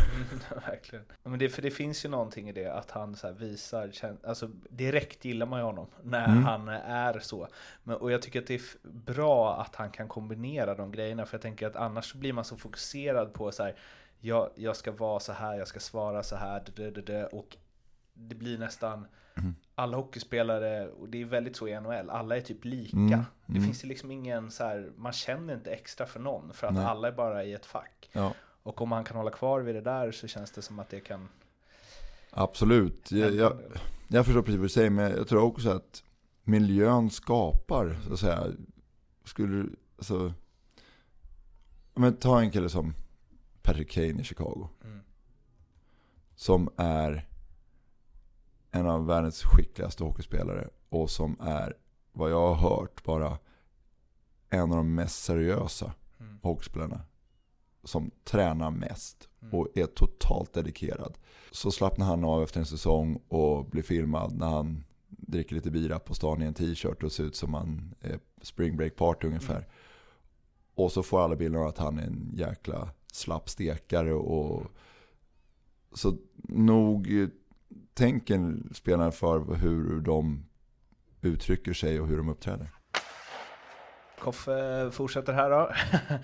verkligen. 0.67 1.05
Men 1.23 1.39
det, 1.39 1.49
för 1.49 1.63
det 1.63 1.71
finns 1.71 2.05
ju 2.05 2.09
någonting 2.09 2.49
i 2.49 2.53
det 2.53 2.67
att 2.67 2.91
han 2.91 3.17
så 3.17 3.33
visar, 3.33 3.93
alltså 4.25 4.51
direkt 4.71 5.25
gillar 5.25 5.47
man 5.47 5.61
ju 5.61 5.65
honom 5.65 5.87
när 6.03 6.29
mm. 6.29 6.45
han 6.45 6.69
är 6.69 7.19
så. 7.19 7.49
Men, 7.85 7.97
och 7.97 8.13
jag 8.13 8.23
tycker 8.23 8.41
att 8.41 8.47
det 8.47 8.55
är 8.55 8.89
bra 8.89 9.61
att 9.61 9.77
han 9.77 9.91
kan 9.91 10.09
kombinera 10.09 10.75
de 10.75 10.93
grejerna. 10.93 11.27
För 11.27 11.35
jag 11.35 11.43
tänker 11.43 11.67
att 11.67 11.77
annars 11.77 12.15
blir 12.15 12.33
man 12.33 12.45
så 12.45 12.57
fokuserad 12.57 13.33
på 13.33 13.53
så 13.53 13.63
här, 13.63 13.77
jag, 14.21 14.51
jag 14.55 14.77
ska 14.77 14.93
vara 14.93 15.21
så 15.21 15.33
här, 15.33 15.59
jag 15.59 15.69
ska 15.69 15.81
svara 15.81 16.23
så 16.23 16.37
här, 16.37 16.63
och 17.33 17.57
det 18.15 18.35
blir 18.35 18.59
nästan 18.59 19.07
Mm. 19.41 19.55
Alla 19.81 19.97
hockeyspelare, 19.97 20.89
och 20.89 21.09
det 21.09 21.21
är 21.21 21.25
väldigt 21.25 21.57
så 21.57 21.69
i 21.69 21.81
NHL, 21.81 22.11
alla 22.11 22.37
är 22.37 22.41
typ 22.41 22.65
lika. 22.65 22.97
Mm. 22.97 23.25
Det 23.47 23.53
mm. 23.53 23.65
finns 23.65 23.85
ju 23.85 23.89
liksom 23.89 24.11
ingen 24.11 24.51
så 24.51 24.65
här, 24.65 24.93
man 24.97 25.13
känner 25.13 25.55
inte 25.55 25.71
extra 25.71 26.07
för 26.07 26.21
någon 26.21 26.53
för 26.53 26.67
att 26.67 26.75
Nej. 26.75 26.85
alla 26.85 27.09
är 27.09 27.13
bara 27.13 27.45
i 27.45 27.53
ett 27.53 27.67
fack. 27.67 28.11
Ja. 28.13 28.35
Och 28.63 28.83
om 28.83 28.89
man 28.89 29.05
kan 29.05 29.17
hålla 29.17 29.31
kvar 29.31 29.61
vid 29.61 29.75
det 29.75 29.81
där 29.81 30.13
så 30.13 30.29
känns 30.29 30.51
det 30.51 30.63
som 30.63 30.79
att 30.79 30.89
det 30.89 31.01
kan... 31.01 31.29
Absolut, 32.31 33.13
jag, 33.13 33.35
jag, 33.35 33.59
jag 34.09 34.25
förstår 34.27 34.43
precis 34.43 34.59
vad 34.59 34.65
du 34.65 34.69
säger, 34.69 34.91
men 34.91 35.11
jag 35.11 35.29
tror 35.29 35.43
också 35.43 35.71
att 35.71 36.03
miljön 36.43 37.11
skapar, 37.11 37.99
så 38.07 38.13
att 38.13 38.21
säga, 38.21 38.47
skulle 39.25 39.69
alltså, 39.97 40.33
men 41.95 42.17
ta 42.17 42.41
en 42.41 42.51
kille 42.51 42.69
som 42.69 42.95
Patrick 43.63 43.91
Kane 43.91 44.21
i 44.21 44.25
Chicago. 44.25 44.69
Mm. 44.85 45.01
Som 46.35 46.71
är 46.77 47.30
en 48.71 48.87
av 48.87 49.07
världens 49.07 49.43
skickligaste 49.43 50.05
hockeyspelare 50.05 50.69
och 50.89 51.11
som 51.11 51.41
är, 51.41 51.75
vad 52.13 52.31
jag 52.31 52.55
har 52.55 52.71
hört, 52.71 53.05
bara 53.05 53.39
en 54.51 54.71
av 54.71 54.77
de 54.77 54.95
mest 54.95 55.25
seriösa 55.25 55.93
mm. 56.21 56.39
hockeyspelarna. 56.43 57.01
Som 57.85 58.11
tränar 58.25 58.71
mest 58.71 59.29
mm. 59.43 59.55
och 59.55 59.69
är 59.75 59.87
totalt 59.87 60.53
dedikerad. 60.53 61.19
Så 61.51 61.71
slappnar 61.71 62.07
han 62.07 62.25
av 62.25 62.43
efter 62.43 62.61
en 62.61 62.67
säsong 62.67 63.23
och 63.29 63.65
blir 63.65 63.83
filmad 63.83 64.37
när 64.37 64.49
han 64.49 64.85
dricker 65.09 65.55
lite 65.55 65.71
bira 65.71 65.99
på 65.99 66.15
stan 66.15 66.43
i 66.43 66.45
en 66.45 66.55
t-shirt 66.55 67.03
och 67.03 67.13
ser 67.13 67.25
ut 67.25 67.37
som 67.37 67.55
han 67.55 67.95
är 68.01 68.21
spring 68.43 68.77
break 68.77 68.97
party 68.97 69.27
ungefär. 69.27 69.57
Mm. 69.57 69.69
Och 70.75 70.93
så 70.93 71.03
får 71.03 71.21
alla 71.21 71.37
bilder 71.37 71.59
av 71.59 71.67
att 71.67 71.79
han 71.79 71.99
är 71.99 72.03
en 72.03 72.31
jäkla 72.35 72.91
slapp 73.13 73.49
stekare 73.49 74.15
och 74.15 74.67
så 75.93 76.17
nog 76.49 77.31
tänker 77.95 78.57
spelarna 78.75 79.13
för 79.13 79.55
hur 79.55 80.01
de 80.01 80.47
uttrycker 81.21 81.73
sig 81.73 82.01
och 82.01 82.07
hur 82.07 82.17
de 82.17 82.29
uppträder. 82.29 82.69
Koffe 84.19 84.91
fortsätter 84.91 85.33
här 85.33 85.51
då. 85.51 85.71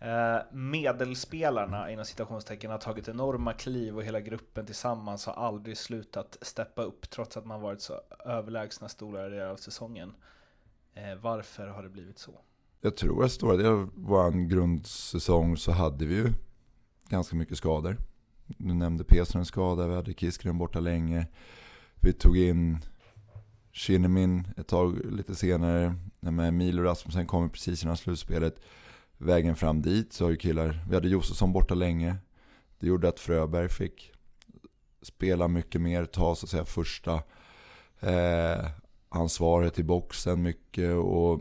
Eh, 0.00 0.38
medelspelarna 0.52 1.90
inom 1.90 2.04
citationstecken 2.04 2.70
har 2.70 2.78
tagit 2.78 3.08
enorma 3.08 3.52
kliv 3.52 3.96
och 3.96 4.02
hela 4.02 4.20
gruppen 4.20 4.66
tillsammans 4.66 5.26
har 5.26 5.32
aldrig 5.32 5.78
slutat 5.78 6.38
steppa 6.42 6.82
upp 6.82 7.10
trots 7.10 7.36
att 7.36 7.46
man 7.46 7.60
varit 7.60 7.80
så 7.80 8.00
överlägsna 8.24 8.88
stora 8.88 9.28
delar 9.28 9.46
av 9.46 9.56
säsongen. 9.56 10.14
Eh, 10.94 11.14
varför 11.20 11.66
har 11.66 11.82
det 11.82 11.88
blivit 11.88 12.18
så? 12.18 12.40
Jag 12.80 12.96
tror 12.96 13.24
att 13.24 13.32
stora 13.32 13.56
delar 13.56 13.70
av 13.70 13.90
vår 13.94 14.48
grundsäsong 14.48 15.56
så 15.56 15.72
hade 15.72 16.06
vi 16.06 16.14
ju 16.14 16.32
ganska 17.08 17.36
mycket 17.36 17.58
skador. 17.58 17.96
Du 18.56 18.74
nämnde 18.74 19.04
Pesonen 19.04 19.44
skada, 19.44 19.86
vi 19.86 19.94
hade 19.94 20.14
Kiskren 20.14 20.58
borta 20.58 20.80
länge. 20.80 21.26
Vi 22.00 22.12
tog 22.12 22.38
in 22.38 22.78
Kinnemin 23.72 24.48
ett 24.56 24.66
tag 24.66 25.12
lite 25.12 25.34
senare. 25.34 25.94
När 26.20 26.50
Milo 26.50 26.82
Rasmussen 26.82 27.26
kom 27.26 27.50
precis 27.50 27.84
innan 27.84 27.96
slutspelet. 27.96 28.60
Vägen 29.18 29.56
fram 29.56 29.82
dit 29.82 30.12
så 30.12 30.24
har 30.24 30.30
ju 30.30 30.36
killar, 30.36 30.84
vi 30.88 30.94
hade 30.94 31.08
Josefsson 31.08 31.52
borta 31.52 31.74
länge. 31.74 32.16
Det 32.78 32.86
gjorde 32.86 33.08
att 33.08 33.20
Fröberg 33.20 33.68
fick 33.68 34.12
spela 35.02 35.48
mycket 35.48 35.80
mer, 35.80 36.04
ta 36.04 36.34
så 36.34 36.46
att 36.46 36.50
säga 36.50 36.64
första 36.64 37.14
eh, 38.00 38.66
ansvaret 39.08 39.78
i 39.78 39.82
boxen 39.82 40.42
mycket 40.42 40.94
och 40.94 41.40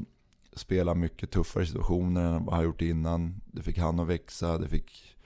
spela 0.53 0.95
mycket 0.95 1.31
tuffare 1.31 1.65
situationer 1.65 2.33
än 2.33 2.45
vad 2.45 2.55
han 2.55 2.63
gjort 2.63 2.81
innan. 2.81 3.41
Det 3.45 3.61
fick 3.61 3.77
han 3.77 3.99
att 3.99 4.07
växa, 4.07 4.57
det 4.57 4.67
fick 4.67 5.16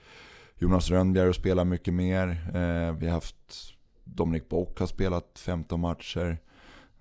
Jonas 0.62 0.90
Rönnbjer 0.90 1.28
att 1.28 1.36
spela 1.36 1.64
mycket 1.64 1.94
mer. 1.94 2.28
Eh, 2.54 2.92
vi 2.92 3.06
har 3.06 3.10
haft 3.10 3.74
Dominik 4.04 4.48
Bock 4.48 4.78
har 4.78 4.86
spelat 4.86 5.38
15 5.38 5.80
matcher. 5.80 6.38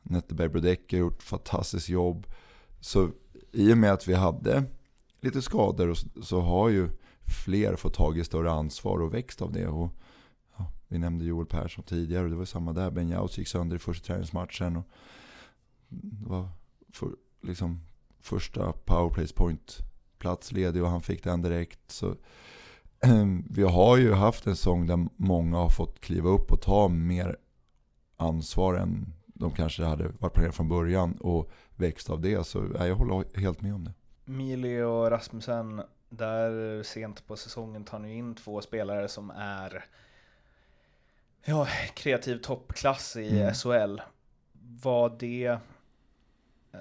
Netteberg 0.02 0.50
Brodecki 0.50 0.96
har 0.96 1.00
gjort 1.00 1.24
fantastiskt 1.24 1.90
jobb. 1.90 2.28
Så 2.80 3.10
i 3.52 3.74
och 3.74 3.78
med 3.78 3.94
att 3.94 4.08
vi 4.08 4.14
hade 4.14 4.64
lite 5.20 5.42
skador 5.42 5.94
så 6.24 6.40
har 6.40 6.70
ju 6.70 6.90
fler 7.46 7.76
fått 7.76 7.94
tag 7.94 8.18
i 8.18 8.24
större 8.24 8.52
ansvar 8.52 9.02
och 9.02 9.14
växt 9.14 9.42
av 9.42 9.52
det. 9.52 9.68
Och, 9.68 9.90
ja, 10.58 10.72
vi 10.88 10.98
nämnde 10.98 11.26
Joel 11.26 11.46
Persson 11.46 11.84
tidigare 11.84 12.24
och 12.24 12.30
det 12.30 12.36
var 12.36 12.46
samma 12.46 12.74
där. 12.74 12.92
Ben 12.92 13.10
Jaus 13.10 13.38
gick 13.38 13.48
sönder 13.48 13.76
i 13.76 13.80
första 13.80 14.06
träningsmatchen. 14.06 14.76
Och 14.76 14.88
det 15.90 16.30
var 16.30 16.50
för, 16.94 17.10
liksom 17.42 17.82
första 18.20 18.72
powerplays 18.72 19.34
point 19.34 19.78
plats 20.18 20.52
ledig 20.52 20.84
och 20.84 20.90
han 20.90 21.02
fick 21.02 21.24
den 21.24 21.42
direkt. 21.42 21.92
Så 21.92 22.16
vi 23.50 23.64
har 23.64 23.98
ju 23.98 24.14
haft 24.14 24.48
en 24.48 24.56
säsong 24.56 24.88
där 24.88 25.08
många 25.16 25.58
har 25.58 25.70
fått 25.70 26.02
kliva 26.02 26.30
upp 26.30 26.52
och 26.52 26.62
ta 26.62 26.88
mer 26.88 27.38
ansvar 28.18 28.76
än 28.76 29.14
de 29.26 29.52
kanske 29.52 29.84
hade 29.84 30.04
varit 30.04 30.34
planerade 30.34 30.56
från 30.56 30.70
början 30.70 31.18
och 31.20 31.52
växt 31.76 32.10
av 32.10 32.22
det. 32.22 32.48
Så 32.48 32.68
jag 32.80 32.96
håller 32.96 33.40
helt 33.40 33.62
med 33.62 33.74
om 33.76 33.84
det. 33.84 33.94
Mili 34.26 34.82
och 34.82 35.12
Rasmussen, 35.12 35.82
där 36.10 36.84
sent 36.84 37.28
på 37.28 37.36
säsongen 37.36 37.84
tar 37.84 38.00
ni 38.00 38.18
in 38.18 38.36
två 38.36 38.62
spelare 38.62 39.08
som 39.08 39.30
är 39.36 39.86
ja, 41.46 41.68
kreativ 41.94 42.38
toppklass 42.38 43.16
i 43.16 43.42
mm. 43.42 43.54
SHL. 43.54 44.02
Var 44.84 45.16
det... 45.20 45.46
Eh, 46.72 46.80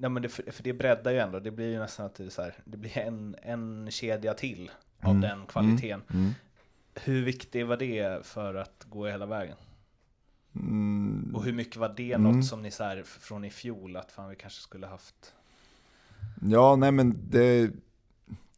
ja, 0.00 0.08
men 0.08 0.22
det, 0.22 0.28
för 0.28 0.62
det 0.62 0.72
breddar 0.72 1.12
ju 1.12 1.18
ändå, 1.18 1.40
det 1.40 1.50
blir 1.50 1.70
ju 1.70 1.78
nästan 1.78 2.06
att 2.06 2.14
det, 2.14 2.30
så 2.30 2.42
här, 2.42 2.54
det 2.64 2.76
blir 2.76 2.98
en, 2.98 3.36
en 3.42 3.90
kedja 3.90 4.34
till 4.34 4.70
av 5.00 5.10
mm. 5.10 5.20
den 5.20 5.46
kvaliteten. 5.46 6.02
Mm. 6.10 6.22
mm. 6.22 6.34
Hur 6.94 7.24
viktig 7.24 7.66
var 7.66 7.76
det 7.76 8.26
för 8.26 8.54
att 8.54 8.86
gå 8.90 9.06
hela 9.06 9.26
vägen? 9.26 9.56
Mm, 10.54 11.32
Och 11.34 11.44
hur 11.44 11.52
mycket 11.52 11.76
var 11.76 11.94
det 11.96 12.12
Mm. 12.12 12.32
något 12.32 12.46
som 12.46 12.62
ni 12.62 12.70
så 12.70 12.84
här, 12.84 13.02
från 13.02 13.44
i 13.44 13.50
fjol 13.50 13.96
att 13.96 14.12
fan 14.12 14.30
vi 14.30 14.36
kanske 14.36 14.60
skulle 14.62 14.86
haft? 14.86 15.34
Ja, 16.42 16.76
nej 16.76 16.92
men 16.92 17.18
det, 17.30 17.70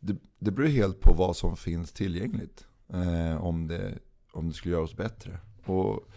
det, 0.00 0.16
det 0.38 0.50
beror 0.50 0.68
helt 0.68 1.00
på 1.00 1.14
vad 1.14 1.36
som 1.36 1.56
finns 1.56 1.92
tillgängligt. 1.92 2.66
Eh, 2.92 3.44
om, 3.44 3.66
det, 3.68 3.98
om 4.32 4.48
det 4.48 4.54
skulle 4.54 4.74
göra 4.74 4.84
oss 4.84 4.96
bättre. 4.96 5.38
Och 5.64 6.08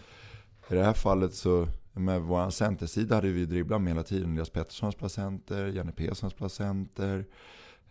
i 0.70 0.76
det 0.76 0.84
här 0.84 0.94
fallet 0.94 1.34
så, 1.34 1.68
med 1.94 2.22
vår 2.22 2.50
centersida 2.50 3.16
hade 3.16 3.30
vi 3.32 3.46
dribblat 3.46 3.82
med 3.82 3.94
hela 3.94 4.04
tiden. 4.04 4.32
Elias 4.32 4.50
Pettersson 4.50 4.92
spelar 4.92 5.10
center, 5.10 5.66
Janne 5.68 5.92
Persson 5.92 6.30
spelar 6.30 6.50
center, 6.50 7.26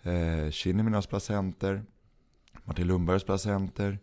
eh, 0.03 0.51
Kinnimin 0.51 1.03
spelar 1.03 1.21
center, 1.21 1.83
Martin 2.65 2.87
Lundberg 2.87 3.21
spelar 3.21 3.39
center. 3.39 3.99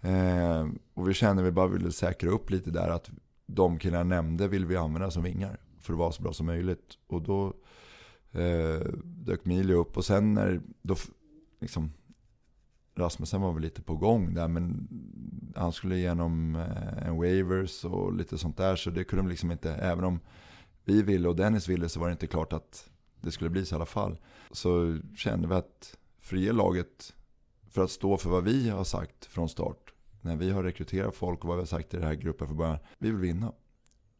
Eh, 0.00 0.68
och 0.94 1.08
vi 1.08 1.14
kände 1.14 1.42
att 1.42 1.46
vi 1.46 1.52
bara 1.52 1.66
ville 1.66 1.92
säkra 1.92 2.30
upp 2.30 2.50
lite 2.50 2.70
där 2.70 2.88
att 2.88 3.10
de 3.46 3.78
killarna 3.78 4.04
nämnde 4.04 4.48
vill 4.48 4.66
vi 4.66 4.76
använda 4.76 5.10
som 5.10 5.22
vingar 5.22 5.58
för 5.80 5.92
att 5.92 5.98
vara 5.98 6.12
så 6.12 6.22
bra 6.22 6.32
som 6.32 6.46
möjligt. 6.46 6.98
Och 7.06 7.22
då 7.22 7.46
eh, 8.32 8.86
dök 9.04 9.44
Milio 9.44 9.74
upp 9.74 9.96
och 9.96 10.04
sen 10.04 10.34
när 10.34 10.60
då, 10.82 10.96
liksom, 11.60 11.92
Rasmussen 12.94 13.40
var 13.40 13.52
väl 13.52 13.62
lite 13.62 13.82
på 13.82 13.96
gång 13.96 14.34
där 14.34 14.48
men 14.48 14.88
han 15.56 15.72
skulle 15.72 15.96
igenom 15.96 16.56
eh, 16.56 17.08
en 17.08 17.16
waivers 17.16 17.84
och 17.84 18.14
lite 18.14 18.38
sånt 18.38 18.56
där 18.56 18.76
så 18.76 18.90
det 18.90 19.04
kunde 19.04 19.22
de 19.22 19.28
liksom 19.28 19.50
inte, 19.52 19.74
även 19.74 20.04
om 20.04 20.20
vi 20.84 21.02
ville 21.02 21.28
och 21.28 21.36
Dennis 21.36 21.68
ville 21.68 21.88
så 21.88 22.00
var 22.00 22.06
det 22.06 22.12
inte 22.12 22.26
klart 22.26 22.52
att 22.52 22.90
det 23.20 23.30
skulle 23.30 23.50
bli 23.50 23.66
så 23.66 23.74
i 23.74 23.76
alla 23.76 23.86
fall. 23.86 24.18
Så 24.50 24.98
kände 25.16 25.48
vi 25.48 25.54
att 25.54 25.96
för 26.20 26.36
att 26.36 26.42
ge 26.42 26.52
laget, 26.52 27.14
för 27.70 27.84
att 27.84 27.90
stå 27.90 28.16
för 28.16 28.30
vad 28.30 28.44
vi 28.44 28.68
har 28.68 28.84
sagt 28.84 29.24
från 29.24 29.48
start, 29.48 29.92
när 30.20 30.36
vi 30.36 30.50
har 30.50 30.62
rekryterat 30.62 31.16
folk 31.16 31.40
och 31.40 31.48
vad 31.48 31.56
vi 31.56 31.60
har 31.60 31.66
sagt 31.66 31.94
i 31.94 31.96
den 31.96 32.06
här 32.06 32.14
gruppen 32.14 32.48
för 32.48 32.54
början, 32.54 32.78
vi 32.98 33.10
vill 33.10 33.20
vinna. 33.20 33.52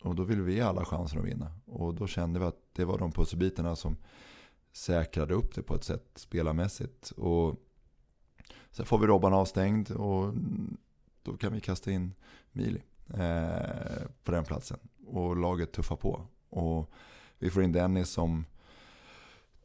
Och 0.02 0.14
då 0.14 0.22
vill 0.22 0.42
vi 0.42 0.54
ge 0.54 0.60
alla 0.60 0.84
chansen 0.84 1.18
att 1.18 1.24
vinna. 1.24 1.52
Och 1.66 1.94
då 1.94 2.06
kände 2.06 2.38
vi 2.38 2.44
att 2.44 2.60
det 2.72 2.84
var 2.84 2.98
de 2.98 3.12
pusselbitarna 3.12 3.76
som 3.76 3.96
säkrade 4.72 5.34
upp 5.34 5.54
det 5.54 5.62
på 5.62 5.74
ett 5.74 5.84
sätt 5.84 6.06
spelarmässigt. 6.14 7.10
Och 7.10 7.56
sen 8.70 8.86
får 8.86 8.98
vi 8.98 9.06
Robban 9.06 9.32
avstängd 9.32 9.90
och 9.90 10.34
då 11.22 11.36
kan 11.36 11.52
vi 11.52 11.60
kasta 11.60 11.90
in 11.90 12.14
Mili 12.52 12.82
eh, 13.14 14.06
på 14.24 14.32
den 14.32 14.44
platsen. 14.44 14.78
Och 15.06 15.36
laget 15.36 15.72
tuffar 15.72 15.96
på. 15.96 16.26
Och 16.50 16.90
vi 17.38 17.50
får 17.50 17.62
in 17.62 17.72
Dennis 17.72 18.10
som 18.10 18.44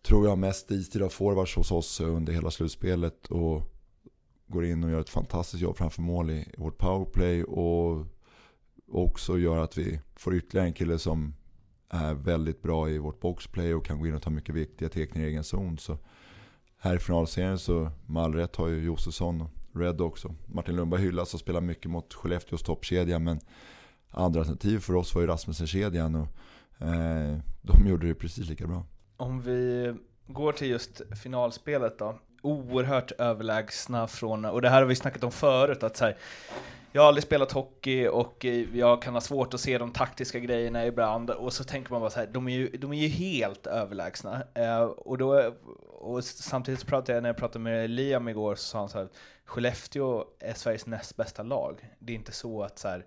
tror 0.01 0.27
jag 0.27 0.37
mest 0.37 0.71
istid 0.71 1.01
av 1.01 1.09
forwards 1.09 1.55
hos 1.55 1.71
oss 1.71 1.99
under 1.99 2.33
hela 2.33 2.51
slutspelet. 2.51 3.27
Och 3.27 3.74
går 4.47 4.65
in 4.65 4.83
och 4.83 4.91
gör 4.91 4.99
ett 4.99 5.09
fantastiskt 5.09 5.63
jobb 5.63 5.77
framför 5.77 6.01
mål 6.01 6.29
i 6.29 6.45
vårt 6.57 6.77
powerplay. 6.77 7.43
Och 7.43 8.05
också 8.91 9.37
gör 9.37 9.57
att 9.57 9.77
vi 9.77 9.99
får 10.15 10.35
ytterligare 10.35 10.67
en 10.67 10.73
kille 10.73 10.99
som 10.99 11.33
är 11.89 12.13
väldigt 12.13 12.61
bra 12.61 12.89
i 12.89 12.97
vårt 12.97 13.19
boxplay 13.19 13.73
och 13.73 13.85
kan 13.85 13.99
gå 13.99 14.07
in 14.07 14.15
och 14.15 14.21
ta 14.21 14.29
mycket 14.29 14.55
viktiga 14.55 14.89
teckningar 14.89 15.27
i 15.27 15.31
egen 15.31 15.43
zon. 15.43 15.77
Så 15.77 15.97
här 16.77 16.95
i 16.95 16.99
finalserien 16.99 17.59
så 17.59 17.91
med 18.05 18.23
all 18.23 18.33
rätt 18.33 18.55
har 18.55 18.67
ju 18.67 18.83
Josefsson 18.83 19.41
och 19.41 19.49
Red 19.79 20.01
också. 20.01 20.35
Martin 20.45 20.75
Lundberg 20.75 21.01
hyllas 21.01 21.33
och 21.33 21.39
spelar 21.39 21.61
mycket 21.61 21.91
mot 21.91 22.13
Skellefteås 22.13 22.63
toppkedja 22.63 23.19
men 23.19 23.39
andra 24.09 24.39
alternativ 24.39 24.79
för 24.79 24.95
oss 24.95 25.15
var 25.15 25.21
ju 25.21 25.27
Rasmussen-kedjan 25.27 26.15
och 26.15 26.27
eh, 26.87 27.37
de 27.61 27.87
gjorde 27.87 28.07
det 28.07 28.15
precis 28.15 28.49
lika 28.49 28.67
bra. 28.67 28.85
Om 29.17 29.41
vi 29.41 29.93
går 30.27 30.51
till 30.51 30.67
just 30.67 31.01
finalspelet 31.23 31.99
då. 31.99 32.19
Oerhört 32.45 33.11
överlägsna 33.11 34.07
från, 34.07 34.45
och 34.45 34.61
det 34.61 34.69
här 34.69 34.81
har 34.81 34.85
vi 34.87 34.95
snackat 34.95 35.23
om 35.23 35.31
förut, 35.31 35.83
att 35.83 35.97
så 35.97 36.05
här, 36.05 36.17
jag 36.91 37.01
har 37.01 37.07
aldrig 37.07 37.23
spelat 37.23 37.51
hockey 37.51 38.07
och 38.07 38.45
jag 38.73 39.01
kan 39.01 39.13
ha 39.13 39.21
svårt 39.21 39.53
att 39.53 39.59
se 39.59 39.77
de 39.77 39.91
taktiska 39.91 40.39
grejerna 40.39 40.85
ibland 40.85 41.29
och 41.29 41.53
så 41.53 41.63
tänker 41.63 41.91
man 41.91 42.01
bara 42.01 42.09
så 42.09 42.19
här, 42.19 42.27
de 42.27 42.47
är 42.47 42.51
ju, 42.51 42.67
de 42.67 42.93
är 42.93 42.97
ju 42.97 43.07
helt 43.07 43.67
överlägsna. 43.67 44.43
Eh, 44.53 44.81
och, 44.81 45.17
då, 45.17 45.53
och 45.89 46.23
samtidigt 46.23 46.79
så 46.79 46.85
pratade 46.85 47.13
jag, 47.13 47.21
när 47.21 47.29
jag 47.29 47.37
pratade 47.37 47.59
med 47.59 47.89
Liam 47.89 48.27
igår, 48.27 48.55
så 48.55 48.63
sa 48.63 48.79
han 48.79 48.89
så 48.89 48.97
här, 48.97 49.09
Skellefteå 49.45 50.25
är 50.39 50.53
Sveriges 50.53 50.85
näst 50.85 51.15
bästa 51.15 51.43
lag. 51.43 51.89
Det 51.99 52.13
är 52.13 52.15
inte 52.15 52.31
så 52.31 52.63
att, 52.63 52.79
så 52.79 52.87
här, 52.87 53.05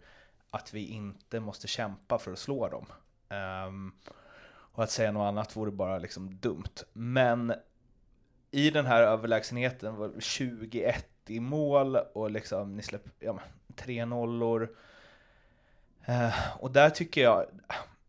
att 0.50 0.74
vi 0.74 0.86
inte 0.86 1.40
måste 1.40 1.66
kämpa 1.66 2.18
för 2.18 2.32
att 2.32 2.38
slå 2.38 2.68
dem. 2.68 2.86
Ehm, 3.28 3.92
och 4.50 4.82
att 4.82 4.90
säga 4.90 5.12
något 5.12 5.28
annat 5.28 5.56
vore 5.56 5.70
bara 5.70 5.98
liksom 5.98 6.36
dumt. 6.40 6.84
Men 6.92 7.52
i 8.50 8.70
den 8.70 8.86
här 8.86 9.02
överlägsenheten 9.02 9.96
var 9.96 10.08
det 10.08 10.20
21 10.20 11.06
i 11.26 11.40
mål 11.40 11.96
och 11.96 12.30
liksom 12.30 12.76
ni 12.76 12.82
släpper 12.82 13.12
ja, 13.18 13.40
tre 13.76 14.04
nollor. 14.04 14.76
Eh, 16.04 16.34
och 16.58 16.70
där 16.70 16.90
tycker 16.90 17.20
jag, 17.20 17.46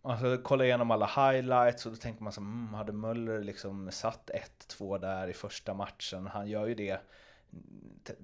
alltså 0.02 0.38
kolla 0.44 0.66
igenom 0.66 0.92
alla 0.92 1.06
highlights 1.06 1.86
och 1.86 1.92
då 1.92 1.98
tänker 1.98 2.24
man 2.24 2.34
så 2.34 2.42
mm, 2.42 2.74
hade 2.74 2.94
Möller 2.94 3.44
liksom 3.44 3.92
satt 3.92 4.32
1-2 4.68 5.00
där 5.00 5.28
i 5.28 5.34
första 5.34 5.74
matchen? 5.74 6.28
Han 6.28 6.48
gör 6.48 6.68
ju 6.68 6.76
det 6.76 7.02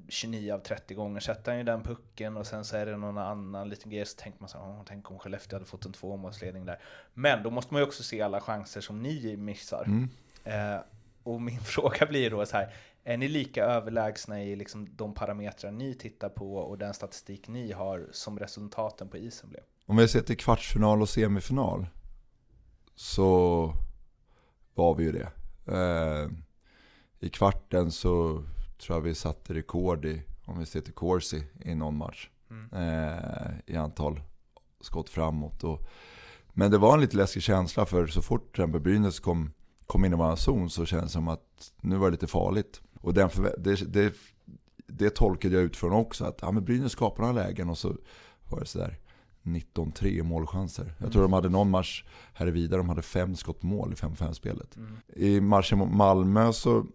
29 0.09 0.53
av 0.53 0.59
30 0.59 0.93
gånger 0.93 1.20
sätter 1.20 1.51
han 1.51 1.57
ju 1.57 1.63
den 1.63 1.84
pucken 1.84 2.38
och 2.38 2.47
sen 2.47 2.66
så 2.66 2.78
är 2.78 2.86
det 2.86 2.97
någon 2.97 3.18
annan 3.18 3.70
liten 3.70 3.91
grej 3.91 4.05
så 4.05 4.18
tänker 4.18 4.39
man 4.39 4.49
så 4.49 4.57
här, 4.57 4.84
tänk 4.86 5.11
om 5.11 5.20
Skellefteå 5.20 5.55
hade 5.55 5.66
fått 5.66 5.86
en 5.86 5.93
tvåmålsledning 5.93 6.66
där. 6.66 6.80
Men 7.13 7.43
då 7.43 7.49
måste 7.49 7.74
man 7.74 7.82
ju 7.82 7.88
också 7.88 8.03
se 8.03 8.22
alla 8.22 8.41
chanser 8.41 8.82
som 8.82 9.01
ni 9.01 9.38
missar. 9.38 9.84
Mm. 9.84 10.09
Eh, 10.43 10.82
och 11.26 11.41
min 11.41 11.59
fråga 11.63 12.05
blir 12.05 12.32
då 12.32 12.45
så 12.45 12.57
här, 12.57 12.73
är 13.03 13.17
ni 13.17 13.28
lika 13.28 13.63
överlägsna 13.63 14.43
i 14.43 14.55
liksom 14.55 14.88
de 14.95 15.13
parametrar 15.13 15.71
ni 15.71 15.93
tittar 15.93 16.30
på 16.30 16.55
och 16.55 16.78
den 16.78 16.93
statistik 16.93 17.47
ni 17.47 17.71
har 17.71 18.07
som 18.11 18.39
resultaten 18.39 19.09
på 19.09 19.17
isen 19.17 19.49
blev? 19.49 19.61
Om 19.86 19.97
vi 19.97 20.07
ser 20.07 20.21
till 20.21 20.38
kvartsfinal 20.38 21.01
och 21.01 21.09
semifinal 21.09 21.88
så 22.95 23.73
var 24.73 24.95
vi 24.95 25.03
ju 25.03 25.11
det. 25.11 25.32
Eh, 25.65 26.30
I 27.19 27.30
kvarten 27.30 27.91
så 27.91 28.43
tror 28.78 28.97
jag 28.97 29.01
vi 29.01 29.15
satte 29.15 29.53
rekord 29.53 30.05
i, 30.05 30.21
om 30.45 30.59
vi 30.59 30.65
ser 30.65 30.82
till 30.82 30.93
Corsi, 30.93 31.43
i 31.59 31.76
någon 31.76 31.97
match. 31.97 32.30
Mm. 32.49 32.69
Eh, 32.73 33.51
I 33.65 33.76
antal 33.76 34.21
skott 34.82 35.09
framåt. 35.09 35.63
Och, 35.63 35.88
men 36.53 36.71
det 36.71 36.78
var 36.78 36.93
en 36.93 37.01
lite 37.01 37.17
läskig 37.17 37.43
känsla 37.43 37.86
för 37.86 38.07
så 38.07 38.21
fort 38.21 38.55
till 38.55 38.61
exempel 38.61 38.82
Brynäs 38.82 39.19
kom, 39.19 39.51
kom 39.86 40.05
in 40.05 40.13
i 40.13 40.15
vår 40.15 40.36
zon 40.36 40.69
så 40.69 40.86
kändes 40.86 41.11
det 41.11 41.13
som 41.13 41.27
att 41.27 41.71
nu 41.81 41.95
var 41.95 42.07
det 42.07 42.11
lite 42.11 42.27
farligt. 42.27 42.81
Och 43.01 43.13
den 43.13 43.29
förvä- 43.29 43.57
det, 43.57 43.93
det, 43.93 44.13
det 44.88 45.09
tolkade 45.09 45.55
jag 45.55 45.63
utifrån 45.63 45.91
också, 45.91 46.25
att 46.25 46.39
ja, 46.41 46.51
men 46.51 46.65
Brynäs 46.65 46.91
skapar 46.91 47.23
några 47.23 47.33
lägen 47.33 47.69
och 47.69 47.77
så 47.77 47.95
var 48.49 48.59
det 48.59 48.65
sådär 48.65 48.97
19-3 49.43 50.23
målchanser. 50.23 50.93
Jag 50.97 51.11
tror 51.11 51.21
de 51.21 51.33
hade 51.33 51.49
någon 51.49 51.69
match 51.69 52.03
här 52.33 52.47
i 52.47 52.51
vidare, 52.51 52.79
de 52.79 52.89
hade 52.89 53.01
fem 53.01 53.36
skott 53.36 53.63
mål 53.63 53.91
i 53.93 53.95
5-5 53.95 54.33
spelet. 54.33 54.75
Mm. 54.75 54.97
I 55.15 55.41
matchen 55.41 55.77
mot 55.77 55.91
Malmö 55.91 56.53
så 56.53 56.86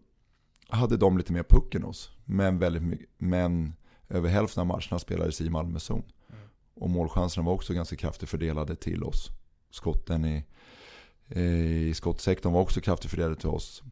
hade 0.69 0.97
de 0.97 1.19
lite 1.19 1.33
mer 1.33 1.43
pucken 1.43 1.85
oss. 1.85 2.11
Men, 2.25 2.59
väldigt 2.59 2.83
mycket, 2.83 3.09
men 3.19 3.73
över 4.09 4.29
hälften 4.29 4.61
av 4.61 4.67
matcherna 4.67 4.99
spelades 4.99 5.41
i 5.41 5.51
Malmö 5.51 5.79
zon. 5.79 6.03
Mm. 6.29 6.41
Och 6.75 6.91
målchanserna 6.91 7.47
var 7.47 7.53
också 7.53 7.75
ganska 7.75 7.97
kraftigt 7.97 8.29
fördelade 8.29 8.77
till 8.77 9.05
oss. 9.05 9.31
Skotten 9.71 10.25
i, 10.25 10.45
i 11.37 11.95
skottsektorn 11.95 12.53
var 12.53 12.61
också 12.61 12.81
kraftigt 12.81 13.11
fördelade 13.11 13.37
till 13.37 13.49
oss. 13.49 13.83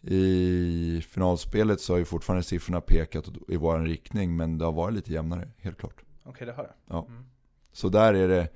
I 0.00 1.04
finalspelet 1.08 1.80
så 1.80 1.92
har 1.92 1.98
ju 1.98 2.04
fortfarande 2.04 2.42
siffrorna 2.42 2.80
pekat 2.80 3.28
i 3.48 3.56
vår 3.56 3.78
riktning 3.78 4.36
men 4.36 4.58
det 4.58 4.64
har 4.64 4.72
varit 4.72 4.94
lite 4.94 5.12
jämnare, 5.12 5.48
helt 5.58 5.78
klart. 5.78 6.02
Okej, 6.24 6.46
det 6.46 6.52
har 6.52 6.62
det. 6.62 6.74
Ja. 6.86 7.06
Mm. 7.08 7.24
Så 7.72 7.88
där 7.88 8.14
är 8.14 8.28
det 8.28 8.48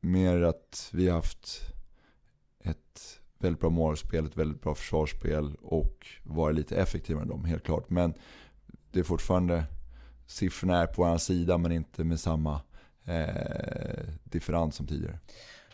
mer 0.00 0.42
att 0.42 0.90
vi 0.92 1.08
har 1.08 1.16
haft 1.16 1.60
ett 2.64 3.20
väldigt 3.38 3.60
bra 3.60 3.70
målspel, 3.70 4.26
ett 4.26 4.36
väldigt 4.36 4.62
bra 4.62 4.74
försvarsspel 4.74 5.54
och 5.54 6.06
varit 6.22 6.56
lite 6.56 6.76
effektivare 6.76 7.22
än 7.22 7.28
dem, 7.28 7.44
helt 7.44 7.64
klart. 7.64 7.90
Men 7.90 8.14
det 8.90 9.00
är 9.00 9.04
fortfarande, 9.04 9.64
siffrorna 10.26 10.82
är 10.82 10.86
på 10.86 11.04
vår 11.04 11.18
sida 11.18 11.58
men 11.58 11.72
inte 11.72 12.04
med 12.04 12.20
samma 12.20 12.60
eh, 13.04 14.04
differens 14.24 14.74
som 14.74 14.86
tidigare. 14.86 15.18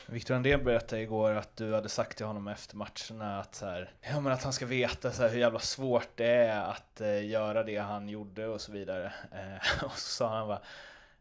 Victor 0.07 0.35
Andrén 0.35 0.65
berättade 0.65 1.03
igår 1.03 1.35
att 1.35 1.57
du 1.57 1.75
hade 1.75 1.89
sagt 1.89 2.17
till 2.17 2.27
honom 2.27 2.49
efter 2.49 2.77
matcherna 2.77 3.41
att, 3.41 3.55
så 3.55 3.67
här, 3.67 3.93
ja, 4.11 4.21
men 4.21 4.33
att 4.33 4.43
han 4.43 4.53
ska 4.53 4.67
veta 4.67 5.13
så 5.13 5.23
här, 5.23 5.31
hur 5.31 5.39
jävla 5.39 5.59
svårt 5.59 6.09
det 6.15 6.27
är 6.27 6.71
att 6.71 7.01
eh, 7.01 7.27
göra 7.27 7.63
det 7.65 7.77
han 7.77 8.09
gjorde 8.09 8.47
och 8.47 8.61
så 8.61 8.73
vidare. 8.73 9.13
Eh, 9.33 9.85
och 9.85 9.93
så 9.93 9.99
sa 10.11 10.39
han 10.39 10.49
bara, 10.49 10.63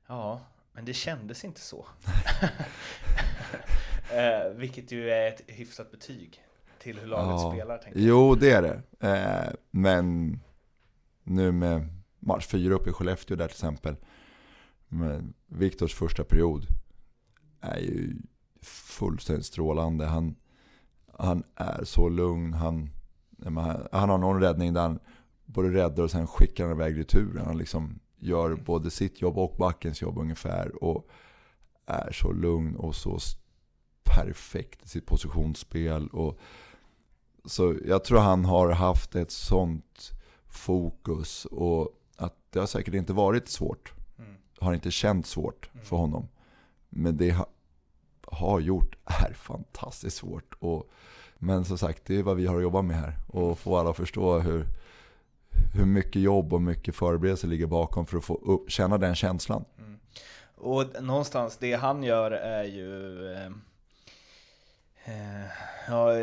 ja, 0.07 0.41
men 0.73 0.85
det 0.85 0.93
kändes 0.93 1.43
inte 1.43 1.61
så. 1.61 1.81
eh, 4.11 4.49
vilket 4.55 4.91
ju 4.91 5.09
är 5.09 5.27
ett 5.27 5.41
hyfsat 5.47 5.91
betyg 5.91 6.41
till 6.79 6.99
hur 6.99 7.07
laget 7.07 7.41
Ja. 7.41 7.51
spelar. 7.53 7.77
Tänker 7.77 7.99
jag. 7.99 8.07
Jo, 8.07 8.35
det 8.35 8.51
är 8.51 8.61
det. 8.61 8.81
Eh, 9.07 9.53
men 9.71 10.39
nu 11.23 11.51
med 11.51 11.87
match 12.19 12.45
fyra 12.47 12.75
uppe 12.75 12.89
i 12.89 12.93
Skellefteå 12.93 13.37
där 13.37 13.47
till 13.47 13.55
exempel. 13.55 13.95
Viktors 15.47 15.95
första 15.95 16.23
period 16.23 16.65
är 17.61 17.79
ju 17.79 18.15
fullständigt 18.63 19.45
strålande. 19.45 20.05
Han, 20.05 20.35
han 21.19 21.43
är 21.55 21.83
så 21.83 22.09
lugn. 22.09 22.53
Han, 22.53 22.89
han 23.91 24.09
har 24.09 24.17
någon 24.17 24.41
räddning 24.41 24.73
där 24.73 24.81
han 24.81 24.99
både 25.45 25.73
räddar 25.73 26.03
och 26.03 26.11
sen 26.11 26.27
skickar 26.27 26.67
han 26.67 26.75
iväg 26.75 26.97
returen. 26.97 27.45
Han 27.45 27.57
liksom 27.57 27.99
gör 28.17 28.55
både 28.55 28.91
sitt 28.91 29.21
jobb 29.21 29.37
och 29.37 29.55
backens 29.57 30.01
jobb 30.01 30.17
ungefär. 30.17 30.83
Och 30.83 31.07
är 31.85 32.11
så 32.11 32.31
lugn 32.31 32.75
och 32.75 32.95
så 32.95 33.19
perfekt 34.03 34.85
i 34.85 34.89
sitt 34.89 35.05
positionsspel. 35.05 36.07
Och, 36.07 36.39
så 37.45 37.75
jag 37.85 38.03
tror 38.03 38.19
han 38.19 38.45
har 38.45 38.71
haft 38.71 39.15
ett 39.15 39.31
sånt 39.31 40.11
fokus 40.47 41.45
och 41.45 41.89
att 42.15 42.35
det 42.49 42.59
har 42.59 42.65
säkert 42.65 42.93
inte 42.93 43.13
varit 43.13 43.49
svårt. 43.49 43.93
Mm. 44.17 44.35
Har 44.59 44.73
inte 44.73 44.91
känts 44.91 45.29
svårt 45.29 45.69
mm. 45.73 45.85
för 45.85 45.95
honom. 45.95 46.27
Men 46.89 47.17
det 47.17 47.35
har 48.33 48.59
gjort 48.59 48.95
är 49.05 49.33
fantastiskt 49.33 50.17
svårt. 50.17 50.53
Och, 50.59 50.89
men 51.37 51.65
som 51.65 51.77
sagt, 51.77 52.05
det 52.05 52.19
är 52.19 52.23
vad 52.23 52.37
vi 52.37 52.45
har 52.45 52.55
att 52.55 52.63
jobba 52.63 52.81
med 52.81 52.97
här. 52.97 53.13
Och 53.27 53.59
få 53.59 53.77
alla 53.77 53.89
att 53.89 53.97
förstå 53.97 54.39
hur, 54.39 54.65
hur 55.75 55.85
mycket 55.85 56.21
jobb 56.21 56.53
och 56.53 56.61
mycket 56.61 56.95
förberedelse 56.95 57.47
ligger 57.47 57.67
bakom 57.67 58.05
för 58.05 58.17
att 58.17 58.25
få 58.25 58.35
upp, 58.35 58.71
känna 58.71 58.97
den 58.97 59.15
känslan. 59.15 59.65
Mm. 59.77 59.99
Och 60.55 61.03
någonstans, 61.03 61.57
det 61.57 61.73
han 61.73 62.03
gör 62.03 62.31
är 62.31 62.63
ju 62.63 63.25
eh, 63.33 63.45
eh 65.05 65.45
Ja, 65.87 66.13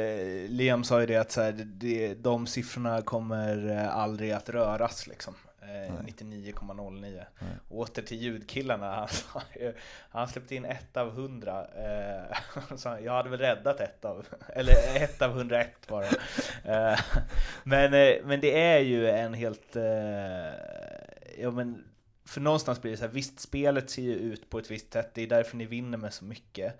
Liam 0.48 0.84
sa 0.84 1.00
ju 1.00 1.06
det 1.06 1.16
att 1.16 1.32
så 1.32 1.42
här, 1.42 1.52
det, 1.52 2.14
de 2.14 2.46
siffrorna 2.46 3.02
kommer 3.02 3.76
aldrig 3.86 4.30
att 4.30 4.48
röras 4.48 5.06
liksom. 5.06 5.34
99,09. 5.70 7.24
Åter 7.68 8.02
till 8.02 8.18
ljudkillarna. 8.18 8.94
Han, 8.94 9.08
sa 9.08 9.42
ju, 9.54 9.74
han 10.10 10.28
släppte 10.28 10.54
in 10.54 10.64
ett 10.64 10.96
av 10.96 11.10
hundra. 11.10 11.66
Eh, 11.66 12.36
jag 13.04 13.12
hade 13.12 13.28
väl 13.28 13.38
räddat 13.38 13.80
ett 13.80 14.04
av, 14.04 14.26
eller 14.48 14.72
ett 14.96 15.22
av 15.22 15.30
101 15.30 15.86
bara. 15.88 16.06
Eh, 16.64 16.98
men, 17.64 17.94
eh, 17.94 18.14
men 18.24 18.40
det 18.40 18.60
är 18.60 18.78
ju 18.78 19.08
en 19.10 19.34
helt, 19.34 19.76
eh, 19.76 19.82
ja 21.38 21.50
men, 21.50 21.84
för 22.24 22.40
någonstans 22.40 22.82
blir 22.82 22.90
det 22.90 22.96
så 22.96 23.04
här, 23.04 23.12
visst 23.12 23.40
spelet 23.40 23.90
ser 23.90 24.02
ju 24.02 24.14
ut 24.14 24.50
på 24.50 24.58
ett 24.58 24.70
visst 24.70 24.92
sätt, 24.92 25.14
det 25.14 25.22
är 25.22 25.26
därför 25.26 25.56
ni 25.56 25.66
vinner 25.66 25.98
med 25.98 26.14
så 26.14 26.24
mycket. 26.24 26.78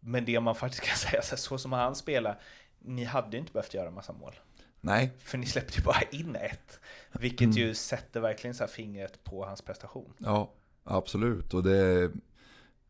Men 0.00 0.24
det 0.24 0.40
man 0.40 0.54
faktiskt 0.54 0.82
kan 0.82 0.96
säga, 0.96 1.22
så, 1.22 1.30
här, 1.30 1.36
så 1.36 1.58
som 1.58 1.72
han 1.72 1.94
spelar, 1.94 2.38
ni 2.78 3.04
hade 3.04 3.36
ju 3.36 3.38
inte 3.38 3.52
behövt 3.52 3.74
göra 3.74 3.90
massa 3.90 4.12
mål. 4.12 4.34
Nej. 4.80 5.12
För 5.18 5.38
ni 5.38 5.46
släppte 5.46 5.78
ju 5.78 5.84
bara 5.84 6.02
in 6.02 6.36
ett. 6.36 6.80
Vilket 7.12 7.44
mm. 7.44 7.56
ju 7.56 7.74
sätter 7.74 8.20
verkligen 8.20 8.54
så 8.54 8.66
fingret 8.66 9.24
på 9.24 9.44
hans 9.44 9.62
prestation. 9.62 10.12
Ja, 10.18 10.52
absolut. 10.84 11.54
Och, 11.54 11.62
det, 11.62 12.10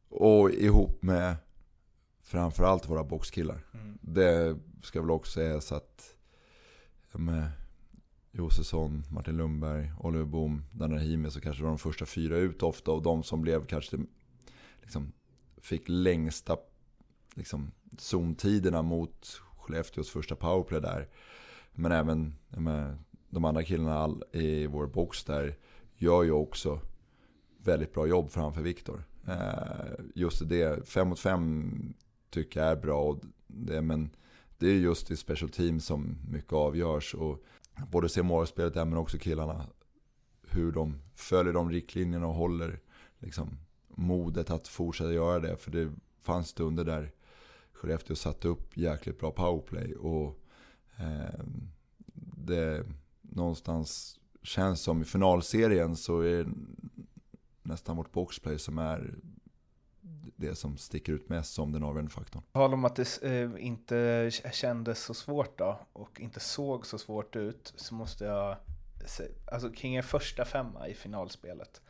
och 0.08 0.50
ihop 0.50 1.02
med 1.02 1.36
framförallt 2.22 2.88
våra 2.88 3.04
boxkillar. 3.04 3.64
Mm. 3.74 3.98
Det 4.00 4.56
ska 4.82 5.00
väl 5.00 5.10
också 5.10 5.32
sägas 5.32 5.72
att 5.72 6.14
med 7.12 7.50
Josefsson, 8.32 9.04
Martin 9.10 9.36
Lundberg, 9.36 9.92
Oliver 9.98 10.24
Boom, 10.24 10.64
Danne 10.72 10.98
Hime 10.98 11.30
så 11.30 11.40
kanske 11.40 11.62
var 11.62 11.70
de 11.70 11.78
första 11.78 12.06
fyra 12.06 12.36
ut 12.36 12.62
ofta. 12.62 12.90
Och 12.90 13.02
de 13.02 13.22
som 13.22 13.42
blev 13.42 13.66
kanske 13.66 13.96
liksom, 14.82 15.12
fick 15.56 15.82
längsta 15.86 16.56
liksom, 17.34 17.70
zontiderna 17.98 18.82
mot 18.82 19.40
Skellefteås 19.56 20.10
första 20.10 20.36
powerplay 20.36 20.80
där. 20.80 21.08
Men 21.78 21.92
även 21.92 22.34
med, 22.48 22.98
de 23.30 23.44
andra 23.44 23.62
killarna 23.62 24.16
i 24.32 24.66
vår 24.66 24.86
box 24.86 25.24
där 25.24 25.56
gör 25.96 26.22
ju 26.22 26.32
också 26.32 26.80
väldigt 27.58 27.94
bra 27.94 28.06
jobb 28.06 28.30
framför 28.30 28.62
Viktor. 28.62 29.04
Eh, 29.28 30.04
just 30.14 30.48
det, 30.48 30.88
fem 30.88 31.08
mot 31.08 31.20
fem 31.20 31.94
tycker 32.30 32.60
jag 32.60 32.68
är 32.68 32.76
bra. 32.76 33.02
Och 33.02 33.20
det, 33.46 33.82
men 33.82 34.10
det 34.58 34.66
är 34.66 34.74
just 34.74 35.10
i 35.10 35.16
special 35.16 35.50
team 35.50 35.80
som 35.80 36.16
mycket 36.28 36.52
avgörs. 36.52 37.14
Och 37.14 37.44
både 37.90 38.08
se 38.08 38.22
målspelet 38.22 38.74
där 38.74 38.84
men 38.84 38.98
också 38.98 39.18
killarna. 39.18 39.66
Hur 40.42 40.72
de 40.72 40.98
följer 41.14 41.52
de 41.52 41.70
riktlinjerna 41.70 42.26
och 42.26 42.34
håller 42.34 42.80
liksom, 43.18 43.58
modet 43.88 44.50
att 44.50 44.68
fortsätta 44.68 45.12
göra 45.12 45.38
det. 45.38 45.56
För 45.56 45.70
det 45.70 45.92
fanns 46.22 46.48
stunder 46.48 46.84
där 46.84 47.12
Skellefteå 47.72 48.16
satte 48.16 48.48
upp 48.48 48.76
jäkligt 48.76 49.18
bra 49.18 49.30
powerplay. 49.30 49.94
Och 49.94 50.40
Ehm, 50.98 51.68
det 52.36 52.86
någonstans 53.22 54.20
känns 54.42 54.80
som 54.80 55.02
i 55.02 55.04
finalserien 55.04 55.96
så 55.96 56.20
är 56.20 56.46
nästan 57.62 57.96
vårt 57.96 58.12
boxplay 58.12 58.58
som 58.58 58.78
är 58.78 59.14
det 60.36 60.54
som 60.54 60.76
sticker 60.76 61.12
ut 61.12 61.28
mest 61.28 61.54
som 61.54 61.72
den 61.72 61.82
avgörande 61.82 62.10
faktorn. 62.10 62.42
Tal 62.52 62.74
om 62.74 62.84
att 62.84 62.96
det 62.96 63.22
eh, 63.22 63.50
inte 63.58 64.30
kändes 64.52 65.04
så 65.04 65.14
svårt 65.14 65.58
då 65.58 65.80
och 65.92 66.20
inte 66.20 66.40
såg 66.40 66.86
så 66.86 66.98
svårt 66.98 67.36
ut 67.36 67.74
så 67.76 67.94
måste 67.94 68.24
jag 68.24 68.56
säga, 69.06 69.30
alltså 69.52 69.70
kring 69.70 69.96
er 69.96 70.02
första 70.02 70.44
femma 70.44 70.88
i 70.88 70.94
finalspelet. 70.94 71.82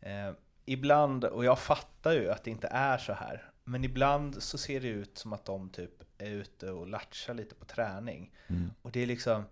Eh, 0.00 0.30
ibland, 0.64 1.24
och 1.24 1.44
jag 1.44 1.58
fattar 1.58 2.12
ju 2.12 2.30
att 2.30 2.44
det 2.44 2.50
inte 2.50 2.68
är 2.68 2.98
så 2.98 3.12
här, 3.12 3.50
men 3.68 3.84
ibland 3.84 4.42
så 4.42 4.58
ser 4.58 4.80
det 4.80 4.88
ut 4.88 5.18
som 5.18 5.32
att 5.32 5.44
de 5.44 5.68
typ 5.68 6.02
är 6.18 6.30
ute 6.30 6.70
och 6.70 6.86
latchar 6.86 7.34
lite 7.34 7.54
på 7.54 7.64
träning. 7.64 8.32
Mm. 8.46 8.70
Och 8.82 8.92
det 8.92 9.00
är 9.00 9.06
liksom, 9.06 9.42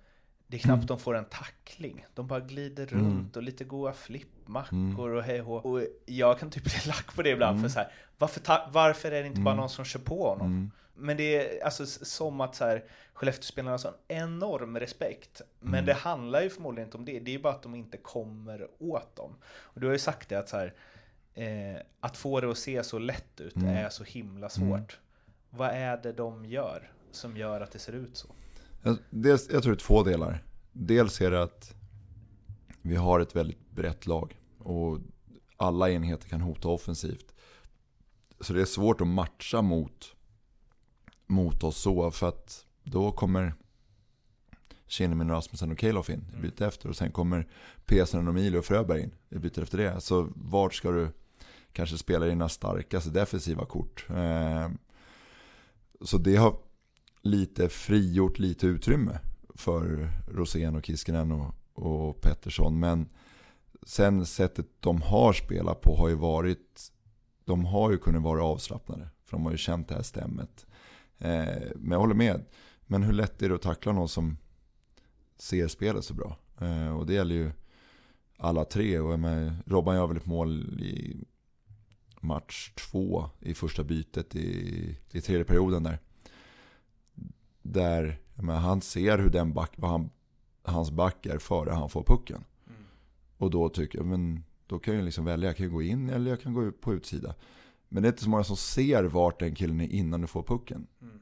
det 0.47 0.57
är 0.57 0.61
knappt 0.61 0.77
mm. 0.77 0.87
de 0.87 0.99
får 0.99 1.17
en 1.17 1.25
tackling. 1.25 2.07
De 2.15 2.27
bara 2.27 2.41
glider 2.41 2.93
mm. 2.93 3.05
runt 3.05 3.37
och 3.37 3.43
lite 3.43 3.65
goa 3.65 3.93
flippmackor 3.93 5.07
mm. 5.07 5.17
och 5.17 5.23
hej 5.23 5.43
och, 5.43 5.67
och 5.67 5.83
jag 6.07 6.39
kan 6.39 6.51
typ 6.51 6.65
bli 6.83 6.89
lack 6.89 7.15
på 7.15 7.23
det 7.23 7.31
ibland 7.31 7.63
för 7.63 7.69
så 7.69 7.79
här, 7.79 7.93
varför, 8.19 8.43
varför 8.73 9.13
är 9.13 9.21
det 9.23 9.27
inte 9.27 9.41
bara 9.41 9.55
någon 9.55 9.71
som 9.71 9.85
kör 9.85 10.01
på 10.01 10.29
honom? 10.29 10.71
Men 10.95 11.17
det 11.17 11.37
är 11.37 11.65
alltså 11.65 11.87
som 11.87 12.41
att 12.41 12.55
så 12.55 12.65
här, 12.65 12.85
Skellefteåspelarna 13.13 13.71
har 13.71 13.79
sån 13.79 13.95
enorm 14.09 14.79
respekt. 14.79 15.43
Men 15.61 15.75
mm. 15.75 15.85
det 15.87 15.95
handlar 15.95 16.43
ju 16.43 16.51
förmodligen 16.51 16.87
inte 16.87 16.97
om 16.97 17.05
det. 17.05 17.21
Det 17.21 17.31
är 17.31 17.33
ju 17.33 17.43
bara 17.43 17.53
att 17.53 17.63
de 17.63 17.75
inte 17.75 17.97
kommer 17.97 18.69
åt 18.79 19.17
dem. 19.17 19.37
Och 19.45 19.81
du 19.81 19.87
har 19.87 19.93
ju 19.93 19.99
sagt 19.99 20.29
det 20.29 20.37
att 20.37 20.49
så 20.49 20.57
här, 20.57 20.75
eh, 21.37 21.81
att 22.01 22.17
få 22.17 22.41
det 22.41 22.51
att 22.51 22.59
se 22.59 22.85
så 22.85 22.99
lätt 22.99 23.41
ut 23.41 23.57
mm. 23.57 23.69
är 23.69 23.89
så 23.89 24.05
himla 24.05 24.49
svårt. 24.49 24.69
Mm. 24.69 24.87
Vad 25.51 25.71
är 25.71 26.03
det 26.03 26.13
de 26.13 26.45
gör 26.45 26.91
som 27.11 27.37
gör 27.37 27.61
att 27.61 27.73
det 27.73 27.79
ser 27.79 27.93
ut 27.93 28.17
så? 28.17 28.29
Jag, 28.83 28.99
dels, 29.11 29.49
jag 29.53 29.63
tror 29.63 29.73
det 29.73 29.77
är 29.77 29.87
två 29.87 30.03
delar. 30.03 30.45
Dels 30.73 31.21
är 31.21 31.31
det 31.31 31.43
att 31.43 31.75
vi 32.83 32.97
har 32.97 33.21
ett 33.21 33.37
väldigt 33.37 33.71
brett 33.71 34.07
lag. 34.07 34.41
Och 34.59 34.99
alla 35.57 35.91
enheter 35.91 36.29
kan 36.29 36.41
hota 36.41 36.69
offensivt. 36.69 37.35
Så 38.41 38.53
det 38.53 38.61
är 38.61 38.65
svårt 38.65 39.01
att 39.01 39.07
matcha 39.07 39.63
mot, 39.63 40.17
mot 41.27 41.65
oss 41.65 41.79
så. 41.79 42.11
För 42.11 42.29
att 42.29 42.67
då 42.83 43.13
kommer 43.13 43.55
Kinnamin, 44.87 45.31
Rasmussen 45.31 45.73
och 45.73 45.79
Kalof 45.79 46.11
in 46.11 46.25
i 46.39 46.41
byte 46.41 46.67
efter. 46.67 46.89
Och 46.89 46.97
sen 46.97 47.13
kommer 47.13 47.49
Pesonen, 47.87 48.29
Emilio 48.29 48.59
och 48.59 48.65
Fröberg 48.65 49.03
in 49.03 49.15
i 49.29 49.39
byte 49.39 49.63
efter 49.63 49.79
det. 49.79 50.01
Så 50.01 50.29
vart 50.35 50.75
ska 50.75 50.91
du 50.91 51.09
kanske 51.77 51.99
spelar 51.99 52.27
dina 52.27 52.49
starkaste 52.49 53.11
defensiva 53.11 53.65
kort? 53.65 54.07
Eh, 54.11 54.69
så 56.01 56.19
det 56.19 56.37
har 56.37 56.57
lite 57.23 57.69
frigjort 57.69 58.39
lite 58.39 58.67
utrymme 58.67 59.19
för 59.55 60.11
Rosén 60.29 60.77
och 60.77 60.87
Kiskinen 60.87 61.33
och, 61.33 61.55
och 61.73 62.21
Pettersson. 62.21 62.81
Men 62.81 63.09
sen 63.83 64.27
sättet 64.27 64.67
de 64.81 65.03
har 65.03 65.33
spelat 65.33 65.81
på 65.81 65.97
har 65.97 66.09
ju 66.09 66.15
varit, 66.15 66.93
de 67.45 67.65
har 67.65 67.91
ju 67.91 67.99
kunnat 67.99 68.23
vara 68.23 68.45
avslappnade. 68.45 69.09
För 69.25 69.37
de 69.37 69.45
har 69.45 69.53
ju 69.53 69.59
känt 69.59 69.89
det 69.89 69.95
här 69.95 70.03
stämmet. 70.03 70.67
Eh, 71.19 71.63
men 71.75 71.91
jag 71.91 71.99
håller 71.99 72.15
med. 72.15 72.45
Men 72.87 73.03
hur 73.03 73.13
lätt 73.13 73.43
är 73.43 73.49
det 73.49 73.55
att 73.55 73.63
tackla 73.63 73.93
någon 73.93 74.09
som 74.09 74.37
ser 75.39 75.69
spelet 75.69 76.05
så 76.05 76.15
bra? 76.15 76.37
Eh, 76.61 76.97
och 76.99 77.07
det 77.07 77.15
gäller 77.15 77.35
ju 77.35 77.51
alla 78.39 78.65
tre. 78.65 78.99
Och 78.99 79.19
med, 79.19 79.57
Robban 79.67 79.97
gör 79.97 80.07
väl 80.07 80.17
ett 80.17 80.27
mål 80.27 80.81
i 80.81 81.25
match 82.27 82.73
två 82.75 83.31
i 83.41 83.55
första 83.55 83.85
bytet 83.85 84.37
i, 84.37 84.99
i 85.11 85.21
tredje 85.21 85.45
perioden 85.45 85.83
där. 85.83 85.99
Där 87.63 88.21
men, 88.35 88.57
han 88.57 88.81
ser 88.81 89.19
hur 89.19 89.31
den 89.31 89.53
back, 89.53 89.73
vad 89.77 89.91
han, 89.91 90.11
hans 90.63 90.91
back 90.91 91.27
är 91.27 91.39
före 91.39 91.71
han 91.71 91.91
får 91.91 92.03
pucken. 92.03 92.45
Mm. 92.67 92.83
Och 93.37 93.51
då 93.51 93.69
tycker 93.69 93.99
jag, 93.99 94.07
men 94.07 94.45
då 94.67 94.79
kan 94.79 94.95
jag 94.95 95.05
liksom 95.05 95.25
välja, 95.25 95.49
jag 95.49 95.57
kan 95.57 95.73
gå 95.73 95.83
in 95.83 96.11
eller 96.11 96.31
jag 96.31 96.41
kan 96.41 96.55
gå 96.55 96.65
ut 96.65 96.81
på 96.81 96.95
utsida. 96.95 97.35
Men 97.89 98.03
det 98.03 98.07
är 98.09 98.11
inte 98.11 98.23
så 98.23 98.31
många 98.31 98.45
som 98.45 98.57
ser 98.57 99.05
vart 99.05 99.41
den 99.41 99.55
killen 99.55 99.81
är 99.81 99.93
innan 99.93 100.21
du 100.21 100.27
får 100.27 100.43
pucken. 100.43 100.87
Mm. 101.03 101.21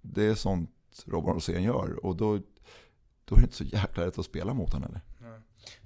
Det 0.00 0.24
är 0.24 0.34
sånt 0.34 0.70
Robban 1.06 1.34
Rosén 1.34 1.62
gör. 1.62 2.06
Och 2.06 2.16
då, 2.16 2.38
då 3.24 3.34
är 3.34 3.38
det 3.38 3.44
inte 3.44 3.56
så 3.56 3.64
jäkla 3.64 4.04
lätt 4.04 4.18
att 4.18 4.24
spela 4.24 4.54
mot 4.54 4.72
honom 4.72 4.86
heller. 4.86 5.02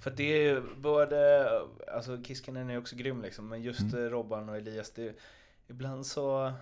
För 0.00 0.10
det 0.10 0.32
är 0.32 0.42
ju 0.42 0.62
både, 0.76 1.48
alltså 1.94 2.22
Kiskinen 2.22 2.70
är 2.70 2.78
också 2.78 2.96
grym 2.96 3.22
liksom, 3.22 3.48
men 3.48 3.62
just 3.62 3.80
mm. 3.80 4.10
Robban 4.10 4.48
och 4.48 4.56
Elias, 4.56 4.90
det, 4.90 5.16
ibland 5.68 6.06
så 6.06 6.52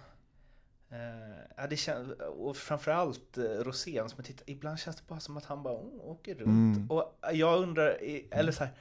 Uh, 0.93 1.39
ja, 1.57 1.67
det 1.67 1.77
känns, 1.77 2.09
och 2.39 2.57
framförallt 2.57 3.39
uh, 3.39 3.45
Rosén 3.45 4.09
som 4.09 4.17
jag 4.17 4.27
tittar, 4.27 4.51
ibland 4.51 4.79
känns 4.79 4.97
det 4.97 5.03
bara 5.09 5.21
som 5.21 5.37
att 5.37 5.45
han 5.45 5.63
bara 5.63 5.75
oh, 5.75 6.11
åker 6.11 6.35
runt. 6.35 6.77
Mm. 6.77 6.91
Och 6.91 7.19
jag 7.33 7.63
undrar, 7.63 7.99
eller 8.31 8.53
så 8.53 8.65
här, 8.65 8.73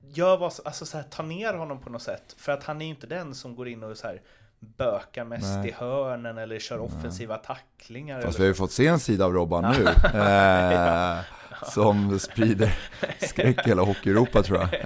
gör 0.00 0.36
vad, 0.36 0.52
alltså 0.64 0.86
så 0.86 0.96
här, 0.96 1.04
ta 1.04 1.22
ner 1.22 1.54
honom 1.54 1.80
på 1.80 1.90
något 1.90 2.02
sätt. 2.02 2.34
För 2.38 2.52
att 2.52 2.64
han 2.64 2.80
är 2.80 2.84
ju 2.84 2.90
inte 2.90 3.06
den 3.06 3.34
som 3.34 3.56
går 3.56 3.68
in 3.68 3.82
och 3.82 3.96
så 3.96 4.06
här 4.06 4.22
bökar 4.60 5.24
mest 5.24 5.44
Nej. 5.44 5.68
i 5.68 5.72
hörnen 5.72 6.38
eller 6.38 6.58
kör 6.58 6.78
offensiva 6.78 7.34
Nej. 7.36 7.44
tacklingar. 7.46 8.22
Fast 8.22 8.38
vi 8.38 8.42
har 8.42 8.48
ju 8.48 8.54
fått 8.54 8.72
se 8.72 8.86
en 8.86 9.00
sida 9.00 9.24
av 9.24 9.32
Robban 9.32 9.74
nu. 9.78 9.84
eh, 10.18 11.18
som 11.74 12.18
sprider 12.18 12.78
skräck 13.20 13.66
i 13.66 13.68
hela 13.68 13.82
Hockey-Europa 13.82 14.42
tror 14.42 14.58
jag. 14.58 14.68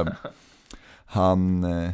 Eh, 0.00 0.12
han, 1.04 1.64
eh, 1.64 1.90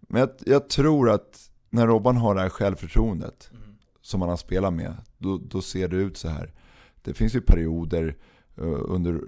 men 0.00 0.20
jag, 0.20 0.30
jag 0.38 0.68
tror 0.68 1.10
att 1.10 1.50
när 1.70 1.86
Robban 1.86 2.16
har 2.16 2.34
det 2.34 2.40
här 2.40 2.48
självförtroendet 2.48 3.50
Mm. 3.52 3.76
som 4.00 4.20
han 4.20 4.30
har 4.30 4.36
spelat 4.36 4.72
med, 4.72 4.94
då, 5.18 5.38
då 5.38 5.62
ser 5.62 5.88
det 5.88 5.96
ut 5.96 6.16
så 6.16 6.28
här. 6.28 6.52
Det 7.02 7.14
finns 7.14 7.34
ju 7.34 7.40
perioder 7.40 8.16
eh, 8.56 8.78
under 8.84 9.20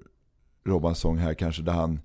Robbans 0.64 0.98
sång 0.98 1.18
här 1.18 1.34
kanske 1.34 1.62
där 1.62 1.72
han 1.72 2.00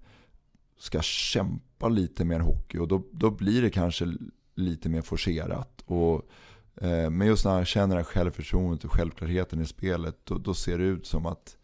ska 0.80 1.02
kämpa 1.02 1.90
lite 1.90 2.26
mer 2.26 2.40
hockey 2.40 2.78
och 2.78 2.88
då, 2.88 3.04
då 3.12 3.32
blir 3.32 3.62
det 3.62 3.70
kanske 3.70 4.14
lite 4.56 4.90
mer 4.90 5.02
forcerat. 5.02 5.84
Och, 5.86 6.22
eh, 6.76 7.10
men 7.10 7.28
just 7.28 7.46
när 7.46 7.52
han 7.52 7.66
känner 7.66 7.96
det 7.96 8.02
här 8.02 8.04
självförtroendet 8.04 8.86
och 8.86 8.92
självklarheten 8.92 9.62
i 9.62 9.66
spelet, 9.66 10.18
då, 10.24 10.38
då 10.38 10.54
ser 10.54 10.78
det 10.78 10.84
ut 10.84 11.06
som 11.06 11.26
att, 11.26 11.58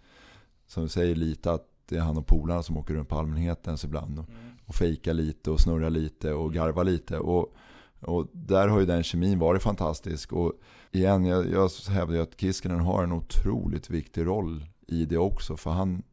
som 0.68 0.84
du 0.84 0.90
säger 0.90 1.16
lite, 1.16 1.52
att 1.52 1.68
det 1.86 1.96
är 1.98 2.02
han 2.02 2.18
och 2.18 2.28
polarna 2.28 2.64
som 2.64 2.78
åker 2.78 2.94
runt 2.94 3.10
på 3.10 3.16
allmänhetens 3.20 3.84
ibland 3.84 4.20
och, 4.20 4.30
Mm. 4.30 4.40
och 4.66 4.76
fejkar 4.76 5.14
lite 5.14 5.52
och 5.52 5.60
snurrar 5.60 5.90
lite 5.90 6.34
och 6.34 6.54
garvar 6.54 6.84
lite. 6.84 7.20
Och, 7.20 7.54
och 8.00 8.28
där 8.32 8.68
har 8.68 8.80
ju 8.80 8.86
den 8.86 9.04
kemin 9.04 9.40
varit 9.40 9.64
fantastisk. 9.64 10.34
Och 10.34 10.54
igen, 10.92 11.26
jag, 11.26 11.50
jag 11.52 11.70
hävdar 11.90 12.16
ju 12.16 12.22
att 12.22 12.40
Kiskinen 12.42 12.80
har 12.80 13.04
en 13.04 13.12
otroligt 13.12 13.90
viktig 13.90 14.26
roll 14.26 14.66
i 14.88 15.06
det 15.06 15.18
också. 15.18 15.58
För 15.58 15.72
han 15.72 16.04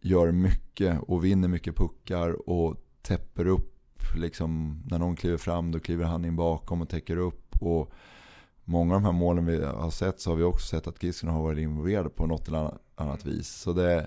gör 0.00 0.32
mycket 0.32 1.00
och 1.02 1.24
vinner 1.24 1.48
mycket 1.48 1.76
puckar 1.76 2.48
och 2.50 2.76
täpper 3.02 3.46
upp. 3.46 3.76
Liksom, 4.16 4.82
när 4.90 4.98
någon 4.98 5.16
kliver 5.16 5.36
fram 5.36 5.72
då 5.72 5.80
kliver 5.80 6.04
han 6.04 6.24
in 6.24 6.36
bakom 6.36 6.82
och 6.82 6.88
täcker 6.88 7.16
upp. 7.16 7.56
Och 7.60 7.92
många 8.64 8.94
av 8.94 9.00
de 9.00 9.04
här 9.06 9.12
målen 9.12 9.46
vi 9.46 9.64
har 9.64 9.90
sett 9.90 10.20
så 10.20 10.30
har 10.30 10.36
vi 10.36 10.42
också 10.42 10.66
sett 10.66 10.86
att 10.86 11.00
Kiskinen 11.00 11.34
har 11.34 11.42
varit 11.42 11.58
involverad 11.58 12.14
på 12.14 12.26
något 12.26 12.48
eller 12.48 12.74
annat 12.94 13.24
vis. 13.26 13.48
Så 13.48 13.72
det, 13.72 14.06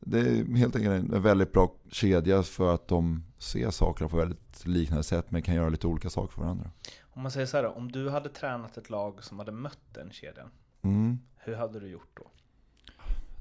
det 0.00 0.18
är 0.18 0.56
helt 0.56 0.76
enkelt 0.76 1.12
en 1.12 1.22
väldigt 1.22 1.52
bra 1.52 1.72
kedja 1.90 2.42
för 2.42 2.74
att 2.74 2.88
de 2.88 3.24
ser 3.38 3.70
saker 3.70 4.08
på 4.08 4.16
väldigt 4.16 4.66
liknande 4.66 5.02
sätt 5.04 5.30
men 5.30 5.42
kan 5.42 5.54
göra 5.54 5.68
lite 5.68 5.86
olika 5.86 6.10
saker 6.10 6.32
för 6.34 6.42
varandra. 6.42 6.70
Om 7.00 7.22
man 7.22 7.30
säger 7.30 7.46
så 7.46 7.56
här 7.56 7.64
då, 7.64 7.70
om 7.70 7.92
du 7.92 8.10
hade 8.10 8.28
tränat 8.28 8.76
ett 8.76 8.90
lag 8.90 9.24
som 9.24 9.38
hade 9.38 9.52
mött 9.52 9.78
den 9.94 10.10
kedjan, 10.10 10.48
Mm. 10.82 11.18
hur 11.36 11.54
hade 11.54 11.80
du 11.80 11.88
gjort 11.88 12.10
då? 12.14 12.26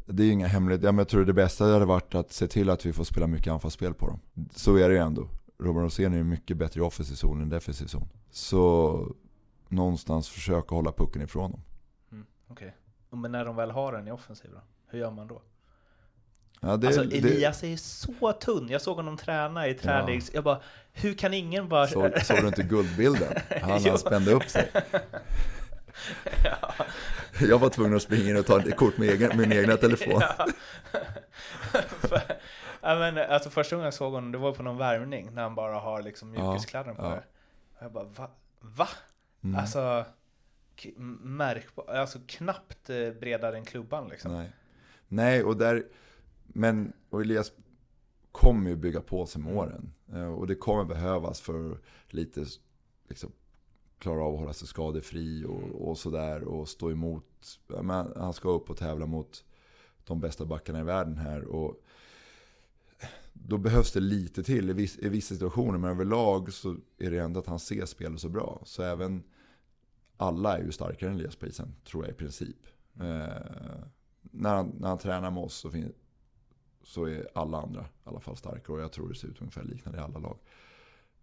Det 0.05 0.23
är 0.23 0.31
inga 0.31 0.47
hemligheter. 0.47 0.93
Jag 0.93 1.07
tror 1.07 1.25
det 1.25 1.33
bästa 1.33 1.65
hade 1.65 1.85
varit 1.85 2.15
att 2.15 2.31
se 2.33 2.47
till 2.47 2.69
att 2.69 2.85
vi 2.85 2.93
får 2.93 3.03
spela 3.03 3.27
mycket 3.27 3.53
anfallsspel 3.53 3.93
på 3.93 4.07
dem. 4.07 4.19
Så 4.55 4.75
är 4.75 4.89
det 4.89 4.95
ju 4.95 5.01
ändå. 5.01 5.27
Robin 5.59 5.81
Rosén 5.81 6.13
är 6.13 6.17
ju 6.17 6.23
mycket 6.23 6.57
bättre 6.57 6.79
i 6.79 6.83
offensiv 6.83 7.15
zon 7.15 7.41
än 7.41 7.49
defensiv 7.49 7.85
zon. 7.85 8.07
Så 8.31 9.07
någonstans 9.75 10.29
försöka 10.29 10.75
hålla 10.75 10.91
pucken 10.91 11.21
ifrån 11.21 11.51
dem. 11.51 11.61
Mm, 12.11 12.25
Okej. 12.47 12.75
Men 13.09 13.31
när 13.31 13.45
de 13.45 13.55
väl 13.55 13.71
har 13.71 13.91
den 13.91 14.07
i 14.07 14.11
offensiv 14.11 14.51
då? 14.53 14.61
Hur 14.87 14.99
gör 14.99 15.11
man 15.11 15.27
då? 15.27 15.41
Ja, 16.59 16.77
det, 16.77 16.87
alltså 16.87 17.03
det, 17.03 17.17
Elias 17.17 17.63
är 17.63 17.77
så 17.77 18.31
tunn, 18.31 18.67
jag 18.69 18.81
såg 18.81 18.95
honom 18.95 19.17
träna 19.17 19.67
i 19.67 19.73
tränings... 19.73 20.31
Jag 20.33 20.43
bara, 20.43 20.61
hur 20.93 21.13
kan 21.13 21.33
ingen 21.33 21.69
bara... 21.69 21.87
såg, 21.87 22.21
såg 22.21 22.41
du 22.41 22.47
inte 22.47 22.63
guldbilden? 22.63 23.33
Han, 23.61 23.83
han 23.89 23.97
spände 23.97 24.31
upp 24.31 24.49
sig. 24.49 24.71
ja. 26.43 26.73
Jag 27.39 27.59
var 27.59 27.69
tvungen 27.69 27.95
att 27.95 28.01
springa 28.01 28.29
in 28.29 28.37
och 28.37 28.45
ta 28.45 28.59
ett 28.59 28.75
kort 28.75 28.97
med 28.97 29.09
egen, 29.09 29.37
min 29.37 29.51
egna 29.51 29.77
telefon. 29.77 30.21
Ja. 32.09 32.21
ja, 32.81 32.95
men, 32.95 33.17
alltså 33.17 33.49
första 33.49 33.75
gången 33.75 33.85
jag 33.85 33.93
såg 33.93 34.13
honom, 34.13 34.31
det 34.31 34.37
var 34.37 34.51
på 34.51 34.63
någon 34.63 34.77
värmning 34.77 35.29
när 35.33 35.43
han 35.43 35.55
bara 35.55 35.79
har 35.79 36.01
liksom 36.01 36.33
Ja, 36.33 36.49
mjukiskläderna 36.49 36.95
på 36.95 37.03
ja. 37.03 37.09
det. 37.09 37.23
Jag 37.79 37.91
bara, 37.91 38.03
va? 38.03 38.29
Va? 38.59 38.87
Mm. 39.45 39.55
Alltså, 39.59 40.05
k- 40.83 40.89
märkbart, 41.21 41.89
alltså 41.89 42.19
knappt 42.27 42.89
eh, 42.89 43.11
bredare 43.19 43.57
än 43.57 43.65
klubban 43.65 44.09
liksom. 44.09 44.31
Nej. 44.31 44.51
Nej, 45.07 45.43
och 45.43 45.57
där, 45.57 45.87
men 46.47 46.93
och 47.09 47.21
Elias 47.21 47.51
kommer 48.31 48.69
ju 48.69 48.75
bygga 48.75 49.01
på 49.01 49.25
sig 49.25 49.41
med 49.41 49.55
åren. 49.57 49.93
Eh, 50.13 50.33
Och 50.33 50.47
det 50.47 50.55
kommer 50.55 50.83
behövas 50.85 51.41
för 51.41 51.77
lite 52.09 52.45
liksom, 53.07 53.31
klara 53.99 54.23
av 54.23 54.33
att 54.33 54.39
hålla 54.39 54.53
sig 54.53 54.67
skadefri 54.67 55.45
och, 55.45 55.89
och 55.89 55.97
sådär. 55.97 56.43
Och 56.43 56.67
stå 56.69 56.91
emot. 56.91 57.59
Men 57.67 57.89
han 58.15 58.33
ska 58.33 58.49
upp 58.49 58.69
och 58.69 58.77
tävla 58.77 59.05
mot 59.05 59.43
de 60.05 60.19
bästa 60.19 60.45
backarna 60.45 60.79
i 60.79 60.83
världen 60.83 61.17
här. 61.17 61.43
Och 61.43 61.81
då 63.33 63.57
behövs 63.57 63.91
det 63.91 63.99
lite 63.99 64.43
till 64.43 64.69
i, 64.69 64.73
viss, 64.73 64.97
i 64.99 65.09
vissa 65.09 65.33
situationer. 65.33 65.77
Men 65.77 65.89
överlag 65.91 66.53
så 66.53 66.75
är 66.97 67.11
det 67.11 67.17
ändå 67.19 67.39
att 67.39 67.47
han 67.47 67.59
ser 67.59 67.85
spelet 67.85 68.19
så 68.21 68.29
bra. 68.29 68.61
Så 68.65 68.83
även 68.83 69.23
alla 70.17 70.57
är 70.57 70.63
ju 70.63 70.71
starkare 70.71 71.09
än 71.09 71.15
Elias 71.15 71.35
på 71.35 71.45
isen, 71.45 71.75
tror 71.83 72.05
jag 72.05 72.13
i 72.13 72.17
princip. 72.17 72.67
Eh, 72.99 73.83
när, 74.21 74.55
han, 74.55 74.75
när 74.79 74.87
han 74.87 74.97
tränar 74.97 75.31
med 75.31 75.43
oss 75.43 75.55
så, 75.55 75.69
fin, 75.69 75.93
så 76.83 77.05
är 77.05 77.27
alla 77.35 77.61
andra 77.61 77.81
i 77.81 77.85
alla 78.03 78.19
fall 78.19 78.37
starkare. 78.37 78.75
Och 78.75 78.83
jag 78.83 78.91
tror 78.91 79.09
det 79.09 79.15
ser 79.15 79.27
ut 79.27 79.41
ungefär 79.41 79.63
liknande 79.63 79.99
i 79.99 80.01
alla 80.01 80.19
lag. 80.19 80.37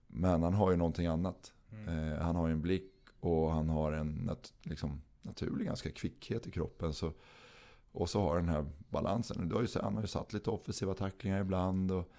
Men 0.07 0.43
han 0.43 0.55
har 0.55 0.71
ju 0.71 0.77
någonting 0.77 1.07
annat. 1.07 1.53
Eh, 1.87 2.23
han 2.23 2.37
har 2.37 2.47
ju 2.47 2.53
en 2.53 2.63
blick 2.63 2.93
och 3.21 3.51
han 3.51 3.69
har 3.69 3.93
en 3.93 4.13
nat, 4.13 4.53
liksom, 4.63 5.01
naturlig 5.23 5.67
ganska 5.67 5.91
kvickhet 5.91 6.47
i 6.47 6.51
kroppen. 6.51 6.93
Så, 6.93 7.13
och 7.93 8.11
så 8.11 8.21
har 8.21 8.37
den 8.37 8.49
här 8.49 8.67
balansen. 8.89 9.49
Du 9.49 9.55
har 9.55 9.63
ju, 9.63 9.69
han 9.83 9.95
har 9.95 10.03
ju 10.03 10.09
satt 10.09 10.33
lite 10.33 10.51
offensiva 10.51 10.95
tacklingar 10.95 11.41
ibland. 11.41 11.93
Och, 11.93 12.13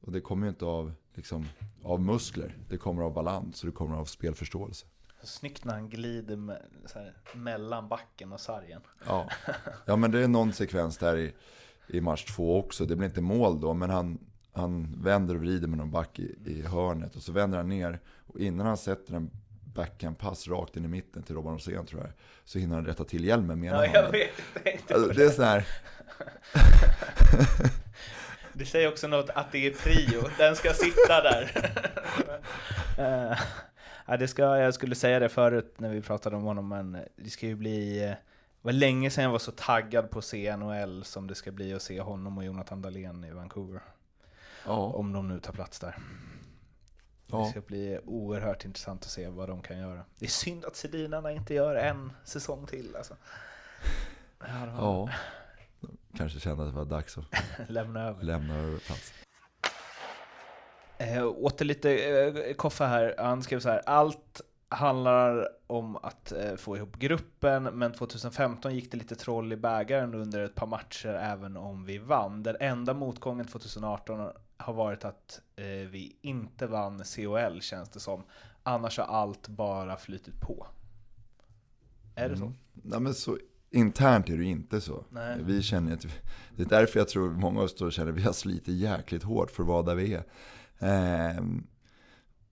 och 0.00 0.12
det 0.12 0.20
kommer 0.20 0.46
ju 0.46 0.50
inte 0.50 0.64
av, 0.64 0.92
liksom, 1.14 1.46
av 1.82 2.00
muskler. 2.00 2.56
Det 2.68 2.78
kommer 2.78 3.02
av 3.02 3.12
balans 3.12 3.62
och 3.62 3.66
det 3.66 3.72
kommer 3.72 3.96
av 3.96 4.04
spelförståelse. 4.04 4.86
Snyggt 5.26 5.64
när 5.64 5.74
han 5.74 5.88
glider 5.88 6.36
med, 6.36 6.62
så 6.86 6.98
här, 6.98 7.12
mellan 7.34 7.88
backen 7.88 8.32
och 8.32 8.40
sargen. 8.40 8.80
Ja. 9.06 9.28
ja, 9.84 9.96
men 9.96 10.10
det 10.10 10.20
är 10.20 10.28
någon 10.28 10.52
sekvens 10.52 10.98
där 10.98 11.16
i, 11.16 11.34
i 11.86 12.00
match 12.00 12.24
två 12.24 12.58
också. 12.58 12.84
Det 12.84 12.96
blir 12.96 13.08
inte 13.08 13.20
mål 13.20 13.60
då, 13.60 13.74
men 13.74 13.90
han, 13.90 14.18
han 14.52 15.02
vänder 15.02 15.34
och 15.34 15.40
vrider 15.40 15.68
med 15.68 15.78
någon 15.78 15.90
back 15.90 16.18
i, 16.18 16.36
i 16.44 16.62
hörnet. 16.62 17.16
Och 17.16 17.22
så 17.22 17.32
vänder 17.32 17.58
han 17.58 17.68
ner. 17.68 18.00
Och 18.26 18.40
innan 18.40 18.66
han 18.66 18.76
sätter 18.76 19.14
en 19.14 19.30
backhandpass 19.74 20.48
rakt 20.48 20.76
in 20.76 20.84
i 20.84 20.88
mitten 20.88 21.22
till 21.22 21.34
Robban 21.34 21.52
Rosén 21.52 21.86
tror 21.86 22.00
jag. 22.00 22.10
Så 22.44 22.58
hinner 22.58 22.74
han 22.74 22.86
rätta 22.86 23.04
till 23.04 23.24
hjälmen 23.24 23.60
med 23.60 23.72
Ja, 23.72 23.86
jag 23.86 24.12
vet. 24.12 24.30
Jag 24.64 24.92
Alltså, 24.96 25.12
det 25.12 25.24
är 25.24 25.30
sån 25.30 25.44
här, 25.44 25.66
Det 28.52 28.66
säger 28.66 28.88
också 28.88 29.08
något 29.08 29.30
att 29.30 29.52
det 29.52 29.66
är 29.66 29.70
prio, 29.70 30.28
den 30.38 30.56
ska 30.56 30.72
sitta 30.72 31.22
där. 31.22 31.72
Ja, 34.06 34.16
det 34.16 34.28
ska, 34.28 34.42
jag 34.42 34.74
skulle 34.74 34.94
säga 34.94 35.18
det 35.18 35.28
förut 35.28 35.74
när 35.78 35.88
vi 35.90 36.02
pratade 36.02 36.36
om 36.36 36.42
honom, 36.42 36.68
men 36.68 36.98
det 37.16 37.30
ska 37.30 37.46
ju 37.46 37.54
bli... 37.54 38.04
eh, 38.04 38.08
Det 38.10 38.18
var 38.62 38.72
länge 38.72 39.10
sedan 39.10 39.24
jag 39.24 39.30
var 39.30 39.38
så 39.38 39.52
taggad 39.52 40.10
på 40.10 40.18
att 40.18 40.24
se 40.24 40.56
NHL 40.56 41.04
som 41.04 41.26
det 41.26 41.34
ska 41.34 41.52
bli 41.52 41.74
att 41.74 41.82
se 41.82 42.00
honom 42.00 42.38
och 42.38 42.44
Jonathan 42.44 42.82
Dahlén 42.82 43.24
i 43.24 43.30
Vancouver. 43.30 43.80
ja, 44.66 44.72
Om 44.76 45.12
de 45.12 45.28
nu 45.28 45.40
tar 45.40 45.52
plats 45.52 45.78
där. 45.80 45.96
Det 47.26 47.50
ska 47.50 47.60
bli 47.60 47.98
oerhört 48.04 48.64
intressant 48.64 49.02
att 49.04 49.10
se 49.10 49.28
vad 49.28 49.48
de 49.48 49.62
kan 49.62 49.78
göra. 49.78 50.04
Det 50.18 50.24
är 50.26 50.30
synd 50.30 50.64
att 50.64 50.76
Sedinarna 50.76 51.32
inte 51.32 51.54
gör 51.54 51.74
en 51.74 52.12
säsong 52.24 52.66
till 52.66 52.96
alltså. 52.96 53.16
Ja, 54.40 54.66
de 54.66 54.68
ja. 54.76 55.08
Kanske 56.16 56.40
kände 56.40 56.62
att 56.64 56.68
det 56.70 56.76
var 56.76 56.84
dags 56.84 57.18
att 57.18 57.24
Lämna 57.70 58.02
över. 58.08 58.22
lämna 58.22 58.54
över 58.54 58.78
plats. 58.78 59.12
Eh, 60.98 61.26
åter 61.26 61.64
lite 61.64 61.92
eh, 61.92 62.54
Koffe 62.54 62.84
här, 62.84 63.14
han 63.18 63.42
skrev 63.42 63.60
så 63.60 63.68
här. 63.68 63.82
Allt 63.86 64.40
handlar 64.68 65.48
om 65.66 65.96
att 65.96 66.32
eh, 66.32 66.56
få 66.56 66.76
ihop 66.76 66.96
gruppen, 66.96 67.62
men 67.64 67.92
2015 67.92 68.74
gick 68.74 68.90
det 68.90 68.96
lite 68.96 69.16
troll 69.16 69.52
i 69.52 69.56
bägaren 69.56 70.14
under 70.14 70.44
ett 70.44 70.54
par 70.54 70.66
matcher 70.66 71.08
även 71.08 71.56
om 71.56 71.84
vi 71.84 71.98
vann. 71.98 72.42
Den 72.42 72.56
enda 72.60 72.94
motgången 72.94 73.46
2018 73.46 74.30
har 74.56 74.72
varit 74.72 75.04
att 75.04 75.40
eh, 75.56 75.64
vi 75.64 76.16
inte 76.20 76.66
vann 76.66 77.02
COL 77.16 77.60
känns 77.60 77.88
det 77.88 78.00
som. 78.00 78.22
Annars 78.62 78.98
har 78.98 79.04
allt 79.04 79.48
bara 79.48 79.96
flytit 79.96 80.40
på. 80.40 80.66
Är 82.14 82.28
det 82.28 82.36
så? 82.36 82.44
Mm. 82.44 82.56
Nej, 82.72 83.00
men 83.00 83.14
så 83.14 83.38
internt 83.70 84.28
är 84.28 84.36
det 84.36 84.44
ju 84.44 84.50
inte 84.50 84.80
så. 84.80 85.04
Nej. 85.10 85.38
Vi 85.40 85.62
känner 85.62 85.92
att 85.92 86.06
det 86.56 86.62
är 86.62 86.68
därför 86.68 86.98
jag 86.98 87.08
tror 87.08 87.30
många 87.30 87.58
av 87.58 87.64
oss 87.64 87.94
känner 87.94 88.10
att 88.10 88.18
vi 88.18 88.22
har 88.22 88.32
slitit 88.32 88.74
jäkligt 88.74 89.22
hårt 89.22 89.50
för 89.50 89.62
vara 89.62 89.82
där 89.82 89.94
vi 89.94 90.14
är. 90.14 90.24
Ehm, 90.78 91.66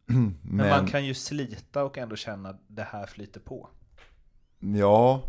men, 0.06 0.38
Men 0.42 0.68
man 0.68 0.86
kan 0.86 1.04
ju 1.04 1.14
slita 1.14 1.84
och 1.84 1.98
ändå 1.98 2.16
känna 2.16 2.48
att 2.48 2.60
det 2.66 2.82
här 2.82 3.06
flyter 3.06 3.40
på. 3.40 3.68
Ja, 4.58 5.22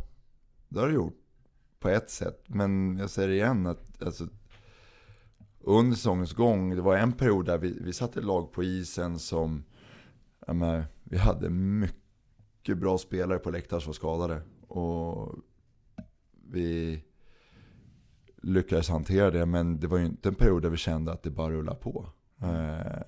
det 0.70 0.80
har 0.80 0.88
det 0.88 0.93
gjort. 0.93 1.18
På 1.80 1.89
ett 1.89 2.10
sätt. 2.10 2.43
Men 2.48 2.98
jag 2.98 3.10
säger 3.10 3.30
igen 3.30 3.68
att 3.68 4.04
alltså, 4.04 4.28
under 5.60 5.96
säsongens 5.96 6.34
gång, 6.34 6.76
det 6.76 6.82
var 6.82 6.98
en 6.98 7.14
period 7.14 7.46
där 7.46 7.58
vi, 7.58 7.80
vi 7.82 7.93
satte 7.93 8.22
lag 8.22 8.52
på 8.52 8.64
isen 8.64 9.20
som, 9.20 9.64
menar, 10.48 10.86
vi 11.04 11.18
hade 11.18 11.50
mycket 11.50 12.78
bra 12.78 12.98
spelare 12.98 13.39
på 13.39 13.52
läktaren 13.52 13.82
som 13.82 13.89
var 13.89 13.93
skadade. 13.93 14.41
Och 14.68 15.36
vi 16.50 17.04
lyckades 18.41 18.89
hantera 18.89 19.32
det, 19.32 19.46
men 19.46 19.80
det 19.80 19.88
var 19.88 19.98
ju 19.98 20.06
inte 20.06 20.30
en 20.30 20.36
period 20.36 20.62
där 20.62 20.70
vi 20.70 20.78
kände 20.78 21.12
att 21.12 21.24
det 21.24 21.30
bara 21.30 21.52
rullade 21.52 21.80
på. 21.80 22.10
Eh, 22.42 23.02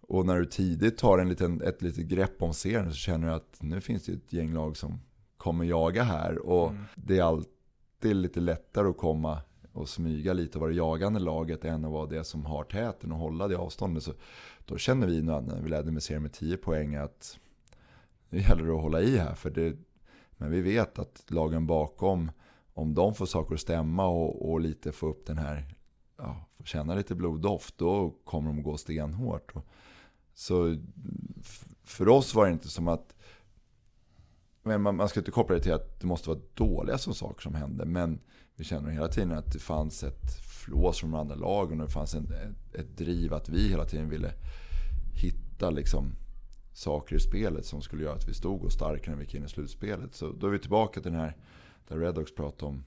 och 0.00 0.26
när 0.26 0.36
du 0.38 0.46
tidigt 0.46 0.98
tar 0.98 1.18
en 1.18 1.28
liten, 1.28 1.62
ett 1.62 1.82
litet 1.82 2.06
grepp 2.06 2.42
om 2.42 2.54
serien 2.54 2.90
så 2.90 2.96
känner 2.96 3.28
du 3.28 3.34
att 3.34 3.56
nu 3.60 3.80
finns 3.80 4.04
det 4.04 4.12
ett 4.12 4.32
gäng 4.32 4.52
lag 4.52 4.76
som 4.76 5.00
kommer 5.36 5.64
jaga 5.64 6.02
här. 6.02 6.38
Och 6.38 6.70
Mm. 6.70 6.82
det 6.94 7.18
är 7.18 7.22
alltid 7.22 8.16
lite 8.16 8.40
lättare 8.40 8.88
att 8.88 8.96
komma 8.96 9.38
och 9.72 9.88
smyga 9.88 10.32
lite 10.32 10.58
och 10.58 10.60
vara 10.60 10.70
det 10.70 10.76
jagande 10.76 11.20
laget 11.20 11.64
än 11.64 11.84
att 11.84 11.90
vara 11.92 12.06
det 12.06 12.24
som 12.24 12.46
har 12.46 12.64
täten 12.64 13.12
och 13.12 13.18
hålla 13.18 13.48
det 13.48 13.56
avståndet. 13.56 14.02
Så 14.02 14.12
då 14.66 14.78
känner 14.78 15.06
vi 15.06 15.22
nu 15.22 15.32
när 15.32 15.60
vi 15.62 15.68
ledde 15.70 15.92
med 15.92 16.02
serien 16.02 16.22
med 16.22 16.32
10 16.32 16.56
poäng 16.56 16.94
att 16.94 17.38
det 18.30 18.38
gäller 18.38 18.74
att 18.76 18.82
hålla 18.82 19.00
i 19.00 19.16
här. 19.16 19.34
För 19.34 19.50
det, 19.50 19.76
men 20.36 20.50
vi 20.50 20.60
vet 20.60 20.98
att 20.98 21.24
lagen 21.28 21.66
bakom, 21.66 22.30
om 22.74 22.94
de 22.94 23.14
får 23.14 23.26
saker 23.26 23.54
att 23.54 23.60
stämma 23.60 24.06
och, 24.06 24.50
och 24.50 24.60
lite 24.60 24.92
få 24.92 25.06
upp 25.08 25.26
den 25.26 25.38
här, 25.38 25.74
ja, 26.18 26.46
får 26.56 26.64
känna 26.64 26.94
lite 26.94 27.14
bloddoft, 27.14 27.78
då 27.78 28.14
kommer 28.24 28.50
de 28.50 28.58
att 28.58 28.64
gå 28.64 28.76
stenhårt. 28.76 29.56
Och, 29.56 29.66
så 30.34 30.76
för 31.84 32.08
oss 32.08 32.34
var 32.34 32.46
det 32.46 32.52
inte 32.52 32.68
som 32.68 32.88
att 32.88 33.14
men 34.62 34.82
man, 34.82 34.96
man 34.96 35.08
ska 35.08 35.20
inte 35.20 35.30
koppla 35.30 35.54
det 35.56 35.62
till 35.62 35.72
att 35.72 36.00
det 36.00 36.06
måste 36.06 36.28
vara 36.28 36.40
dåliga 36.54 36.98
som 36.98 37.14
saker 37.14 37.42
som 37.42 37.54
hände. 37.54 37.84
Men 37.84 38.20
vi 38.56 38.64
känner 38.64 38.90
hela 38.90 39.08
tiden 39.08 39.32
att 39.32 39.52
det 39.52 39.58
fanns 39.58 40.02
ett 40.02 40.40
flås 40.42 41.00
från 41.00 41.10
de 41.10 41.20
andra 41.20 41.34
lagen 41.34 41.80
och 41.80 41.86
det 41.86 41.92
fanns 41.92 42.14
en, 42.14 42.32
ett, 42.32 42.74
ett 42.74 42.96
driv 42.96 43.34
att 43.34 43.48
vi 43.48 43.68
hela 43.68 43.84
tiden 43.84 44.08
ville 44.08 44.32
hitta 45.14 45.70
liksom 45.70 46.12
saker 46.72 47.16
i 47.16 47.20
spelet 47.20 47.66
som 47.66 47.82
skulle 47.82 48.02
göra 48.02 48.14
att 48.14 48.28
vi 48.28 48.34
stod 48.34 48.64
och 48.64 48.72
starkare 48.72 49.10
när 49.10 49.16
vi 49.16 49.24
gick 49.24 49.34
in 49.34 49.44
i 49.44 49.48
slutspelet. 49.48 50.14
Så 50.14 50.32
då 50.32 50.46
är 50.46 50.50
vi 50.50 50.58
tillbaka 50.58 51.00
till 51.00 51.12
den 51.12 51.20
här 51.20 51.36
där 51.88 51.98
Redox 51.98 52.34
pratade 52.34 52.66
om 52.66 52.84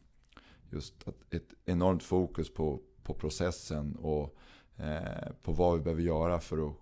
just 0.69 1.07
att 1.07 1.33
ett 1.33 1.53
enormt 1.65 2.03
fokus 2.03 2.53
på, 2.53 2.79
på 3.13 3.19
processen 3.19 3.95
och 3.95 4.35
eh, 4.77 5.31
på 5.43 5.51
vad 5.51 5.77
vi 5.77 5.83
behöver 5.83 6.01
göra 6.01 6.39
för 6.39 6.67
att 6.67 6.75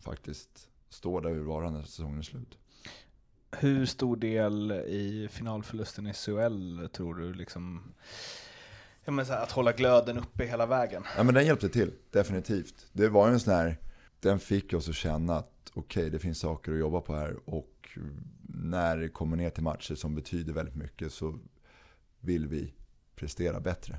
faktiskt 0.00 0.68
stå 0.88 1.20
där 1.20 1.30
vi 1.30 1.34
vill 1.34 1.44
vara 1.44 1.70
när 1.70 1.82
säsongen 1.82 2.18
är 2.18 2.22
slut. 2.22 2.58
Hur 3.50 3.86
stor 3.86 4.16
del 4.16 4.72
i 4.72 5.28
finalförlusten 5.30 6.06
i 6.06 6.12
SHL 6.12 6.86
tror 6.92 7.14
du 7.14 7.34
liksom 7.34 7.94
Ja, 9.04 9.12
men 9.12 9.26
här, 9.26 9.42
att 9.42 9.52
hålla 9.52 9.72
glöden 9.72 10.18
uppe 10.18 10.44
hela 10.44 10.66
vägen. 10.66 11.04
Ja, 11.16 11.22
men 11.22 11.34
den 11.34 11.46
hjälpte 11.46 11.68
till, 11.68 11.92
definitivt. 12.10 12.86
Det 12.92 13.08
var 13.08 13.28
en 13.28 13.40
sån 13.40 13.54
här, 13.54 13.76
den 14.20 14.38
fick 14.38 14.72
oss 14.72 14.88
att 14.88 14.94
känna 14.94 15.36
att 15.36 15.72
okej, 15.74 16.00
okay, 16.00 16.10
det 16.10 16.18
finns 16.18 16.38
saker 16.38 16.72
att 16.72 16.78
jobba 16.78 17.00
på 17.00 17.14
här. 17.14 17.36
Och 17.44 17.98
när 18.48 18.96
det 18.96 19.08
kommer 19.08 19.36
ner 19.36 19.50
till 19.50 19.62
matcher 19.62 19.94
som 19.94 20.14
betyder 20.14 20.52
väldigt 20.52 20.76
mycket 20.76 21.12
så 21.12 21.38
vill 22.20 22.46
vi 22.46 22.74
prestera 23.16 23.60
bättre. 23.60 23.98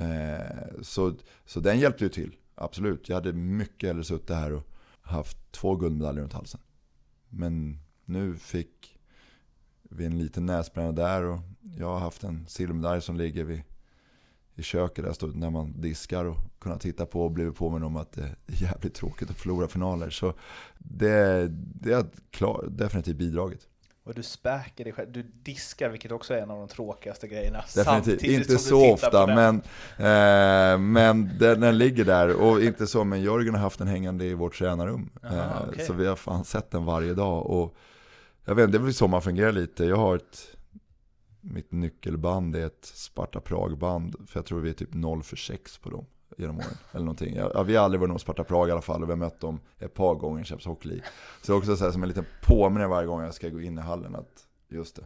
Eh, 0.00 0.82
så, 0.82 1.14
så 1.44 1.60
den 1.60 1.78
hjälpte 1.78 2.04
ju 2.04 2.10
till, 2.10 2.36
absolut. 2.54 3.08
Jag 3.08 3.16
hade 3.16 3.32
mycket 3.32 3.88
hellre 3.88 4.04
suttit 4.04 4.30
här 4.30 4.52
och 4.52 4.66
haft 5.00 5.52
två 5.52 5.76
guldmedaljer 5.76 6.22
runt 6.22 6.32
halsen. 6.32 6.60
Men 7.28 7.78
nu 8.04 8.36
fick 8.36 8.98
vi 9.82 10.04
en 10.04 10.18
liten 10.18 10.46
näsbränna 10.46 10.92
där 10.92 11.24
och 11.24 11.38
jag 11.78 11.86
har 11.86 11.98
haft 11.98 12.24
en 12.24 12.46
silvermedalj 12.48 13.02
som 13.02 13.16
ligger 13.16 13.44
vid, 13.44 13.62
i 14.54 14.62
köket 14.62 15.04
där 15.04 15.12
stod, 15.12 15.36
när 15.36 15.50
man 15.50 15.80
diskar 15.80 16.24
och 16.24 16.36
kunna 16.58 16.78
titta 16.78 17.06
på 17.06 17.24
och 17.24 17.30
blivit 17.30 17.56
påminn 17.56 17.82
om 17.82 17.96
att 17.96 18.12
det 18.12 18.22
är 18.22 18.36
jävligt 18.46 18.94
tråkigt 18.94 19.30
att 19.30 19.36
förlora 19.36 19.68
finaler. 19.68 20.10
Så 20.10 20.34
det, 20.78 21.48
det 21.52 21.92
har 21.92 22.06
klar, 22.30 22.68
definitivt 22.70 23.16
bidragit. 23.16 23.68
Och 24.10 24.16
du 24.16 24.22
späker 24.22 24.84
dig 24.84 24.92
själv, 24.92 25.12
du 25.12 25.22
diskar 25.22 25.88
vilket 25.88 26.12
också 26.12 26.34
är 26.34 26.38
en 26.42 26.50
av 26.50 26.58
de 26.58 26.68
tråkigaste 26.68 27.28
grejerna. 27.28 27.64
Definitivt, 27.74 28.22
inte 28.22 28.58
så 28.58 28.92
ofta 28.92 29.26
men, 29.26 29.56
eh, 29.96 30.78
men 30.78 31.38
den, 31.38 31.60
den, 31.60 31.78
ligger 31.78 32.04
där. 32.04 32.34
Och 32.34 32.62
inte 32.62 32.86
så, 32.86 33.04
men 33.04 33.22
Jörgen 33.22 33.54
har 33.54 33.60
haft 33.60 33.78
den 33.78 33.88
hängande 33.88 34.24
i 34.24 34.34
vårt 34.34 34.58
tränarrum. 34.58 35.10
Aha, 35.22 35.36
eh, 35.36 35.68
okay. 35.68 35.84
Så 35.84 35.92
vi 35.92 36.06
har 36.06 36.16
fan 36.16 36.44
sett 36.44 36.70
den 36.70 36.84
varje 36.84 37.14
dag. 37.14 37.46
Och 37.46 37.76
jag 38.44 38.54
vet 38.54 38.72
det 38.72 38.78
är 38.78 38.82
väl 38.82 38.94
så 38.94 39.08
man 39.08 39.22
fungerar 39.22 39.52
lite. 39.52 39.84
Jag 39.84 39.96
har 39.96 40.16
ett, 40.16 40.56
mitt 41.40 41.72
nyckelband 41.72 42.56
är 42.56 42.66
ett 42.66 42.84
Sparta 42.94 43.40
Prag-band. 43.40 44.16
För 44.28 44.38
jag 44.38 44.46
tror 44.46 44.60
vi 44.60 44.70
är 44.70 44.74
typ 44.74 44.94
0 44.94 45.22
för 45.22 45.36
6 45.36 45.78
på 45.78 45.90
dem 45.90 46.06
genom 46.36 46.56
åren. 46.58 46.76
Eller 46.92 47.04
någonting. 47.04 47.36
Ja, 47.36 47.62
vi 47.62 47.76
har 47.76 47.84
aldrig 47.84 48.00
varit 48.00 48.08
någon 48.08 48.18
Sparta 48.18 48.44
Prag 48.44 48.68
i 48.68 48.72
alla 48.72 48.82
fall 48.82 49.02
och 49.02 49.08
vi 49.08 49.12
har 49.12 49.16
mött 49.16 49.40
dem 49.40 49.60
ett 49.78 49.94
par 49.94 50.14
gånger 50.14 50.40
i 50.42 50.44
Champions 50.44 50.66
Hockey 50.66 50.88
League. 50.88 51.04
Så 51.42 51.54
också 51.54 51.76
så 51.76 51.84
här, 51.84 51.92
som 51.92 52.02
en 52.02 52.08
liten 52.08 52.26
påminnelse 52.42 52.90
varje 52.90 53.06
gång 53.06 53.22
jag 53.22 53.34
ska 53.34 53.48
gå 53.48 53.60
in 53.60 53.78
i 53.78 53.80
hallen 53.80 54.14
att 54.14 54.46
just 54.68 54.96
det. 54.96 55.02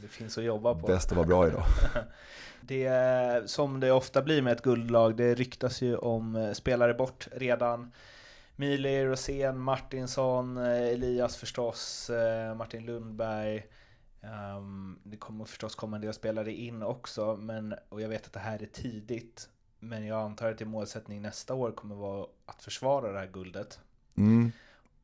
Det 0.00 0.08
finns 0.08 0.38
att 0.38 0.44
jobba 0.44 0.74
på. 0.74 0.86
Bäst 0.86 1.10
att 1.10 1.16
vara 1.16 1.26
bra 1.26 1.48
idag. 1.48 1.64
det 2.60 2.84
är, 2.84 3.46
som 3.46 3.80
det 3.80 3.92
ofta 3.92 4.22
blir 4.22 4.42
med 4.42 4.52
ett 4.52 4.62
guldlag, 4.62 5.16
det 5.16 5.34
ryktas 5.34 5.82
ju 5.82 5.96
om 5.96 6.36
eh, 6.36 6.52
spelare 6.52 6.94
bort 6.94 7.28
redan. 7.32 7.92
Mili, 8.56 9.04
Rosén, 9.04 9.58
Martinsson, 9.58 10.56
eh, 10.56 10.82
Elias 10.82 11.36
förstås, 11.36 12.10
eh, 12.10 12.54
Martin 12.54 12.86
Lundberg. 12.86 13.66
Um, 14.56 14.98
det 15.02 15.16
kommer 15.16 15.44
förstås 15.44 15.74
komma 15.74 15.96
en 15.96 16.02
del 16.02 16.14
spelare 16.14 16.52
in 16.52 16.82
också, 16.82 17.36
men, 17.36 17.74
och 17.88 18.00
jag 18.00 18.08
vet 18.08 18.26
att 18.26 18.32
det 18.32 18.40
här 18.40 18.62
är 18.62 18.66
tidigt. 18.66 19.48
Men 19.88 20.06
jag 20.06 20.20
antar 20.20 20.50
att 20.50 20.58
din 20.58 20.68
målsättning 20.68 21.22
nästa 21.22 21.54
år 21.54 21.72
kommer 21.72 21.94
vara 21.94 22.26
att 22.46 22.62
försvara 22.62 23.12
det 23.12 23.18
här 23.18 23.26
guldet. 23.26 23.80
Mm. 24.16 24.52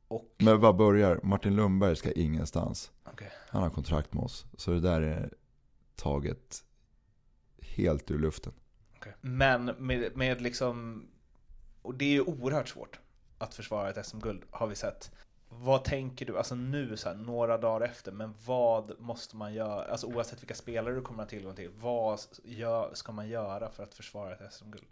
Och... 0.08 0.34
Men 0.38 0.60
vad 0.60 0.76
börjar? 0.76 1.20
Martin 1.22 1.56
Lundberg 1.56 1.96
ska 1.96 2.12
ingenstans. 2.12 2.92
Okay. 3.12 3.28
Han 3.48 3.62
har 3.62 3.70
kontrakt 3.70 4.12
med 4.12 4.22
oss. 4.24 4.44
Så 4.56 4.70
det 4.70 4.80
där 4.80 5.00
är 5.00 5.30
taget 5.96 6.64
helt 7.60 8.10
ur 8.10 8.18
luften. 8.18 8.52
Okay. 8.96 9.12
Men 9.20 9.64
med, 9.64 10.16
med 10.16 10.40
liksom, 10.40 11.06
och 11.82 11.94
det 11.94 12.04
är 12.04 12.12
ju 12.12 12.22
oerhört 12.22 12.68
svårt 12.68 13.00
att 13.38 13.54
försvara 13.54 13.90
ett 13.90 14.06
SM-guld 14.06 14.42
har 14.50 14.66
vi 14.66 14.74
sett. 14.74 15.10
Vad 15.64 15.84
tänker 15.84 16.26
du, 16.26 16.38
alltså 16.38 16.54
nu 16.54 16.96
så 16.96 17.08
här, 17.08 17.16
några 17.16 17.58
dagar 17.58 17.86
efter, 17.86 18.12
men 18.12 18.34
vad 18.46 19.00
måste 19.00 19.36
man 19.36 19.54
göra, 19.54 19.84
alltså 19.84 20.06
oavsett 20.06 20.42
vilka 20.42 20.54
spelare 20.54 20.94
du 20.94 21.00
kommer 21.00 21.22
att 21.22 21.30
ha 21.30 21.38
tillgång 21.38 21.54
till, 21.54 21.70
vad 21.80 22.20
gör, 22.44 22.90
ska 22.94 23.12
man 23.12 23.28
göra 23.28 23.70
för 23.70 23.82
att 23.82 23.94
försvara 23.94 24.34
ett 24.34 24.52
SM-guld? 24.52 24.84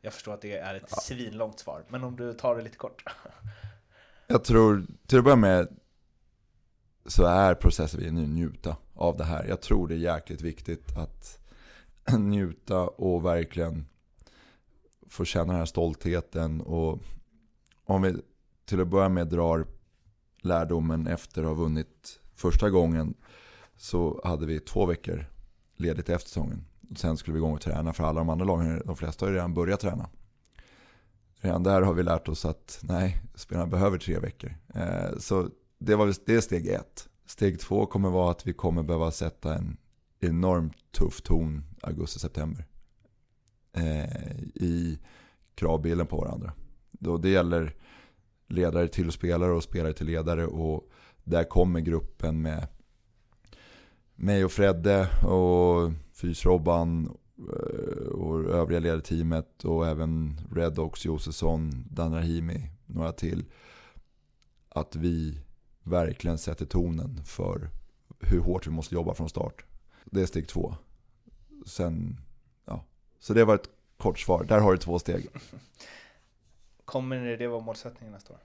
Jag 0.00 0.12
förstår 0.12 0.34
att 0.34 0.40
det 0.40 0.58
är 0.58 0.74
ett 0.74 0.88
ja. 0.90 0.96
svinlångt 0.96 1.58
svar, 1.58 1.84
men 1.88 2.04
om 2.04 2.16
du 2.16 2.32
tar 2.32 2.56
det 2.56 2.62
lite 2.62 2.76
kort. 2.76 3.04
Jag 4.26 4.44
tror, 4.44 4.86
till 5.06 5.18
att 5.18 5.24
börja 5.24 5.36
med, 5.36 5.76
så 7.06 7.24
är 7.24 7.54
processen 7.54 8.00
vi 8.00 8.10
nu 8.10 8.26
njuta 8.26 8.76
av 8.94 9.16
det 9.16 9.24
här. 9.24 9.44
Jag 9.48 9.60
tror 9.60 9.88
det 9.88 9.94
är 9.94 9.98
jäkligt 9.98 10.40
viktigt 10.40 10.96
att 10.98 11.38
njuta 12.18 12.80
och 12.80 13.24
verkligen 13.24 13.86
få 15.08 15.24
känna 15.24 15.46
den 15.46 15.58
här 15.58 15.66
stoltheten. 15.66 16.60
Och 16.60 16.98
om 17.84 18.02
vi 18.02 18.22
till 18.64 18.80
att 18.80 18.88
börja 18.88 19.08
med 19.08 19.26
drar 19.26 19.66
lärdomen 20.40 21.06
efter 21.06 21.42
att 21.42 21.48
ha 21.48 21.54
vunnit 21.54 22.20
första 22.34 22.70
gången 22.70 23.14
så 23.76 24.20
hade 24.24 24.46
vi 24.46 24.60
två 24.60 24.86
veckor 24.86 25.26
ledigt 25.76 26.08
efter 26.08 26.28
säsongen. 26.28 26.64
Sen 26.96 27.16
skulle 27.16 27.34
vi 27.34 27.38
igång 27.38 27.54
och 27.54 27.60
träna 27.60 27.92
för 27.92 28.04
alla 28.04 28.20
de 28.20 28.28
andra 28.28 28.44
lagen, 28.44 28.82
de 28.84 28.96
flesta 28.96 29.24
har 29.26 29.30
ju 29.30 29.36
redan 29.36 29.54
börjat 29.54 29.80
träna. 29.80 30.08
Redan 31.40 31.62
där 31.62 31.82
har 31.82 31.94
vi 31.94 32.02
lärt 32.02 32.28
oss 32.28 32.44
att 32.44 32.80
nej, 32.82 33.22
spelarna 33.34 33.66
behöver 33.66 33.98
tre 33.98 34.18
veckor. 34.18 34.54
Eh, 34.74 35.18
så 35.18 35.48
det, 35.78 35.94
var, 35.94 36.14
det 36.26 36.34
är 36.34 36.40
steg 36.40 36.66
ett. 36.66 37.08
Steg 37.26 37.60
två 37.60 37.86
kommer 37.86 38.10
vara 38.10 38.30
att 38.30 38.46
vi 38.46 38.52
kommer 38.52 38.82
behöva 38.82 39.10
sätta 39.10 39.54
en 39.54 39.76
enormt 40.20 40.92
tuff 40.92 41.22
ton 41.22 41.64
augusti-september. 41.82 42.64
Eh, 43.72 44.38
I 44.54 44.98
kravbilden 45.54 46.06
på 46.06 46.16
varandra. 46.16 46.52
Då 46.90 47.16
det 47.16 47.28
gäller 47.28 47.74
ledare 48.48 48.88
till 48.88 49.12
spelare 49.12 49.52
och 49.52 49.62
spelare 49.62 49.92
till 49.92 50.06
ledare. 50.06 50.46
Och 50.46 50.90
där 51.24 51.44
kommer 51.44 51.80
gruppen 51.80 52.42
med 52.42 52.66
mig 54.14 54.44
och 54.44 54.52
Fredde 54.52 55.08
och 55.26 55.92
Fysrobban 56.12 57.16
eh, 57.38 58.06
och 58.06 58.44
övriga 58.44 58.80
ledarteamet 58.80 59.64
och 59.64 59.86
även 59.86 60.40
Redox, 60.52 61.04
Josefsson, 61.04 61.84
Dan 61.90 62.14
Rahimi, 62.14 62.70
några 62.86 63.12
till. 63.12 63.44
Att 64.68 64.96
vi 64.96 65.40
verkligen 65.82 66.38
sätter 66.38 66.66
tonen 66.66 67.24
för 67.24 67.70
hur 68.20 68.40
hårt 68.40 68.66
vi 68.66 68.70
måste 68.70 68.94
jobba 68.94 69.14
från 69.14 69.28
start. 69.28 69.64
Det 70.04 70.22
är 70.22 70.26
steg 70.26 70.48
två. 70.48 70.74
Sen, 71.66 72.20
ja. 72.64 72.84
Så 73.18 73.34
det 73.34 73.44
var 73.44 73.54
ett 73.54 73.68
kort 73.96 74.18
svar. 74.18 74.44
Där 74.44 74.60
har 74.60 74.72
du 74.72 74.78
två 74.78 74.98
steg. 74.98 75.28
Kommer 76.88 77.36
det 77.36 77.48
vara 77.48 77.60
målsättningen 77.60 78.12
nästa 78.12 78.32
år? 78.32 78.40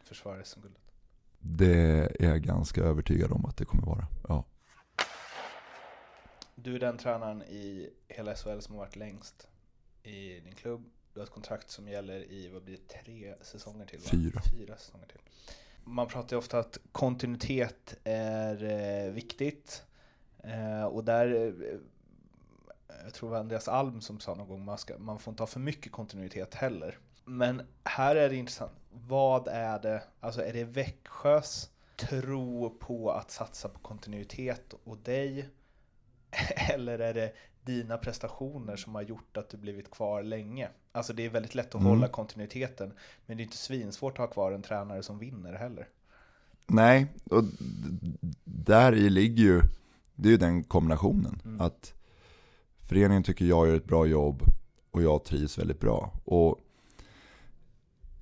Försvara 0.00 0.44
SM-guldet? 0.44 0.82
Det 1.38 2.22
är 2.22 2.28
jag 2.28 2.42
ganska 2.42 2.80
övertygad 2.80 3.32
om 3.32 3.44
att 3.44 3.56
det 3.56 3.64
kommer 3.64 3.86
vara, 3.86 4.06
ja. 4.28 4.44
Du 6.54 6.74
är 6.74 6.80
den 6.80 6.98
tränaren 6.98 7.42
i 7.42 7.90
hela 8.08 8.34
SHL 8.34 8.60
som 8.60 8.74
har 8.74 8.84
varit 8.84 8.96
längst 8.96 9.48
i 10.02 10.40
din 10.40 10.54
klubb. 10.54 10.84
Du 11.12 11.20
har 11.20 11.24
ett 11.24 11.32
kontrakt 11.32 11.70
som 11.70 11.88
gäller 11.88 12.32
i, 12.32 12.48
vad 12.48 12.62
blir 12.62 12.76
det, 12.76 13.02
tre 13.02 13.34
säsonger 13.42 13.86
till? 13.86 13.98
Va? 13.98 14.08
Fyra. 14.10 14.40
Fyra 14.50 14.76
säsonger 14.76 15.06
till. 15.06 15.20
Man 15.84 16.06
pratar 16.06 16.36
ju 16.36 16.38
ofta 16.38 16.58
att 16.58 16.78
kontinuitet 16.92 17.96
är 18.04 18.64
eh, 18.64 19.12
viktigt. 19.12 19.84
Eh, 20.38 20.84
och 20.84 21.04
där, 21.04 21.34
eh, 21.34 21.78
jag 23.04 23.14
tror 23.14 23.28
det 23.28 23.32
var 23.32 23.40
Andreas 23.40 23.68
Alm 23.68 24.00
som 24.00 24.20
sa 24.20 24.34
någon 24.34 24.48
gång, 24.48 24.64
man, 24.64 24.78
ska, 24.78 24.98
man 24.98 25.18
får 25.18 25.32
inte 25.32 25.42
ha 25.42 25.46
för 25.46 25.60
mycket 25.60 25.92
kontinuitet 25.92 26.54
heller. 26.54 26.98
Men 27.24 27.62
här 27.84 28.16
är 28.16 28.28
det 28.28 28.36
intressant. 28.36 28.72
Vad 29.08 29.48
är 29.48 29.78
det, 29.78 30.02
alltså 30.20 30.42
är 30.44 30.52
det 30.52 30.64
Växjös 30.64 31.70
tro 31.96 32.70
på 32.80 33.10
att 33.10 33.30
satsa 33.30 33.68
på 33.68 33.78
kontinuitet 33.78 34.74
och 34.84 34.98
dig? 34.98 35.48
Eller 36.74 36.98
är 36.98 37.14
det 37.14 37.32
dina 37.62 37.98
prestationer 37.98 38.76
som 38.76 38.94
har 38.94 39.02
gjort 39.02 39.36
att 39.36 39.48
du 39.50 39.56
blivit 39.56 39.90
kvar 39.90 40.22
länge? 40.22 40.68
Alltså 40.92 41.12
det 41.12 41.24
är 41.26 41.30
väldigt 41.30 41.54
lätt 41.54 41.68
att 41.68 41.74
Mm. 41.74 41.86
hålla 41.86 42.08
kontinuiteten, 42.08 42.92
men 43.26 43.36
det 43.36 43.42
är 43.42 43.44
inte 43.44 43.56
svinsvårt 43.56 44.12
att 44.12 44.18
ha 44.18 44.26
kvar 44.26 44.52
en 44.52 44.62
tränare 44.62 45.02
som 45.02 45.18
vinner 45.18 45.52
heller. 45.52 45.88
Nej, 46.66 47.06
och 47.30 47.44
där 48.44 48.94
i 48.94 49.10
ligger 49.10 49.42
ju, 49.42 49.62
det 50.14 50.28
är 50.28 50.30
ju 50.30 50.36
den 50.38 50.64
kombinationen. 50.64 51.40
Mm. 51.44 51.60
Att 51.60 51.94
föreningen 52.88 53.22
tycker 53.22 53.44
jag 53.44 53.68
gör 53.68 53.76
ett 53.76 53.84
bra 53.84 54.06
jobb 54.06 54.42
och 54.90 55.02
jag 55.02 55.24
trivs 55.24 55.58
väldigt 55.58 55.80
bra. 55.80 56.12
Och 56.24 56.58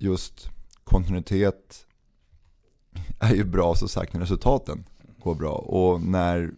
just 0.01 0.49
kontinuitet 0.83 1.87
är 3.19 3.35
ju 3.35 3.43
bra 3.43 3.75
så 3.75 3.87
sagt 3.87 4.13
när 4.13 4.21
resultaten 4.21 4.83
går 5.17 5.35
bra. 5.35 5.53
Och 5.53 6.01
när, 6.01 6.51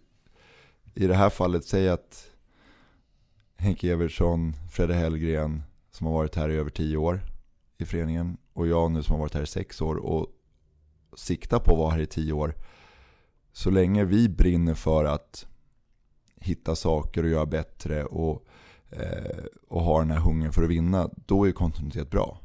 i 0.93 1.07
det 1.07 1.15
här 1.15 1.29
fallet, 1.29 1.65
säg 1.65 1.89
att 1.89 2.31
Henke 3.57 3.91
Evertsson, 3.91 4.53
Fredde 4.71 4.93
Hellgren 4.93 5.63
som 5.91 6.07
har 6.07 6.13
varit 6.13 6.35
här 6.35 6.49
i 6.49 6.55
över 6.55 6.69
tio 6.69 6.97
år 6.97 7.21
i 7.77 7.85
föreningen 7.85 8.37
och 8.53 8.67
jag 8.67 8.91
nu 8.91 9.03
som 9.03 9.13
har 9.13 9.19
varit 9.19 9.33
här 9.33 9.43
i 9.43 9.47
sex 9.47 9.81
år 9.81 9.95
och 9.95 10.27
siktar 11.15 11.59
på 11.59 11.71
att 11.71 11.77
vara 11.77 11.91
här 11.91 11.99
i 11.99 12.05
tio 12.05 12.33
år. 12.33 12.55
Så 13.51 13.69
länge 13.69 14.03
vi 14.03 14.29
brinner 14.29 14.73
för 14.73 15.05
att 15.05 15.45
hitta 16.35 16.75
saker 16.75 17.23
och 17.23 17.29
göra 17.29 17.45
bättre 17.45 18.05
och, 18.05 18.45
eh, 18.89 19.43
och 19.67 19.81
ha 19.81 19.99
den 19.99 20.11
här 20.11 20.19
hungern 20.19 20.51
för 20.53 20.63
att 20.63 20.69
vinna, 20.69 21.09
då 21.25 21.47
är 21.47 21.51
kontinuitet 21.51 22.09
bra. 22.09 22.42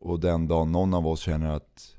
Och 0.00 0.20
den 0.20 0.48
dagen 0.48 0.72
någon 0.72 0.94
av 0.94 1.06
oss 1.06 1.20
känner 1.20 1.50
att 1.50 1.96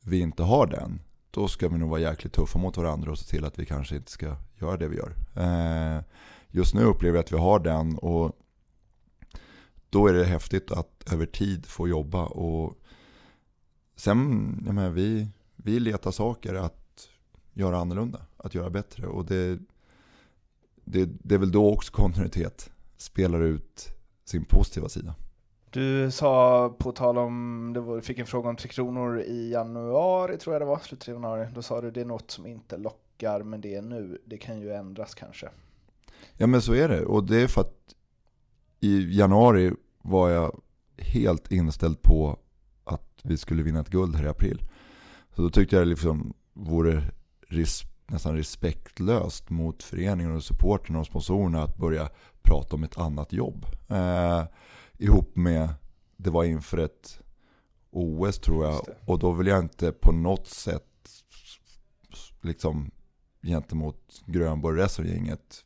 vi 0.00 0.20
inte 0.20 0.42
har 0.42 0.66
den, 0.66 1.00
då 1.30 1.48
ska 1.48 1.68
vi 1.68 1.78
nog 1.78 1.90
vara 1.90 2.00
jäkligt 2.00 2.32
tuffa 2.32 2.58
mot 2.58 2.76
varandra 2.76 3.10
och 3.10 3.18
se 3.18 3.30
till 3.30 3.44
att 3.44 3.58
vi 3.58 3.66
kanske 3.66 3.96
inte 3.96 4.10
ska 4.10 4.36
göra 4.58 4.76
det 4.76 4.88
vi 4.88 4.96
gör. 4.96 5.14
Eh, 5.36 6.02
just 6.48 6.74
nu 6.74 6.82
upplever 6.84 7.16
jag 7.16 7.24
att 7.24 7.32
vi 7.32 7.38
har 7.38 7.58
den 7.58 7.98
och 7.98 8.32
då 9.90 10.06
är 10.06 10.12
det 10.12 10.24
häftigt 10.24 10.70
att 10.70 11.12
över 11.12 11.26
tid 11.26 11.66
få 11.66 11.88
jobba 11.88 12.26
och 12.26 12.78
sen, 13.96 14.62
jag 14.66 14.74
menar, 14.74 14.90
vi, 14.90 15.28
vi 15.56 15.80
letar 15.80 16.10
saker 16.10 16.54
att 16.54 17.08
göra 17.52 17.78
annorlunda, 17.78 18.26
att 18.36 18.54
göra 18.54 18.70
bättre 18.70 19.06
och 19.06 19.24
det, 19.24 19.58
det, 20.84 21.04
det 21.04 21.34
är 21.34 21.38
väl 21.38 21.52
då 21.52 21.72
också 21.72 21.92
kontinuitet 21.92 22.70
spelar 22.96 23.40
ut 23.40 23.88
sin 24.24 24.44
positiva 24.44 24.88
sida. 24.88 25.14
Du 25.74 26.10
sa 26.10 26.68
på 26.78 26.92
tal 26.92 27.18
om, 27.18 27.70
det 27.74 27.80
var, 27.80 27.96
du 27.96 28.02
fick 28.02 28.18
en 28.18 28.26
fråga 28.26 28.48
om 28.48 28.56
Tre 28.56 28.68
Kronor 28.68 29.20
i 29.20 29.50
januari 29.50 30.38
tror 30.38 30.54
jag 30.54 30.62
det 30.62 30.66
var, 30.66 30.78
slutet 30.78 31.08
av 31.08 31.14
januari. 31.14 31.48
Då 31.54 31.62
sa 31.62 31.80
du 31.80 31.90
det 31.90 32.00
är 32.00 32.04
något 32.04 32.30
som 32.30 32.46
inte 32.46 32.76
lockar 32.76 33.42
men 33.42 33.60
det 33.60 33.74
är 33.74 33.82
nu, 33.82 34.18
det 34.24 34.36
kan 34.36 34.60
ju 34.60 34.72
ändras 34.72 35.14
kanske. 35.14 35.48
Ja 36.36 36.46
men 36.46 36.62
så 36.62 36.74
är 36.74 36.88
det 36.88 37.04
och 37.04 37.24
det 37.24 37.42
är 37.42 37.48
för 37.48 37.60
att 37.60 37.94
i 38.80 39.18
januari 39.18 39.72
var 40.02 40.30
jag 40.30 40.60
helt 40.98 41.52
inställd 41.52 42.02
på 42.02 42.38
att 42.84 43.20
vi 43.22 43.36
skulle 43.36 43.62
vinna 43.62 43.80
ett 43.80 43.90
guld 43.90 44.16
här 44.16 44.24
i 44.24 44.28
april. 44.28 44.62
Så 45.36 45.42
då 45.42 45.50
tyckte 45.50 45.76
jag 45.76 45.86
det 45.86 45.90
liksom 45.90 46.34
vore 46.52 47.02
ris 47.48 47.82
nästan 48.06 48.36
respektlöst 48.36 49.50
mot 49.50 49.82
föreningen 49.82 50.36
och 50.36 50.44
supporterna 50.44 50.98
och 50.98 51.06
sponsorerna 51.06 51.62
att 51.62 51.76
börja 51.76 52.08
prata 52.42 52.76
om 52.76 52.84
ett 52.84 52.98
annat 52.98 53.32
jobb. 53.32 53.66
Eh, 53.88 54.44
ihop 54.98 55.36
med, 55.36 55.68
det 56.16 56.30
var 56.30 56.44
inför 56.44 56.78
ett 56.78 57.20
OS 57.90 58.38
tror 58.38 58.64
jag. 58.64 58.86
Och 59.06 59.18
då 59.18 59.32
vill 59.32 59.46
jag 59.46 59.58
inte 59.60 59.92
på 59.92 60.12
något 60.12 60.46
sätt 60.46 60.84
liksom 62.42 62.90
gentemot 63.42 64.22
Grönborg 64.26 64.74
och 64.76 64.82
resten 64.82 65.04
av 65.04 65.10
gänget 65.10 65.64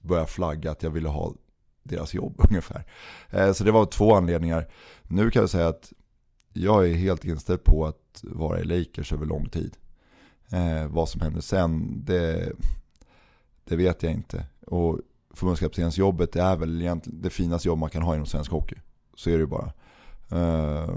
börja 0.00 0.26
flagga 0.26 0.70
att 0.70 0.82
jag 0.82 0.90
ville 0.90 1.08
ha 1.08 1.34
deras 1.82 2.14
jobb 2.14 2.34
ungefär. 2.50 2.84
Eh, 3.30 3.52
Så 3.52 3.64
det 3.64 3.72
var 3.72 3.86
två 3.86 4.14
anledningar. 4.14 4.68
Nu 5.02 5.30
kan 5.30 5.40
jag 5.42 5.50
säga 5.50 5.68
att 5.68 5.92
jag 6.52 6.88
är 6.88 6.94
helt 6.94 7.24
inställd 7.24 7.64
på 7.64 7.86
att 7.86 8.20
vara 8.22 8.60
i 8.60 8.64
Lakers 8.64 9.12
över 9.12 9.26
lång 9.26 9.48
tid. 9.48 9.76
Eh, 10.50 10.86
vad 10.86 11.08
som 11.08 11.20
händer 11.20 11.40
sen, 11.40 12.04
det, 12.04 12.52
det 13.64 13.76
vet 13.76 14.02
jag 14.02 14.12
inte. 14.12 14.46
Och 14.66 15.00
förbundskaptensjobbet 15.34 16.36
är 16.36 16.56
väl 16.56 16.80
egentligen 16.80 17.22
det 17.22 17.30
finaste 17.30 17.68
jobb 17.68 17.78
man 17.78 17.90
kan 17.90 18.02
ha 18.02 18.14
inom 18.14 18.26
svensk 18.26 18.50
hockey. 18.50 18.76
Så 19.14 19.30
är 19.30 19.34
det 19.34 19.40
ju 19.40 19.46
bara. 19.46 19.72
Eh, 20.30 20.94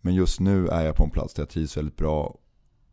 men 0.00 0.14
just 0.14 0.40
nu 0.40 0.68
är 0.68 0.84
jag 0.84 0.96
på 0.96 1.04
en 1.04 1.10
plats 1.10 1.34
där 1.34 1.42
jag 1.42 1.48
trivs 1.48 1.76
väldigt 1.76 1.96
bra 1.96 2.38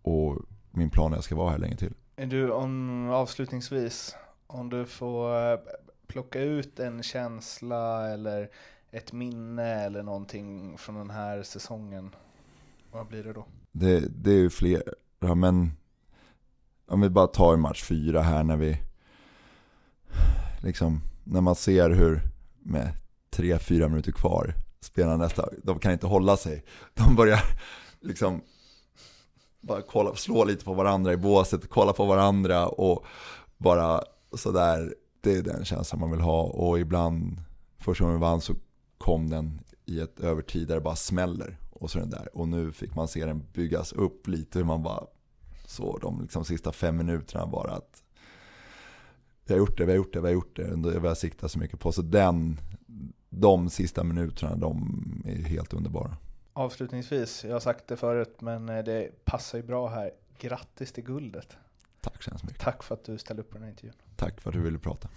och 0.02 0.38
min 0.72 0.90
plan 0.90 1.12
är 1.12 1.16
att 1.16 1.18
jag 1.18 1.24
ska 1.24 1.36
vara 1.36 1.50
här 1.50 1.58
länge 1.58 1.78
till. 1.78 1.94
Du, 2.16 2.52
om, 2.52 3.10
avslutningsvis, 3.10 4.16
om 4.48 4.70
du 4.70 4.86
får 4.86 5.52
eh, 5.52 5.60
plocka 6.08 6.42
ut 6.42 6.80
en 6.80 7.04
känsla 7.04 8.10
eller 8.10 8.50
ett 8.92 9.14
minne 9.14 9.86
eller 9.86 10.04
någonting 10.04 10.78
från 10.78 10.96
den 10.96 11.10
här 11.10 11.44
säsongen, 11.44 12.16
vad 12.92 13.08
blir 13.08 13.24
det 13.24 13.34
då? 13.34 13.46
Det, 13.72 14.24
det 14.24 14.32
är 14.32 14.38
ju 14.38 14.50
flera, 14.50 14.82
men 15.36 15.72
om 16.88 17.02
vi 17.02 17.10
bara 17.10 17.28
tar 17.28 17.54
i 17.54 17.58
match 17.58 17.84
fyra 17.84 18.22
här 18.22 18.44
när 18.44 18.58
vi 18.58 18.78
liksom, 20.64 21.02
när 21.24 21.42
man 21.42 21.56
ser 21.56 21.90
hur 21.90 22.22
med 22.60 22.92
tre, 23.30 23.60
fyra 23.60 23.88
minuter 23.88 24.12
kvar 24.12 24.56
spelarna 24.80 25.18
nästa, 25.18 25.50
de 25.64 25.80
kan 25.80 25.92
inte 25.92 26.08
hålla 26.08 26.38
sig. 26.38 26.64
De 26.94 27.16
börjar 27.16 27.44
liksom 28.02 28.42
bara 29.62 29.82
kolla, 29.82 30.16
slå 30.16 30.44
lite 30.44 30.66
på 30.66 30.74
varandra 30.74 31.14
i 31.14 31.18
båset, 31.18 31.70
kolla 31.70 31.94
på 31.94 32.06
varandra 32.06 32.68
och 32.68 33.06
bara 33.58 34.02
sådär, 34.38 34.96
det 35.22 35.38
är 35.38 35.44
den 35.44 35.66
känslan 35.66 36.00
man 36.00 36.12
vill 36.12 36.22
ha. 36.22 36.44
Och 36.44 36.80
ibland, 36.80 37.42
första 37.80 38.04
gången 38.04 38.20
vi 38.20 38.22
vann 38.22 38.42
så 38.42 38.54
kom 38.98 39.30
den 39.30 39.62
i 39.86 40.00
ett 40.00 40.20
övertid 40.20 40.68
där 40.68 40.76
det 40.76 40.82
bara 40.82 40.96
smäller. 40.96 41.58
Och 41.72 41.92
så 41.92 42.00
den 42.00 42.10
där. 42.10 42.38
Och 42.38 42.48
nu 42.48 42.72
fick 42.72 42.96
man 42.96 43.08
se 43.08 43.26
den 43.26 43.46
byggas 43.54 43.94
upp 43.94 44.28
lite, 44.28 44.60
hur 44.60 44.66
man 44.66 44.84
bara 44.84 45.04
så 45.66 45.98
de 45.98 46.22
liksom 46.22 46.46
sista 46.46 46.72
fem 46.72 46.98
minuterna 46.98 47.46
bara 47.46 47.72
att 47.72 48.01
vi 49.52 49.56
har 49.56 49.60
gjort 49.60 49.78
det, 49.78 49.86
vi 49.86 49.92
har 49.92 49.98
gjort 49.98 50.14
det, 50.14 50.22
vi 50.22 50.28
har 50.28 50.34
gjort 50.34 50.56
det. 50.56 50.64
Det 50.64 50.96
är 50.96 51.00
vad 51.00 51.10
jag 51.10 51.18
siktar 51.18 51.48
så 51.48 51.60
mycket 51.60 51.80
på. 51.80 51.92
Så 51.92 52.02
den, 52.02 52.60
de 53.30 53.70
sista 53.70 54.04
minuterna, 54.04 54.56
de 54.56 55.24
är 55.26 55.36
helt 55.36 55.74
underbara. 55.74 56.18
Avslutningsvis, 56.54 57.44
jag 57.44 57.54
har 57.54 57.60
sagt 57.60 57.88
det 57.88 57.98
förut 57.98 58.42
men 58.42 58.70
eh, 58.70 58.84
det 58.84 59.26
passar 59.26 59.58
ju 59.58 59.64
bra 59.64 59.88
här. 59.88 60.12
Grattis 60.40 60.92
till 60.92 61.04
guldet. 61.04 61.58
Tack 62.02 62.24
så 62.24 62.30
hemskt 62.32 62.46
mycket. 62.46 62.62
Tack 62.62 62.84
för 62.84 62.96
att 62.96 63.04
du 63.04 63.18
ställde 63.18 63.44
upp 63.44 63.50
på 63.50 63.54
den 63.54 63.64
här 63.64 63.70
intervjun. 63.70 63.94
Tack 64.16 64.42
för 64.42 64.50
att 64.50 64.56
du 64.56 64.62
ville 64.62 64.80
prata. 64.80 65.10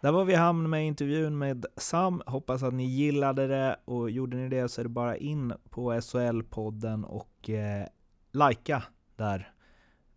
Där 0.00 0.12
var 0.12 0.24
vi 0.24 0.32
i 0.32 0.36
hamn 0.36 0.70
med 0.70 0.86
intervjun 0.86 1.38
med 1.38 1.66
Sam. 1.76 2.22
Hoppas 2.26 2.62
att 2.62 2.74
ni 2.74 2.84
gillade 2.84 3.46
det 3.46 3.76
och 3.84 4.10
gjorde 4.10 4.36
ni 4.36 4.48
det 4.48 4.68
så 4.68 4.80
är 4.80 4.82
det 4.82 4.88
bara 4.88 5.16
in 5.16 5.52
på 5.70 5.92
SHL-podden 5.92 7.04
och 7.04 7.50
eh, 7.50 7.86
likea 8.32 8.82
där. 9.16 9.52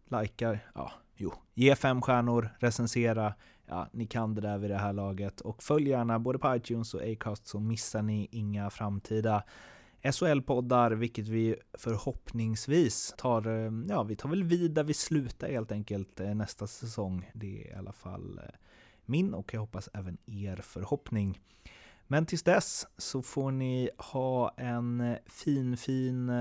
Likar, 0.10 0.60
ja, 0.76 0.92
jo. 1.18 1.34
Ge 1.54 1.76
fem 1.76 2.02
stjärnor, 2.02 2.50
recensera. 2.60 3.34
Ja, 3.66 3.88
ni 3.92 4.06
kan 4.06 4.36
det 4.36 4.42
där 4.42 4.58
vid 4.58 4.70
det 4.70 4.78
här 4.78 4.94
laget. 4.94 5.42
Och 5.42 5.64
följ 5.64 5.90
gärna 5.90 6.20
både 6.20 6.40
på 6.40 6.56
iTunes 6.56 6.94
och 6.94 7.02
Acast 7.02 7.48
så 7.48 7.60
missar 7.60 8.02
ni 8.02 8.28
inga 8.32 8.70
framtida 8.70 9.44
SHL-poddar, 10.04 10.92
vilket 10.92 11.28
vi 11.28 11.56
förhoppningsvis 11.74 13.14
tar, 13.18 13.48
eh, 13.48 13.72
ja, 13.90 14.04
vi 14.04 14.16
tar 14.16 14.30
väl 14.30 14.44
vid 14.44 14.72
där 14.72 14.84
vi 14.84 14.94
slutar 14.94 15.48
helt 15.48 15.72
enkelt 15.72 16.20
eh, 16.20 16.36
nästa 16.36 16.68
säsong. 16.68 17.32
Det 17.34 17.68
är 17.68 17.72
i 17.72 17.74
alla 17.74 17.92
fall 17.92 18.40
eh, 18.44 18.56
min 19.06 19.34
och 19.34 19.54
jag 19.54 19.60
hoppas 19.60 19.90
även 19.94 20.18
er 20.26 20.56
förhoppning. 20.56 21.40
Men 22.08 22.26
tills 22.26 22.44
dess 22.44 22.88
så 22.98 23.22
får 23.22 23.52
ni 23.52 23.90
ha 23.98 24.54
en 24.58 25.16
fin, 25.26 25.78
fin 25.78 26.32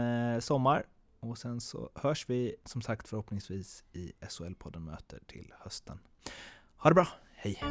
sommar 0.41 0.85
och 1.31 1.39
sen 1.39 1.61
så 1.61 1.91
hörs 1.95 2.29
vi 2.29 2.57
som 2.64 2.83
sagt 2.83 3.09
förhoppningsvis 3.09 3.85
i 3.93 4.12
SHL-podden 4.20 4.85
Möter 4.85 5.20
till 5.27 5.55
hösten. 5.59 5.99
Ha 6.77 6.91
det 6.91 6.95
bra, 6.95 7.09
hej! 7.35 7.62